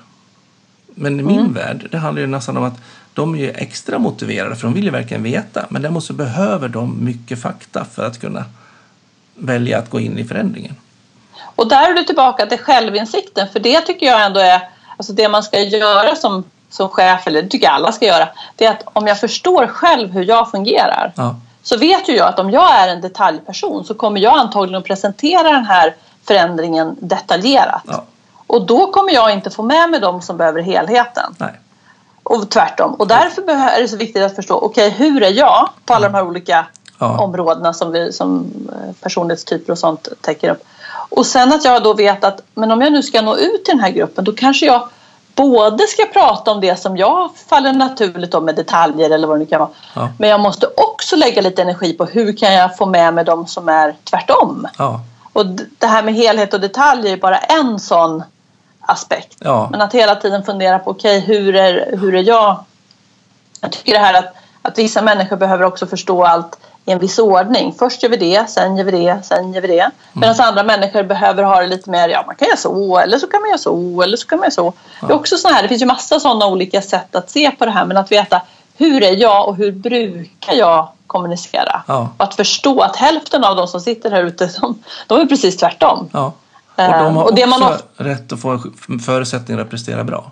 Men 0.88 1.20
i 1.20 1.24
min 1.24 1.40
mm. 1.40 1.54
värld, 1.54 1.88
det 1.92 1.98
handlar 1.98 2.22
ju 2.22 2.28
nästan 2.28 2.58
om 2.58 2.64
att 2.64 2.80
de 3.16 3.36
är 3.36 3.40
ju 3.40 3.52
extra 3.52 4.00
motiverade 4.00 4.56
för 4.56 4.68
de 4.68 4.74
vill 4.74 4.84
ju 4.84 4.90
verkligen 4.90 5.24
veta. 5.24 5.66
Men 5.70 5.82
däremot 5.82 6.04
så 6.04 6.14
behöver 6.14 6.70
de 6.70 7.06
mycket 7.06 7.42
fakta 7.42 7.86
för 7.86 8.06
att 8.06 8.22
kunna 8.22 8.46
välja 9.36 9.78
att 9.78 9.90
gå 9.90 10.00
in 10.00 10.18
i 10.20 10.24
förändringen. 10.24 10.76
Och 11.56 11.68
där 11.70 11.90
är 11.90 11.94
du 11.94 12.04
tillbaka 12.04 12.46
till 12.46 12.58
självinsikten 12.58 13.48
för 13.54 13.60
det 13.60 13.82
tycker 13.82 14.06
jag 14.06 14.26
ändå 14.26 14.40
är 14.40 14.70
alltså 14.98 15.14
det 15.14 15.30
man 15.30 15.44
ska 15.44 15.60
göra 15.60 16.16
som, 16.16 16.44
som 16.70 16.90
chef, 16.90 17.28
eller 17.28 17.42
det 17.42 17.50
tycker 17.50 17.66
jag 17.66 17.76
alla 17.76 17.92
ska 17.92 18.06
göra, 18.06 18.30
det 18.56 18.66
är 18.66 18.72
att 18.72 18.84
om 18.94 19.08
jag 19.08 19.20
förstår 19.20 19.68
själv 19.68 20.12
hur 20.12 20.24
jag 20.24 20.52
fungerar 20.52 21.14
Ja. 21.16 21.36
så 21.64 21.78
vet 21.78 22.10
ju 22.10 22.16
jag 22.16 22.28
att 22.28 22.40
om 22.40 22.52
jag 22.52 22.76
är 22.76 22.88
en 22.88 23.02
detaljperson 23.02 23.86
så 23.86 23.94
kommer 23.94 24.22
jag 24.22 24.38
antagligen 24.38 24.80
att 24.80 24.88
presentera 24.88 25.52
den 25.52 25.66
här 25.66 25.96
förändringen 26.24 26.96
detaljerat. 27.00 27.84
Ja. 27.88 28.04
Och 28.48 28.66
då 28.66 28.92
kommer 28.92 29.14
jag 29.14 29.34
inte 29.34 29.50
få 29.50 29.64
med 29.64 29.90
mig 29.90 30.00
de 30.00 30.22
som 30.22 30.38
behöver 30.38 30.62
helheten. 30.62 31.36
Nej. 31.38 31.54
Och 32.26 32.50
tvärtom. 32.50 32.94
Och 32.94 33.08
därför 33.08 33.42
är 33.50 33.82
det 33.82 33.88
så 33.88 33.98
viktigt 33.98 34.24
att 34.24 34.36
förstå, 34.36 34.56
okej 34.56 34.90
hur 34.90 35.24
är 35.24 35.32
jag 35.32 35.70
på 35.86 35.94
alla 35.94 36.10
de 36.10 36.14
här 36.16 36.28
olika 36.28 36.66
Ja. 37.00 37.18
områdena 37.18 37.74
som, 37.74 37.92
vi, 37.92 38.14
som 38.14 38.46
eh, 38.70 38.94
personlighetstyper 39.02 39.72
och 39.72 39.78
sånt 39.80 40.08
täcker 40.22 40.50
upp. 40.52 40.64
Och 41.10 41.26
sen 41.26 41.54
att 41.54 41.66
jag 41.66 41.84
då 41.84 41.94
vet 41.94 42.24
att 42.24 42.42
men 42.54 42.72
om 42.72 42.82
jag 42.82 42.94
nu 42.94 43.04
ska 43.04 43.22
nå 43.22 43.36
ut 43.38 43.66
till 43.66 43.72
den 43.76 43.80
här 43.80 43.90
gruppen 43.90 44.24
då 44.24 44.32
kanske 44.32 44.66
jag 44.66 44.90
både 45.36 45.88
ska 45.88 46.06
prata 46.06 46.52
om 46.52 46.62
det 46.62 46.76
som 46.80 46.98
jag 46.98 47.30
faller 47.50 47.74
naturligt 47.74 48.34
om 48.34 48.46
med 48.46 48.56
detaljer 48.56 49.10
eller 49.10 49.28
vad 49.28 49.36
det 49.36 49.40
nu 49.40 49.46
kan 49.46 49.60
vara. 49.60 49.70
Ja. 49.94 50.10
Men 50.20 50.30
jag 50.30 50.40
måste 50.40 50.68
också 50.78 51.16
lägga 51.16 51.42
lite 51.42 51.62
energi 51.62 51.94
på 51.94 52.06
hur 52.06 52.38
kan 52.38 52.54
jag 52.54 52.78
få 52.78 52.86
med 52.86 53.14
mig 53.14 53.26
de 53.26 53.48
som 53.48 53.70
är 53.70 53.96
tvärtom. 54.04 54.68
Ja. 54.78 55.02
Och 55.34 55.46
det 55.78 55.88
här 55.88 56.04
med 56.04 56.14
helhet 56.14 56.54
och 56.54 56.60
detalj 56.62 57.12
är 57.12 57.18
bara 57.18 57.38
en 57.38 57.80
sån 57.80 58.24
aspekt. 58.86 59.38
Ja. 59.40 59.68
Men 59.72 59.82
att 59.82 59.94
hela 59.94 60.16
tiden 60.16 60.44
fundera 60.44 60.80
på 60.80 60.92
okej 60.92 61.20
hur, 61.20 61.56
är, 61.56 61.98
hur 61.98 62.16
är 62.16 62.24
jag? 62.24 62.64
Jag 63.62 63.72
tycker 63.72 63.94
det 63.94 64.00
här 64.00 64.14
att, 64.14 64.34
att 64.62 64.78
vissa 64.78 65.02
människor 65.02 65.38
behöver 65.38 65.64
också 65.64 65.88
förstå 65.88 66.24
allt 66.24 66.60
i 66.86 66.92
en 66.92 67.00
viss 67.00 67.20
ordning. 67.20 67.76
Först 67.80 68.04
gör 68.04 68.10
vi 68.10 68.18
det, 68.18 68.50
sen 68.50 68.78
gör 68.78 68.84
vi 68.84 68.92
det, 68.92 69.20
sen 69.24 69.54
gör 69.54 69.62
vi 69.62 69.68
det. 69.68 69.92
Medan 70.14 70.36
andra 70.40 70.64
människor 70.64 71.04
behöver 71.04 71.44
ha 71.44 71.62
det 71.62 71.68
lite 71.68 71.90
mer, 71.90 72.10
ja 72.10 72.24
man 72.28 72.36
kan 72.36 72.48
göra 72.48 72.58
så 72.58 72.98
eller 72.98 73.18
så 73.18 73.28
kan 73.28 73.42
man 73.42 73.50
göra 73.50 73.58
så 73.58 74.02
eller 74.02 74.18
så 74.18 74.28
kan 74.28 74.40
man 74.40 74.46
göra 74.46 74.52
så. 74.52 74.74
Det, 75.02 75.14
är 75.14 75.16
också 75.16 75.38
såna 75.38 75.54
här, 75.54 75.64
det 75.64 75.70
finns 75.70 75.82
ju 75.82 75.86
massa 75.86 76.20
sådana 76.20 76.48
olika 76.48 76.82
sätt 76.82 77.16
att 77.16 77.30
se 77.30 77.52
på 77.52 77.66
det 77.66 77.72
här 77.72 77.86
men 77.86 77.98
att 77.98 78.12
veta 78.12 78.42
hur 78.78 79.04
är 79.04 79.16
jag 79.16 79.48
och 79.48 79.56
hur 79.56 79.72
brukar 79.72 80.54
jag 80.54 80.88
kommunicera? 81.08 81.84
Ja. 81.88 82.10
Och 82.18 82.24
att 82.24 82.36
förstå 82.36 82.80
att 82.80 82.96
hälften 82.96 83.44
av 83.44 83.56
de 83.56 83.68
som 83.68 83.82
sitter 83.82 84.12
här 84.12 84.24
ute 84.24 84.50
de, 84.62 84.84
de 85.08 85.22
är 85.22 85.26
precis 85.26 85.58
tvärtom. 85.58 86.10
Ja. 86.14 86.34
Och 86.76 86.84
de 87.04 87.16
har 87.16 87.24
och 87.24 87.36
det 87.36 87.48
man 87.48 87.64
också 87.64 87.76
ofta- 87.76 88.04
rätt 88.04 88.32
att 88.32 88.42
få 88.42 88.60
förutsättningar 89.06 89.62
att 89.62 89.70
prestera 89.70 90.04
bra. 90.04 90.32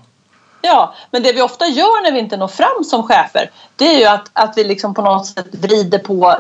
Ja, 0.65 0.93
men 1.12 1.23
det 1.23 1.34
vi 1.34 1.41
ofta 1.41 1.67
gör 1.67 2.03
när 2.03 2.12
vi 2.12 2.19
inte 2.19 2.38
når 2.38 2.47
fram 2.47 2.84
som 2.84 3.03
chefer 3.03 3.49
det 3.75 3.95
är 3.95 3.99
ju 3.99 4.06
att, 4.06 4.29
att 4.34 4.53
vi 4.58 4.63
liksom 4.63 4.93
på 4.93 5.01
något 5.01 5.25
sätt 5.25 5.45
vrider 5.51 5.99
på 5.99 6.29
eh, 6.29 6.38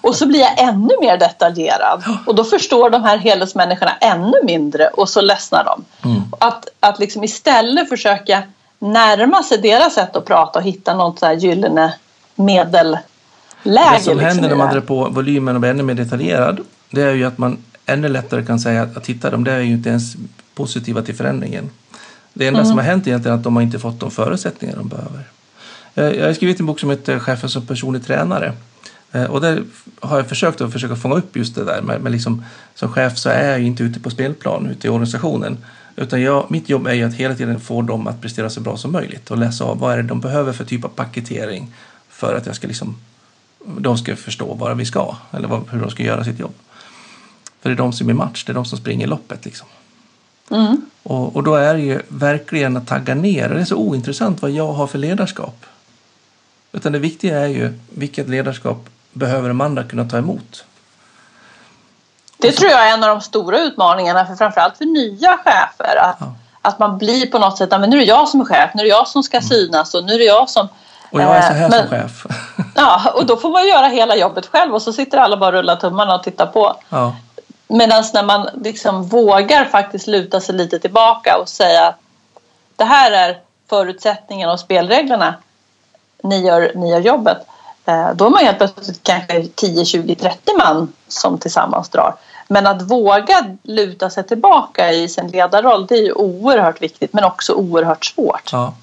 och 0.00 0.14
så 0.14 0.26
blir 0.26 0.40
jag 0.40 0.58
ännu 0.58 0.94
mer 1.00 1.16
detaljerad 1.16 2.04
och 2.26 2.34
då 2.34 2.44
förstår 2.44 2.90
de 2.90 3.02
här 3.02 3.16
helhetsmänniskorna 3.16 3.96
ännu 4.00 4.34
mindre 4.44 4.88
och 4.88 5.08
så 5.08 5.20
ledsnar 5.20 5.64
de. 5.64 5.84
Mm. 6.08 6.22
Att, 6.38 6.68
att 6.80 6.98
liksom 6.98 7.24
istället 7.24 7.88
försöka 7.88 8.42
närma 8.78 9.42
sig 9.42 9.58
deras 9.58 9.94
sätt 9.94 10.16
att 10.16 10.24
prata 10.24 10.58
och 10.58 10.64
hitta 10.64 10.94
något 10.94 11.18
så 11.18 11.26
här 11.26 11.34
gyllene 11.34 11.94
medelläge. 12.34 13.02
Det 13.64 13.72
som 13.72 14.18
liksom 14.18 14.18
händer 14.18 14.48
när 14.48 14.56
man 14.56 14.72
drar 14.72 14.80
på 14.80 15.08
volymen 15.10 15.54
och 15.54 15.60
blir 15.60 15.70
ännu 15.70 15.82
mer 15.82 15.94
detaljerad 15.94 16.60
det 16.90 17.02
är 17.02 17.14
ju 17.14 17.24
att 17.24 17.38
man 17.38 17.58
ännu 17.86 18.08
lättare 18.08 18.44
kan 18.44 18.60
säga 18.60 18.82
att, 18.82 19.04
titta, 19.04 19.30
de 19.30 19.44
där 19.44 19.52
är 19.56 19.60
ju 19.60 19.72
inte 19.72 19.88
ens 19.88 20.16
positiva 20.54 21.02
till 21.02 21.14
förändringen. 21.14 21.70
Det 22.34 22.46
enda 22.46 22.60
Mm. 22.60 22.68
som 22.68 22.78
har 22.78 22.84
hänt 22.84 23.06
egentligen 23.06 23.34
är 23.34 23.38
att 23.38 23.44
de 23.44 23.56
har 23.56 23.62
inte 23.62 23.78
fått 23.78 24.00
de 24.00 24.10
förutsättningar 24.10 24.76
de 24.76 24.88
behöver. 24.88 25.24
Eh, 25.94 26.04
Jag 26.20 26.26
har 26.26 26.34
skrivit 26.34 26.60
en 26.60 26.66
bok 26.66 26.80
som 26.80 26.90
heter 26.90 27.18
Chefen 27.18 27.48
som 27.50 27.66
personlig 27.66 28.04
tränare. 28.06 28.52
Eh, 29.12 29.24
Och 29.24 29.40
där 29.40 29.62
har 30.00 30.16
jag 30.16 30.26
försökt 30.28 30.60
att 30.60 30.72
försöka 30.72 30.96
fånga 30.96 31.14
upp 31.14 31.36
just 31.36 31.54
det 31.54 31.64
där. 31.64 31.82
Men 31.82 32.02
men 32.02 32.12
liksom, 32.12 32.44
som 32.74 32.92
chef 32.92 33.18
så 33.18 33.28
är 33.28 33.50
jag 33.50 33.60
ju 33.60 33.66
inte 33.66 33.82
ute 33.82 34.00
på 34.00 34.10
spelplan, 34.10 34.66
ute 34.70 34.86
i 34.86 34.90
organisationen. 34.90 35.58
Utan 35.96 36.20
jag, 36.22 36.46
mitt 36.50 36.68
jobb 36.68 36.86
är 36.86 36.94
ju 36.94 37.02
att 37.04 37.14
hela 37.14 37.34
tiden 37.34 37.60
få 37.60 37.82
dem 37.82 38.06
att 38.06 38.20
prestera 38.20 38.50
så 38.50 38.60
bra 38.60 38.76
som 38.76 38.92
möjligt 38.92 39.30
och 39.30 39.38
läsa 39.38 39.64
av 39.64 39.78
vad 39.78 39.92
är 39.92 39.96
det 39.96 40.02
de 40.02 40.20
behöver 40.20 40.52
för 40.52 40.64
typ 40.64 40.84
av 40.84 40.88
paketering 40.88 41.72
för 42.08 42.34
att 42.34 42.46
jag 42.46 42.56
ska 42.56 42.66
liksom, 42.68 42.96
de 43.78 43.98
ska 43.98 44.16
förstå 44.16 44.54
vad 44.54 44.76
vi 44.76 44.84
ska 44.84 45.16
eller 45.30 45.48
hur 45.70 45.80
de 45.80 45.90
ska 45.90 46.02
göra 46.02 46.24
sitt 46.24 46.38
jobb. 46.38 46.54
För 47.66 47.70
det 47.70 47.74
är 47.74 47.78
de 47.84 47.92
som 47.92 48.08
är 48.08 48.14
match, 48.14 48.44
det 48.44 48.52
är 48.52 48.54
de 48.54 48.64
som 48.64 48.78
springer 48.78 49.06
loppet. 49.06 49.44
Liksom. 49.44 49.66
Mm. 50.50 50.80
Och, 51.02 51.36
och 51.36 51.42
då 51.42 51.54
är 51.54 51.74
det 51.74 51.80
ju 51.80 52.02
verkligen 52.08 52.76
att 52.76 52.86
tagga 52.86 53.14
ner. 53.14 53.48
Det 53.48 53.60
är 53.60 53.64
så 53.64 53.76
ointressant 53.76 54.42
vad 54.42 54.50
jag 54.50 54.72
har 54.72 54.86
för 54.86 54.98
ledarskap. 54.98 55.66
Utan 56.72 56.92
det 56.92 56.98
viktiga 56.98 57.38
är 57.38 57.46
ju 57.46 57.78
vilket 57.94 58.28
ledarskap 58.28 58.88
behöver 59.12 59.48
de 59.48 59.60
andra 59.60 59.84
kunna 59.84 60.04
ta 60.04 60.18
emot. 60.18 60.64
Det 62.38 62.52
tror 62.52 62.70
jag 62.70 62.88
är 62.88 62.94
en 62.94 63.04
av 63.04 63.08
de 63.10 63.20
stora 63.20 63.58
utmaningarna 63.58 64.26
för 64.26 64.34
framförallt 64.34 64.76
för 64.78 64.84
nya 64.84 65.38
chefer. 65.44 65.96
Att, 65.96 66.16
Ja. 66.20 66.34
att 66.62 66.78
man 66.78 66.98
blir 66.98 67.26
på 67.26 67.38
något 67.38 67.58
sätt, 67.58 67.68
"Ja, 67.72 67.78
men 67.78 67.90
nu 67.90 67.96
är 67.96 68.00
det 68.00 68.06
jag 68.06 68.28
som 68.28 68.40
är 68.40 68.44
chef, 68.44 68.70
nu 68.74 68.80
är 68.80 68.84
det 68.84 68.90
jag 68.90 69.08
som 69.08 69.22
ska 69.22 69.40
synas 69.40 69.94
och 69.94 70.04
nu 70.04 70.12
är 70.12 70.18
det 70.18 70.24
jag 70.24 70.50
som... 70.50 70.68
Och 71.10 71.22
jag 71.22 71.36
är 71.36 71.42
så 71.42 71.48
Eh, 71.48 71.54
här 71.54 71.68
men- 71.70 71.80
som 71.80 71.88
chef. 71.88 72.26
Ja, 72.74 73.10
och 73.14 73.26
då 73.26 73.36
får 73.36 73.50
man 73.50 73.68
göra 73.68 73.86
hela 73.86 74.16
jobbet 74.16 74.46
själv 74.46 74.74
och 74.74 74.82
så 74.82 74.92
sitter 74.92 75.18
alla 75.18 75.36
bara 75.36 75.48
och 75.48 75.52
rullar 75.54 75.76
tummarna 75.76 76.14
och 76.14 76.22
tittar 76.22 76.46
på. 76.46 76.76
ja. 76.88 77.16
Medan 77.68 78.04
när 78.14 78.22
man 78.22 78.48
liksom 78.64 79.02
vågar 79.02 79.64
faktiskt 79.64 80.06
luta 80.06 80.40
sig 80.40 80.54
lite 80.54 80.78
tillbaka 80.78 81.38
och 81.38 81.48
säga 81.48 81.86
att 81.86 81.98
det 82.76 82.84
här 82.84 83.12
är 83.12 83.38
förutsättningarna 83.70 84.52
och 84.52 84.60
spelreglerna. 84.60 85.34
Ni 86.22 86.46
gör, 86.46 86.72
ni 86.74 86.90
gör 86.90 87.00
jobbet. 87.00 87.38
Eh, 87.84 88.10
då 88.14 88.26
är 88.26 88.30
man 88.30 88.44
helt 88.44 88.58
plötsligt 88.58 89.02
kanske 89.02 89.46
10, 89.54 89.84
20, 89.84 90.14
30 90.14 90.38
man 90.58 90.92
som 91.08 91.38
tillsammans 91.38 91.88
drar. 91.88 92.14
Men 92.48 92.66
att 92.66 92.82
våga 92.82 93.56
luta 93.62 94.10
sig 94.10 94.26
tillbaka 94.26 94.92
i 94.92 95.08
sin 95.08 95.28
ledarroll 95.28 95.86
det 95.86 95.94
är 95.94 96.02
ju 96.02 96.12
oerhört 96.12 96.82
viktigt 96.82 97.12
men 97.12 97.24
också 97.24 97.52
oerhört 97.52 98.04
svårt. 98.04 98.50
Ja. 98.52 98.74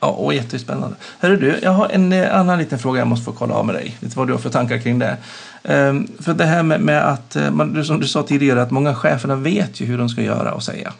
Ja, 0.00 0.08
och 0.08 0.34
jättespännande. 0.34 0.96
Hörru 1.18 1.36
du, 1.36 1.58
jag 1.62 1.70
har 1.70 1.88
en 1.88 2.12
eh, 2.12 2.36
annan 2.36 2.58
liten 2.58 2.78
fråga 2.78 2.98
jag 2.98 3.08
måste 3.08 3.24
få 3.24 3.32
kolla 3.32 3.54
av 3.54 3.66
med 3.66 3.74
dig. 3.74 3.96
Lite 4.00 4.18
vad 4.18 4.26
du 4.26 4.32
har 4.32 4.40
för 4.40 4.50
tankar 4.50 4.78
kring 4.78 4.98
det. 4.98 5.16
Um, 5.62 6.08
för 6.20 6.34
det 6.34 6.44
här 6.44 6.62
med, 6.62 6.80
med 6.80 7.08
att, 7.08 7.36
eh, 7.36 7.50
man, 7.50 7.84
som 7.84 8.00
du 8.00 8.08
sa 8.08 8.22
tidigare, 8.22 8.62
att 8.62 8.70
många 8.70 8.94
cheferna 8.94 9.34
vet 9.34 9.80
ju 9.80 9.86
hur 9.86 9.98
de 9.98 10.08
ska 10.08 10.22
göra 10.22 10.52
och 10.52 10.62
säga. 10.62 10.92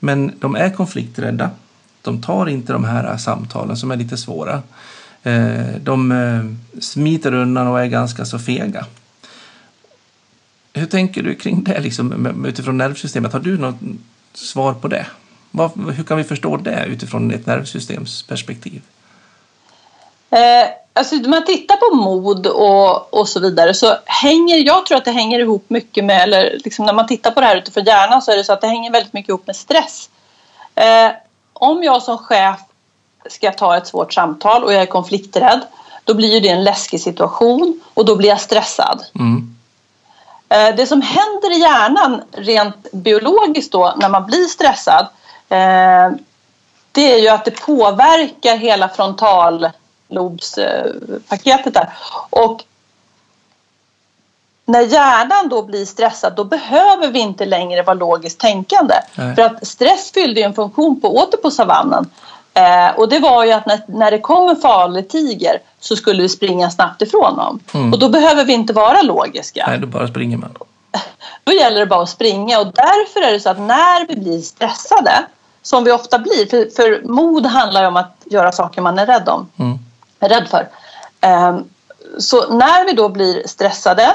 Men 0.00 0.32
de 0.40 0.56
är 0.56 0.70
konflikträdda. 0.70 1.50
De 2.02 2.22
tar 2.22 2.48
inte 2.48 2.72
de 2.72 2.84
här 2.84 3.10
eh, 3.10 3.16
samtalen 3.16 3.76
som 3.76 3.90
är 3.90 3.96
lite 3.96 4.16
svåra. 4.16 4.62
Uh, 5.26 5.76
De 5.82 6.12
uh, 6.12 6.54
smiter 6.80 7.34
undan 7.34 7.66
och 7.66 7.80
är 7.80 7.86
ganska 7.86 8.24
så 8.24 8.38
fega. 8.38 8.86
Hur 10.72 10.86
tänker 10.86 11.22
du 11.22 11.34
kring 11.34 11.64
det 11.64 11.80
liksom, 11.80 12.46
utifrån 12.46 12.78
nervsystemet? 12.78 13.32
Har 13.32 13.40
du 13.40 13.58
något 13.58 13.80
svar 14.34 14.74
på 14.74 14.88
det? 14.88 15.06
Vad, 15.50 15.94
hur 15.96 16.04
kan 16.04 16.16
vi 16.16 16.24
förstå 16.24 16.56
det 16.56 16.84
utifrån 16.86 17.30
ett 17.30 17.46
nervsystemsperspektiv? 17.46 18.82
Eh, 20.30 20.68
alltså, 20.92 21.14
när 21.16 21.28
man 21.28 21.44
tittar 21.44 21.76
på 21.76 21.96
mod 21.96 22.46
och, 22.46 23.14
och 23.14 23.28
så 23.28 23.40
vidare 23.40 23.74
så 23.74 23.96
hänger, 24.04 24.56
jag 24.56 24.86
tror 24.86 24.98
att 24.98 25.04
det 25.04 25.10
hänger 25.10 25.38
ihop 25.38 25.64
mycket 25.70 26.04
med, 26.04 26.22
eller 26.22 26.60
liksom 26.64 26.86
när 26.86 26.92
man 26.92 27.06
tittar 27.06 27.30
på 27.30 27.40
det 27.40 27.46
här 27.46 27.56
utifrån 27.56 27.84
hjärnan 27.84 28.22
så 28.22 28.32
är 28.32 28.36
det 28.36 28.44
så 28.44 28.52
att 28.52 28.60
det 28.60 28.66
hänger 28.66 28.92
väldigt 28.92 29.12
mycket 29.12 29.28
ihop 29.28 29.46
med 29.46 29.56
stress. 29.56 30.10
Eh, 30.74 31.10
om 31.52 31.82
jag 31.82 32.02
som 32.02 32.18
chef 32.18 32.60
ska 33.30 33.52
ta 33.52 33.76
ett 33.76 33.86
svårt 33.86 34.12
samtal 34.12 34.64
och 34.64 34.72
jag 34.72 34.82
är 34.82 34.86
konflikträdd 34.86 35.60
då 36.04 36.14
blir 36.14 36.34
ju 36.34 36.40
det 36.40 36.48
en 36.48 36.64
läskig 36.64 37.00
situation 37.00 37.80
och 37.94 38.04
då 38.04 38.16
blir 38.16 38.28
jag 38.28 38.40
stressad. 38.40 39.04
Mm. 39.14 39.56
Eh, 40.48 40.76
Det 40.76 40.86
som 40.86 41.02
händer 41.02 41.56
i 41.56 41.60
hjärnan 41.60 42.22
rent 42.32 42.92
biologiskt 42.92 43.72
då 43.72 43.94
när 43.96 44.08
man 44.08 44.26
blir 44.26 44.44
stressad 44.44 45.06
det 46.92 47.12
är 47.12 47.18
ju 47.18 47.28
att 47.28 47.44
det 47.44 47.60
påverkar 47.60 48.56
hela 48.56 48.88
frontallobspaketet 48.88 51.74
där. 51.74 51.88
Och 52.30 52.64
när 54.64 54.80
hjärnan 54.80 55.48
då 55.48 55.62
blir 55.62 55.84
stressad 55.84 56.32
då 56.36 56.44
behöver 56.44 57.08
vi 57.08 57.18
inte 57.18 57.46
längre 57.46 57.82
vara 57.82 57.94
logiskt 57.94 58.40
tänkande. 58.40 58.94
Nej. 59.14 59.34
För 59.34 59.42
att 59.42 59.66
stress 59.66 60.12
fyllde 60.12 60.40
ju 60.40 60.46
en 60.46 60.54
funktion 60.54 61.00
på, 61.00 61.16
åter 61.16 61.38
på 61.38 61.50
savannen. 61.50 62.10
Eh, 62.54 62.90
och 62.96 63.08
det 63.08 63.18
var 63.18 63.44
ju 63.44 63.52
att 63.52 63.66
när, 63.66 63.80
när 63.86 64.10
det 64.10 64.18
kom 64.18 64.48
en 64.48 64.56
farlig 64.56 65.08
tiger 65.08 65.60
så 65.80 65.96
skulle 65.96 66.22
vi 66.22 66.28
springa 66.28 66.70
snabbt 66.70 67.02
ifrån 67.02 67.36
dem. 67.36 67.60
Mm. 67.74 67.92
Och 67.92 67.98
då 67.98 68.08
behöver 68.08 68.44
vi 68.44 68.52
inte 68.52 68.72
vara 68.72 69.02
logiska. 69.02 69.64
Nej, 69.68 69.78
då 69.78 69.86
bara 69.86 70.08
springer 70.08 70.36
man. 70.36 70.54
Då 71.44 71.52
gäller 71.52 71.80
det 71.80 71.86
bara 71.86 72.02
att 72.02 72.08
springa 72.08 72.60
och 72.60 72.66
därför 72.66 73.20
är 73.20 73.32
det 73.32 73.40
så 73.40 73.50
att 73.50 73.60
när 73.60 74.06
vi 74.06 74.16
blir 74.16 74.40
stressade, 74.40 75.12
som 75.68 75.84
vi 75.84 75.92
ofta 75.92 76.18
blir, 76.18 76.46
för, 76.46 76.70
för 76.76 77.02
mod 77.04 77.46
handlar 77.46 77.80
ju 77.80 77.86
om 77.88 77.96
att 77.96 78.16
göra 78.24 78.52
saker 78.52 78.80
man 78.82 78.98
är 78.98 79.06
rädd 79.06 79.28
om, 79.28 79.48
Mm. 79.58 79.78
är 80.20 80.28
rädd 80.28 80.48
för. 80.48 80.68
Ehm, 81.20 81.64
så 82.18 82.52
när 82.54 82.84
vi 82.86 82.92
då 82.92 83.08
blir 83.08 83.46
stressade 83.46 84.14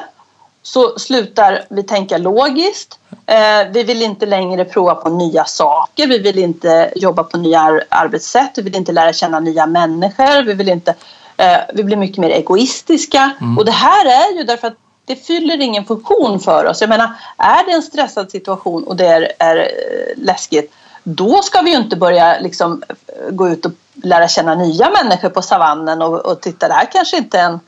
så 0.63 0.99
slutar 0.99 1.65
vi 1.69 1.83
tänka 1.83 2.17
logiskt. 2.17 2.99
Eh, 3.25 3.67
vi 3.71 3.83
vill 3.83 4.01
inte 4.01 4.25
längre 4.25 4.65
prova 4.65 4.95
på 4.95 5.09
nya 5.09 5.45
saker, 5.45 6.07
vi 6.07 6.19
vill 6.19 6.39
inte 6.39 6.93
jobba 6.95 7.23
på 7.23 7.37
nya 7.37 7.59
ar- 7.61 7.83
arbetssätt, 7.89 8.51
vi 8.55 8.61
vill 8.61 8.75
inte 8.75 8.91
lära 8.91 9.13
känna 9.13 9.39
nya 9.39 9.65
människor, 9.65 10.43
vi 10.43 10.53
vill 10.53 10.69
inte 10.69 10.95
eh, 11.37 11.57
vi 11.73 11.83
blir 11.83 11.97
mycket 11.97 12.17
mer 12.17 12.29
egoistiska. 12.29 13.31
Och 13.57 13.65
det 13.65 13.71
här 13.71 14.05
är 14.05 14.37
ju 14.37 14.43
därför 14.43 14.67
att 14.67 14.77
det 15.05 15.15
fyller 15.15 15.61
ingen 15.61 15.85
funktion 15.85 16.39
för 16.39 16.65
oss. 16.65 16.81
Jag 16.81 16.89
menar, 16.89 17.09
är 17.37 17.65
det 17.65 17.71
en 17.71 17.81
stressad 17.81 18.31
situation 18.31 18.83
och 18.83 18.95
det 18.95 19.05
är, 19.07 19.31
är 19.39 19.57
eh, 19.57 20.23
läskigt, 20.23 20.73
då 21.03 21.41
ska 21.41 21.61
vi 21.61 21.71
ju 21.71 21.77
inte 21.77 21.95
börja 21.95 22.39
liksom 22.39 22.83
gå 23.31 23.49
ut 23.49 23.65
och 23.65 23.71
lära 23.93 24.27
känna 24.27 24.55
nya 24.55 24.89
människor 24.89 25.29
på 25.29 25.41
savannen 25.41 26.01
och, 26.01 26.25
och 26.25 26.41
titta, 26.41 26.67
det 26.67 26.73
här 26.73 26.91
kanske 26.91 27.17
inte 27.17 27.39
är 27.39 27.45
en 27.45 27.59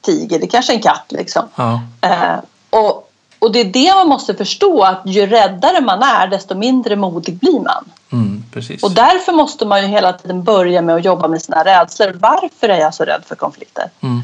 tiger, 0.00 0.38
det 0.38 0.46
kanske 0.46 0.72
är 0.72 0.76
en 0.76 0.82
katt 0.82 1.06
liksom. 1.08 1.48
Ja. 1.54 1.80
Eh, 2.00 2.36
och, 2.70 3.10
och 3.38 3.52
det 3.52 3.60
är 3.60 3.64
det 3.64 3.94
man 3.94 4.08
måste 4.08 4.34
förstå 4.34 4.82
att 4.82 5.02
ju 5.04 5.26
räddare 5.26 5.80
man 5.80 6.02
är 6.02 6.26
desto 6.26 6.54
mindre 6.54 6.96
modig 6.96 7.36
blir 7.38 7.60
man. 7.60 7.84
Mm. 8.12 8.44
Och 8.82 8.90
därför 8.90 9.32
måste 9.32 9.66
man 9.66 9.82
ju 9.82 9.88
hela 9.88 10.12
tiden 10.12 10.44
börja 10.44 10.82
med 10.82 10.94
att 10.94 11.04
jobba 11.04 11.28
med 11.28 11.42
sina 11.42 11.64
rädslor. 11.64 12.16
Varför 12.20 12.68
är 12.68 12.80
jag 12.80 12.94
så 12.94 13.04
rädd 13.04 13.22
för 13.26 13.34
konflikter? 13.34 13.90
Mm. 14.00 14.22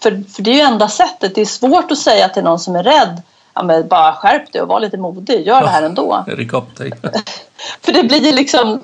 För, 0.00 0.24
för 0.32 0.42
det 0.42 0.50
är 0.50 0.54
ju 0.54 0.60
enda 0.60 0.88
sättet. 0.88 1.34
Det 1.34 1.40
är 1.40 1.46
svårt 1.46 1.92
att 1.92 1.98
säga 1.98 2.28
till 2.28 2.44
någon 2.44 2.58
som 2.58 2.76
är 2.76 2.82
rädd 2.82 3.22
ja, 3.54 3.62
men 3.62 3.88
bara 3.88 4.14
skärp 4.14 4.52
dig 4.52 4.62
och 4.62 4.68
var 4.68 4.80
lite 4.80 4.96
modig. 4.96 5.46
Gör 5.46 5.62
det 5.62 5.68
här 5.68 5.82
ändå. 5.82 6.24
Ryck 6.26 6.52
upp 6.52 6.76
dig. 6.76 6.92
För 7.80 7.92
det 7.92 8.02
blir 8.02 8.32
liksom... 8.32 8.80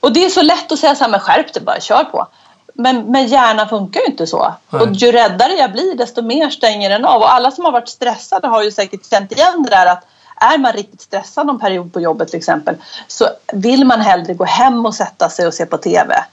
Och 0.00 0.12
det 0.12 0.24
är 0.24 0.28
så 0.28 0.42
lätt 0.42 0.72
att 0.72 0.78
säga 0.78 0.94
så 0.94 1.04
här, 1.04 1.10
men 1.10 1.20
skärp 1.20 1.54
dig 1.54 1.62
bara, 1.62 1.80
kör 1.80 2.04
på. 2.04 2.28
Men, 2.74 3.12
men 3.12 3.26
hjärnan 3.26 3.68
funkar 3.68 4.00
ju 4.00 4.06
inte 4.06 4.26
så. 4.26 4.54
Nej. 4.70 4.82
Och 4.82 4.92
ju 4.92 5.12
räddare 5.12 5.52
jag 5.52 5.72
blir 5.72 5.94
desto 5.94 6.22
mer 6.22 6.50
stänger 6.50 6.90
den 6.90 7.04
av. 7.04 7.20
Och 7.20 7.32
alla 7.32 7.50
som 7.50 7.64
har 7.64 7.72
varit 7.72 7.88
stressade 7.88 8.48
har 8.48 8.62
ju 8.62 8.70
säkert 8.70 9.10
känt 9.10 9.32
igen 9.32 9.62
det 9.62 9.70
där 9.70 9.86
att 9.86 10.06
är 10.36 10.58
man 10.58 10.72
riktigt 10.72 11.00
stressad 11.00 11.46
någon 11.46 11.58
period 11.58 11.92
på 11.92 12.00
jobbet 12.00 12.28
till 12.28 12.38
exempel 12.38 12.76
så 13.06 13.28
vill 13.52 13.84
man 13.84 14.00
hellre 14.00 14.34
gå 14.34 14.44
hem 14.44 14.86
och 14.86 14.94
sätta 14.94 15.28
sig 15.28 15.46
och 15.46 15.54
se 15.54 15.66
på 15.66 15.78
TV. 15.78 16.24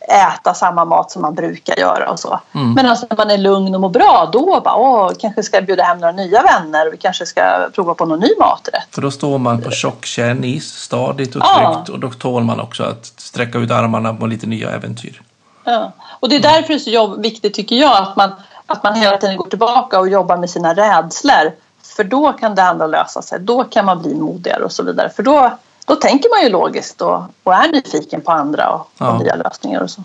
Äta 0.00 0.54
samma 0.54 0.84
mat 0.84 1.10
som 1.10 1.22
man 1.22 1.34
brukar 1.34 1.76
göra 1.76 2.10
och 2.10 2.18
så. 2.20 2.40
Mm. 2.54 2.74
Medan 2.74 2.96
när 3.10 3.16
man 3.16 3.30
är 3.30 3.38
lugn 3.38 3.74
och 3.74 3.80
mår 3.80 3.88
bra 3.88 4.30
då 4.32 4.60
bara, 4.64 4.76
åh, 4.76 5.10
kanske 5.18 5.42
ska 5.42 5.56
jag 5.56 5.66
bjuda 5.66 5.82
hem 5.82 5.98
några 5.98 6.12
nya 6.12 6.42
vänner. 6.42 6.90
Vi 6.90 6.96
kanske 6.96 7.26
ska 7.26 7.68
prova 7.74 7.94
på 7.94 8.04
någon 8.06 8.20
ny 8.20 8.28
maträtt. 8.40 8.86
För 8.90 9.02
då 9.02 9.10
står 9.10 9.38
man 9.38 9.62
på 9.62 9.70
tjock 9.70 10.04
kärnis, 10.04 10.64
stadigt 10.74 11.36
och 11.36 11.42
Ja. 11.44 11.74
tryggt 11.74 11.88
och 11.88 11.98
då 12.00 12.10
tål 12.10 12.44
man 12.44 12.60
också 12.60 12.82
att 12.84 13.06
sträcka 13.16 13.58
ut 13.58 13.70
armarna 13.70 14.14
på 14.14 14.26
lite 14.26 14.46
nya 14.46 14.70
äventyr. 14.70 15.22
Ja. 15.64 15.92
Och 16.20 16.28
det 16.28 16.36
är 16.36 16.40
därför 16.40 16.68
det 16.68 16.74
är 16.74 16.78
så 16.78 16.90
jobb, 16.90 17.22
viktigt 17.22 17.54
tycker 17.54 17.76
jag 17.76 17.96
att 17.96 18.16
man, 18.16 18.32
att 18.66 18.82
man 18.82 18.94
hela 18.94 19.16
tiden 19.16 19.36
går 19.36 19.46
tillbaka 19.46 20.00
och 20.00 20.08
jobbar 20.08 20.36
med 20.36 20.50
sina 20.50 20.74
rädslor. 20.74 21.52
För 21.96 22.04
då 22.04 22.32
kan 22.32 22.54
det 22.54 22.62
andra 22.62 22.86
lösa 22.86 23.22
sig. 23.22 23.40
Då 23.40 23.64
kan 23.64 23.84
man 23.84 24.02
bli 24.02 24.14
modigare 24.14 24.62
och 24.62 24.72
så 24.72 24.82
vidare. 24.82 25.10
För 25.10 25.22
då, 25.22 25.50
då 25.88 25.94
tänker 25.96 26.28
man 26.30 26.42
ju 26.42 26.48
logiskt 26.48 27.00
och, 27.00 27.22
och 27.42 27.54
är 27.54 27.72
nyfiken 27.72 28.20
på 28.20 28.30
andra 28.32 28.68
och, 28.68 28.90
Ja. 28.98 29.12
och 29.12 29.22
nya 29.22 29.34
lösningar 29.36 29.80
och 29.80 29.90
så. 29.90 30.02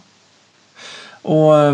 Och 1.21 1.57
eh, 1.59 1.73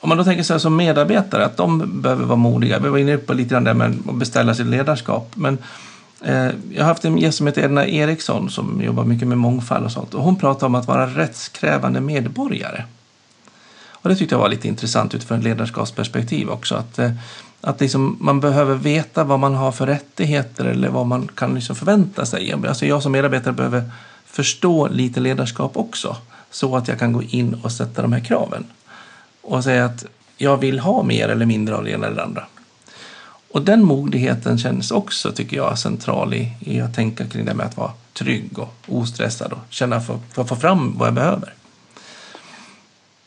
om 0.00 0.08
man 0.08 0.18
då 0.18 0.24
tänker 0.24 0.42
sig 0.42 0.60
som 0.60 0.76
medarbetare 0.76 1.44
att 1.44 1.56
de 1.56 2.00
behöver 2.02 2.24
vara 2.24 2.36
modiga. 2.36 2.78
Vi 2.78 2.88
var 2.88 2.98
inne 2.98 3.16
på 3.16 3.34
lite 3.34 3.50
grann 3.50 3.64
där 3.64 3.74
med 3.74 3.98
att 4.08 4.14
beställa 4.14 4.54
sitt 4.54 4.66
ledarskap. 4.66 5.30
Men 5.34 5.58
eh, 6.20 6.50
jag 6.72 6.78
har 6.82 6.84
haft 6.84 7.04
en 7.04 7.18
gäst 7.18 7.38
som 7.38 7.46
heter 7.46 7.62
Edna 7.62 7.86
Eriksson 7.86 8.50
som 8.50 8.82
jobbar 8.82 9.04
mycket 9.04 9.28
med 9.28 9.38
mångfald 9.38 9.84
och 9.84 9.92
sånt. 9.92 10.14
Och 10.14 10.22
hon 10.22 10.36
pratar 10.36 10.66
om 10.66 10.74
att 10.74 10.86
vara 10.88 11.06
rättskrävande 11.06 12.00
medborgare. 12.00 12.84
Och 13.90 14.08
det 14.10 14.16
tyckte 14.16 14.34
jag 14.34 14.40
var 14.40 14.48
lite 14.48 14.68
intressant 14.68 15.14
utifrån 15.14 15.38
ett 15.38 15.44
ledarskapsperspektiv 15.44 16.48
också. 16.50 16.74
Att, 16.74 16.98
eh, 16.98 17.10
att 17.66 17.80
liksom 17.80 18.16
man 18.20 18.40
behöver 18.40 18.74
veta 18.74 19.24
vad 19.24 19.38
man 19.38 19.54
har 19.54 19.72
för 19.72 19.86
rättigheter 19.86 20.64
eller 20.64 20.88
vad 20.88 21.06
man 21.06 21.28
kan 21.34 21.54
liksom 21.54 21.76
förvänta 21.76 22.26
sig. 22.26 22.52
Alltså 22.52 22.86
jag 22.86 23.02
som 23.02 23.12
medarbetare 23.12 23.54
behöver 23.54 23.90
förstå 24.26 24.88
lite 24.88 25.20
ledarskap 25.20 25.76
också. 25.76 26.16
Så 26.50 26.76
att 26.76 26.88
jag 26.88 26.98
kan 26.98 27.12
gå 27.12 27.22
in 27.22 27.54
och 27.54 27.72
sätta 27.72 28.02
de 28.02 28.12
här 28.12 28.24
kraven. 28.24 28.64
Och 29.42 29.64
säga 29.64 29.84
att 29.84 30.04
jag 30.36 30.56
vill 30.56 30.78
ha 30.78 31.02
mer 31.02 31.28
eller 31.28 31.46
mindre 31.46 31.76
av 31.76 31.84
det 31.84 31.90
ena 31.90 32.06
eller 32.06 32.16
det 32.16 32.24
andra. 32.24 32.44
Och 33.52 33.62
den 33.62 33.84
modigheten 33.84 34.58
känns 34.58 34.90
också, 34.90 35.32
tycker 35.32 35.56
jag, 35.56 35.78
central 35.78 36.34
i, 36.34 36.52
i 36.60 36.80
att 36.80 36.94
tänka 36.94 37.26
kring 37.26 37.44
det 37.44 37.54
med 37.54 37.66
att 37.66 37.76
vara 37.76 37.92
trygg 38.12 38.58
och 38.58 38.74
ostressad 38.86 39.52
och 39.52 39.58
känna 39.68 40.00
för, 40.00 40.18
för 40.32 40.42
att 40.42 40.48
få 40.48 40.56
fram 40.56 40.98
vad 40.98 41.08
jag 41.08 41.14
behöver. 41.14 41.54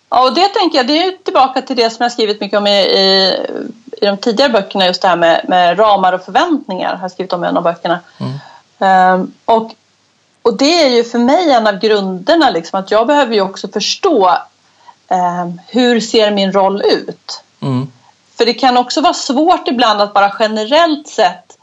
Ja, 0.09 0.23
och 0.23 0.33
det 0.33 0.47
tänker 0.47 0.77
jag, 0.77 0.87
det 0.87 1.03
är 1.03 1.11
tillbaka 1.23 1.61
till 1.61 1.75
det 1.75 1.89
som 1.89 2.03
jag 2.03 2.11
skrivit 2.11 2.41
mycket 2.41 2.57
om 2.57 2.67
i, 2.67 2.79
i, 2.79 3.35
i 4.01 4.05
de 4.05 4.17
tidigare 4.17 4.51
böckerna, 4.51 4.85
just 4.85 5.01
det 5.01 5.07
här 5.07 5.15
med, 5.15 5.45
med 5.47 5.79
ramar 5.79 6.13
och 6.13 6.21
förväntningar. 6.21 6.91
Jag 6.91 6.97
har 6.97 7.09
skrivit 7.09 7.33
om 7.33 7.43
i 7.43 7.47
en 7.47 7.57
av 7.57 7.63
böckerna. 7.63 7.99
Ehm, 8.79 9.33
och, 9.45 9.71
och 10.41 10.57
det 10.57 10.83
är 10.83 10.89
ju 10.89 11.03
för 11.03 11.19
mig 11.19 11.51
en 11.51 11.67
av 11.67 11.79
grunderna, 11.79 12.49
liksom, 12.49 12.79
att 12.79 12.91
jag 12.91 13.07
behöver 13.07 13.35
ju 13.35 13.41
också 13.41 13.67
förstå 13.67 14.37
ehm, 15.07 15.61
hur 15.67 15.99
ser 15.99 16.31
min 16.31 16.51
roll 16.51 16.81
ut? 16.81 17.43
Mm. 17.61 17.91
För 18.37 18.45
det 18.45 18.53
kan 18.53 18.77
också 18.77 19.01
vara 19.01 19.13
svårt 19.13 19.67
ibland 19.67 20.01
att 20.01 20.13
bara 20.13 20.33
generellt 20.39 21.07
sett 21.07 21.57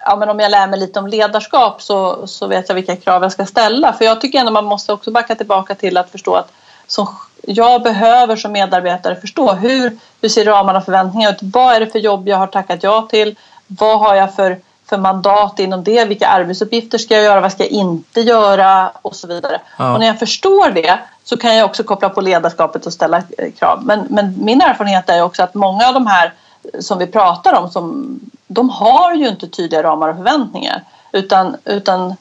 Ja, 0.00 0.16
men 0.16 0.28
om 0.28 0.40
jag 0.40 0.50
lär 0.50 0.66
mig 0.66 0.78
lite 0.80 0.98
om 0.98 1.06
ledarskap 1.06 1.82
så, 1.82 2.26
så 2.26 2.46
vet 2.46 2.68
jag 2.68 2.74
vilka 2.74 2.96
krav 2.96 3.22
jag 3.22 3.32
ska 3.32 3.46
ställa. 3.46 3.92
För 3.92 4.04
jag 4.04 4.20
tycker 4.20 4.38
ändå 4.38 4.52
man 4.52 4.64
måste 4.64 4.92
också 4.92 5.10
backa 5.10 5.34
tillbaka 5.34 5.74
till 5.74 5.96
att 5.96 6.10
förstå 6.10 6.34
att 6.34 6.52
som 6.86 7.06
jag 7.42 7.82
behöver 7.82 8.36
som 8.36 8.52
medarbetare 8.52 9.16
förstå 9.16 9.52
hur, 9.52 9.98
hur 10.20 10.28
ser 10.28 10.44
ramarna 10.44 10.78
och 10.78 10.84
förväntningarna 10.84 11.34
ut? 11.34 11.42
Vad 11.42 11.74
är 11.74 11.80
det 11.80 11.86
för 11.86 11.98
jobb 11.98 12.28
jag 12.28 12.36
har 12.36 12.46
tackat 12.46 12.82
ja 12.82 13.06
till? 13.10 13.36
Vad 13.66 14.00
har 14.00 14.14
jag 14.14 14.34
för, 14.34 14.58
för 14.88 14.98
mandat 14.98 15.58
inom 15.58 15.84
det? 15.84 16.04
Vilka 16.04 16.28
arbetsuppgifter 16.28 16.98
ska 16.98 17.14
jag 17.14 17.24
göra? 17.24 17.40
Vad 17.40 17.52
ska 17.52 17.62
jag 17.62 17.72
inte 17.72 18.20
göra? 18.20 18.90
Och 19.02 19.16
så 19.16 19.26
vidare. 19.26 19.60
Ja. 19.76 19.92
Och 19.92 20.00
när 20.00 20.06
jag 20.06 20.18
förstår 20.18 20.70
det 20.70 20.98
så 21.24 21.36
kan 21.36 21.56
jag 21.56 21.66
också 21.66 21.84
koppla 21.84 22.08
på 22.08 22.20
ledarskapet 22.20 22.86
och 22.86 22.92
ställa 22.92 23.16
eh, 23.38 23.52
krav. 23.58 23.84
Men, 23.84 24.06
men 24.10 24.44
min 24.44 24.60
erfarenhet 24.60 25.08
är 25.08 25.22
också 25.22 25.42
att 25.42 25.54
många 25.54 25.88
av 25.88 25.94
de 25.94 26.06
här 26.06 26.32
som 26.80 26.98
vi 26.98 27.06
pratar 27.06 27.54
om, 27.54 27.70
som, 27.70 28.20
de 28.46 28.70
har 28.70 29.14
ju 29.14 29.28
inte 29.28 29.48
tydliga 29.48 29.82
ramar 29.82 30.08
och 30.08 30.16
förväntningar. 30.16 30.82
Utan, 31.12 31.56
utan 31.64 32.16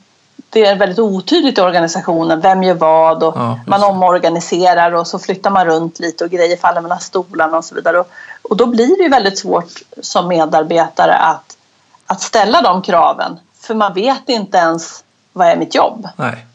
det 0.49 0.65
är 0.65 0.75
väldigt 0.75 0.99
otydligt 0.99 1.57
i 1.57 1.61
organisationen. 1.61 2.41
Vem 2.41 2.63
gör 2.63 2.73
vad? 2.73 3.23
Och 3.23 3.33
Ja, 3.37 3.59
man 3.67 3.83
omorganiserar 3.83 4.91
och 4.91 5.07
så 5.07 5.19
flyttar 5.19 5.49
man 5.49 5.65
runt 5.65 5.99
lite 5.99 6.23
och 6.23 6.29
grejer 6.29 6.57
faller 6.57 6.81
mellan 6.81 6.99
stolarna 6.99 7.57
och 7.57 7.65
så 7.65 7.75
vidare. 7.75 7.99
Och, 7.99 8.07
och 8.41 8.57
då 8.57 8.65
blir 8.65 8.97
det 8.97 9.03
ju 9.03 9.09
väldigt 9.09 9.39
svårt 9.39 9.81
som 10.01 10.27
medarbetare 10.27 11.13
att, 11.13 11.57
att 12.05 12.21
ställa 12.21 12.61
de 12.61 12.81
kraven. 12.81 13.39
För 13.59 13.75
man 13.75 13.93
vet 13.93 14.29
inte 14.29 14.57
ens 14.57 15.03
vad 15.33 15.47
är 15.47 15.55
mitt 15.57 15.75
jobb. 15.75 16.07
Nej. 16.15 16.45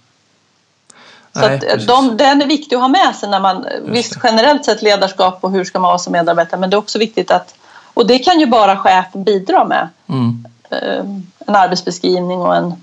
Så 1.34 1.40
Nej, 1.40 1.60
precis. 1.60 1.86
de, 1.86 2.16
den 2.16 2.42
är 2.42 2.46
viktig 2.46 2.76
att 2.76 2.82
ha 2.82 2.88
med 2.88 3.14
sig 3.16 3.28
när 3.28 3.40
man, 3.40 3.66
visst 3.84 4.14
det. 4.14 4.20
generellt 4.24 4.64
sett 4.64 4.82
ledarskap 4.82 5.38
och 5.40 5.50
hur 5.50 5.64
ska 5.64 5.78
man 5.78 5.88
vara 5.88 5.98
som 5.98 6.12
medarbetare 6.12 6.60
men 6.60 6.70
det 6.70 6.74
är 6.74 6.78
också 6.78 6.98
viktigt 6.98 7.30
att, 7.30 7.54
och 7.94 8.06
det 8.06 8.18
kan 8.18 8.40
ju 8.40 8.46
bara 8.46 8.76
chefen 8.76 9.24
bidra 9.24 9.64
med. 9.64 9.88
Mm. 10.08 10.44
Eh, 10.70 11.04
En 11.46 11.56
arbetsbeskrivning 11.56 12.40
och 12.40 12.56
en, 12.56 12.74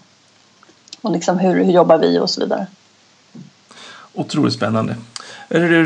och 1.01 1.11
liksom 1.11 1.39
hur, 1.39 1.63
hur 1.63 1.71
jobbar 1.71 1.97
vi 1.97 2.19
och 2.19 2.29
så 2.29 2.41
vidare. 2.41 2.67
Otroligt 4.13 4.53
spännande. 4.53 4.95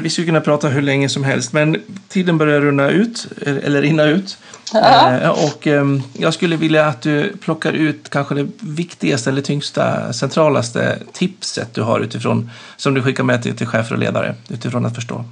Vi 0.02 0.10
skulle 0.10 0.28
kunna 0.28 0.42
prata 0.42 0.68
hur 0.68 0.82
länge 0.82 1.10
som 1.10 1.24
helst, 1.24 1.54
men 1.54 1.84
tiden 2.08 2.38
börjar 2.38 2.62
runna 2.62 2.90
ut, 2.90 3.28
eller 3.46 3.82
rinna 3.82 4.04
ut. 4.04 4.38
Ja. 4.74 5.10
Eh, 5.10 5.30
och 5.30 5.68
ehm, 5.68 6.04
jag 6.14 6.34
skulle 6.34 6.56
vilja 6.56 6.86
att 6.86 7.02
du 7.02 7.38
plockar 7.38 7.74
ut 7.74 8.10
kanske 8.10 8.36
det 8.36 8.48
viktigaste 8.60 9.30
eller 9.30 9.42
tyngsta, 9.42 10.14
centralaste 10.14 11.00
tipset 11.12 11.74
du 11.74 11.82
har 11.82 12.00
utifrån, 12.00 12.52
som 12.78 12.94
du 12.94 13.02
skickar 13.04 13.24
med 13.24 13.44
till, 13.44 13.58
till 13.58 13.68
chefer 13.68 13.94
och 13.94 14.00
ledare, 14.00 14.36
utifrån 14.50 14.86
att 14.86 14.96
förstå 14.96 15.24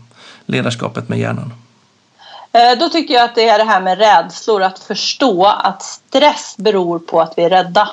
ledarskapet 0.46 1.10
med 1.10 1.20
hjärnan. 1.20 1.54
Eh, 2.52 2.80
Då 2.80 2.90
tycker 2.90 3.14
jag 3.14 3.24
att 3.24 3.36
det 3.36 3.50
är 3.50 3.58
det 3.58 3.64
här 3.64 3.82
med 3.82 3.98
rädslor, 3.98 4.62
att 4.62 4.80
förstå 4.80 5.46
att 5.46 5.84
stress 5.84 6.56
beror 6.58 7.00
på 7.00 7.22
att 7.22 7.34
vi 7.38 7.44
är 7.44 7.50
rädda. 7.50 7.90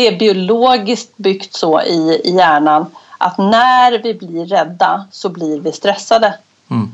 Det 0.00 0.06
är 0.08 0.18
biologiskt 0.18 1.16
byggt 1.16 1.54
så 1.54 1.82
i, 1.82 2.20
i 2.24 2.36
hjärnan 2.36 2.86
att 3.18 3.38
när 3.38 4.02
vi 4.02 4.14
blir 4.14 4.46
rädda 4.46 5.04
så 5.10 5.28
blir 5.28 5.60
vi 5.60 5.72
stressade. 5.72 6.34
Mm. 6.70 6.92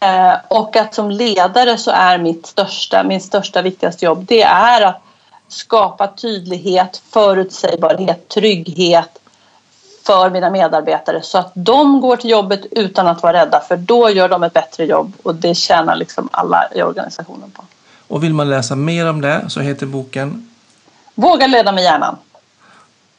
Eh, 0.00 0.38
och 0.48 0.76
att 0.76 0.94
som 0.94 1.10
ledare 1.10 1.78
så 1.78 1.90
är 1.90 2.18
mitt 2.18 2.46
största, 2.46 3.02
min 3.04 3.20
största 3.20 3.62
viktigaste 3.62 4.04
jobb 4.04 4.24
det 4.28 4.42
är 4.42 4.82
att 4.82 5.02
skapa 5.48 6.06
tydlighet, 6.06 7.02
förutsägbarhet, 7.10 8.28
trygghet 8.28 9.18
för 10.06 10.30
mina 10.30 10.50
medarbetare 10.50 11.22
så 11.22 11.38
att 11.38 11.52
de 11.54 12.00
går 12.00 12.16
till 12.16 12.30
jobbet 12.30 12.66
utan 12.70 13.06
att 13.06 13.22
vara 13.22 13.32
rädda 13.32 13.60
för 13.60 13.76
då 13.76 14.10
gör 14.10 14.28
de 14.28 14.42
ett 14.42 14.52
bättre 14.52 14.84
jobb 14.84 15.12
och 15.22 15.34
det 15.34 15.54
tjänar 15.54 15.96
liksom 15.96 16.28
alla 16.32 16.64
i 16.74 16.82
organisationen 16.82 17.50
på. 17.50 17.64
Och 18.08 18.24
vill 18.24 18.34
man 18.34 18.50
läsa 18.50 18.76
mer 18.76 19.10
om 19.10 19.20
det 19.20 19.44
så 19.48 19.60
heter 19.60 19.86
boken 19.86 20.50
Våga 21.14 21.46
leda 21.46 21.72
med 21.72 21.84
hjärnan. 21.84 22.16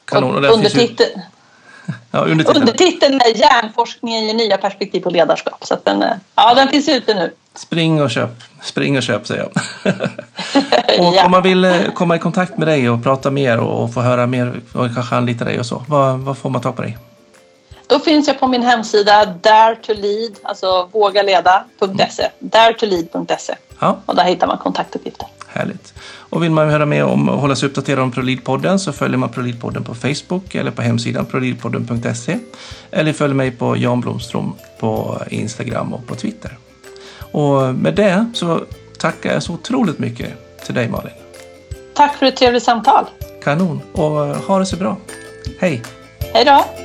Kanon. 0.05 0.29
Och 0.29 0.35
Och 0.35 0.41
där 0.41 0.49
finns 0.49 0.75
ju, 0.75 0.79
undertitel, 0.79 1.07
ja, 2.11 2.19
undertiteln. 2.19 2.61
undertiteln 2.61 3.21
är 3.21 3.37
Hjärnforskningen 3.37 4.25
ger 4.25 4.33
nya 4.33 4.57
perspektiv 4.57 5.01
på 5.01 5.09
ledarskap. 5.09 5.65
Så 5.65 5.77
den, 5.83 6.03
eh, 6.03 6.09
ja, 6.35 6.53
den 6.53 6.67
finns 6.67 6.89
ute 6.89 7.13
nu. 7.13 7.33
Spring 7.53 8.01
och 8.01 8.11
köp. 8.11 8.29
Spring 8.63 8.97
och 8.97 9.03
köp 9.03 9.27
säger 9.27 9.41
jag. 9.41 9.51
och 11.07 11.15
Ja. 11.15 11.25
om 11.25 11.31
man 11.31 11.43
vill 11.43 11.65
eh, 11.65 11.81
komma 11.93 12.15
i 12.15 12.19
kontakt 12.19 12.57
med 12.57 12.67
dig 12.67 12.89
och 12.89 13.03
prata 13.03 13.31
mer 13.31 13.57
och 13.59 13.93
få 13.93 14.01
höra 14.01 14.27
mer 14.27 14.61
och 14.73 14.93
kanske 14.93 15.15
anlita 15.15 15.45
dig 15.45 15.59
och 15.59 15.65
så, 15.65 15.83
vad, 15.87 16.19
vad 16.19 16.37
får 16.37 16.49
man 16.49 16.61
ta 16.61 16.71
på 16.71 16.81
dig? 16.81 16.97
Då 17.87 17.99
finns 17.99 18.27
jag 18.27 18.39
på 18.39 18.47
min 18.47 18.63
hemsida 18.63 19.25
dare 19.25 19.75
to 19.75 19.93
lead, 19.93 20.31
alltså 20.43 20.89
vågaleda.se. 20.91 22.27
Daretolead.se. 22.39 23.55
Ja. 23.79 23.97
Och 24.05 24.15
där 24.15 24.23
hittar 24.23 24.47
man 24.47 24.57
kontaktuppgifter. 24.57 25.27
Härligt. 25.47 25.93
Och 26.29 26.43
vill 26.43 26.51
man 26.51 26.69
höra 26.69 26.85
mer 26.85 27.03
om 27.03 27.29
och 27.29 27.39
hålla 27.39 27.55
sig 27.55 27.69
uppdaterad 27.69 27.99
om 27.99 28.11
ProLead-podden 28.11 28.77
så 28.77 28.93
följer 28.93 29.17
man 29.17 29.29
ProLead-podden 29.29 29.83
på 29.83 29.95
Facebook 29.95 30.55
eller 30.55 30.71
på 30.71 30.81
hemsidan 30.81 31.25
proleadpodden.se. 31.25 32.39
Eller 32.91 33.13
följ 33.13 33.33
mig 33.33 33.51
på 33.51 33.77
Jan 33.77 34.01
Blomström 34.01 34.53
på 34.79 35.21
Instagram 35.29 35.93
och 35.93 36.07
på 36.07 36.15
Twitter. 36.15 36.57
Och 37.31 37.75
med 37.75 37.95
det 37.95 38.31
så 38.33 38.61
tackar 38.99 39.33
jag 39.33 39.43
så 39.43 39.53
otroligt 39.53 39.99
mycket 39.99 40.29
till 40.65 40.75
dig 40.75 40.89
Malin. 40.89 41.13
Tack 41.95 42.15
för 42.15 42.25
ett 42.25 42.35
trevligt 42.35 42.63
samtal. 42.63 43.05
Kanon 43.43 43.81
och 43.93 44.11
ha 44.35 44.59
det 44.59 44.65
så 44.65 44.77
bra. 44.77 44.97
Hej! 45.59 45.81
Hej 46.33 46.45
då! 46.45 46.84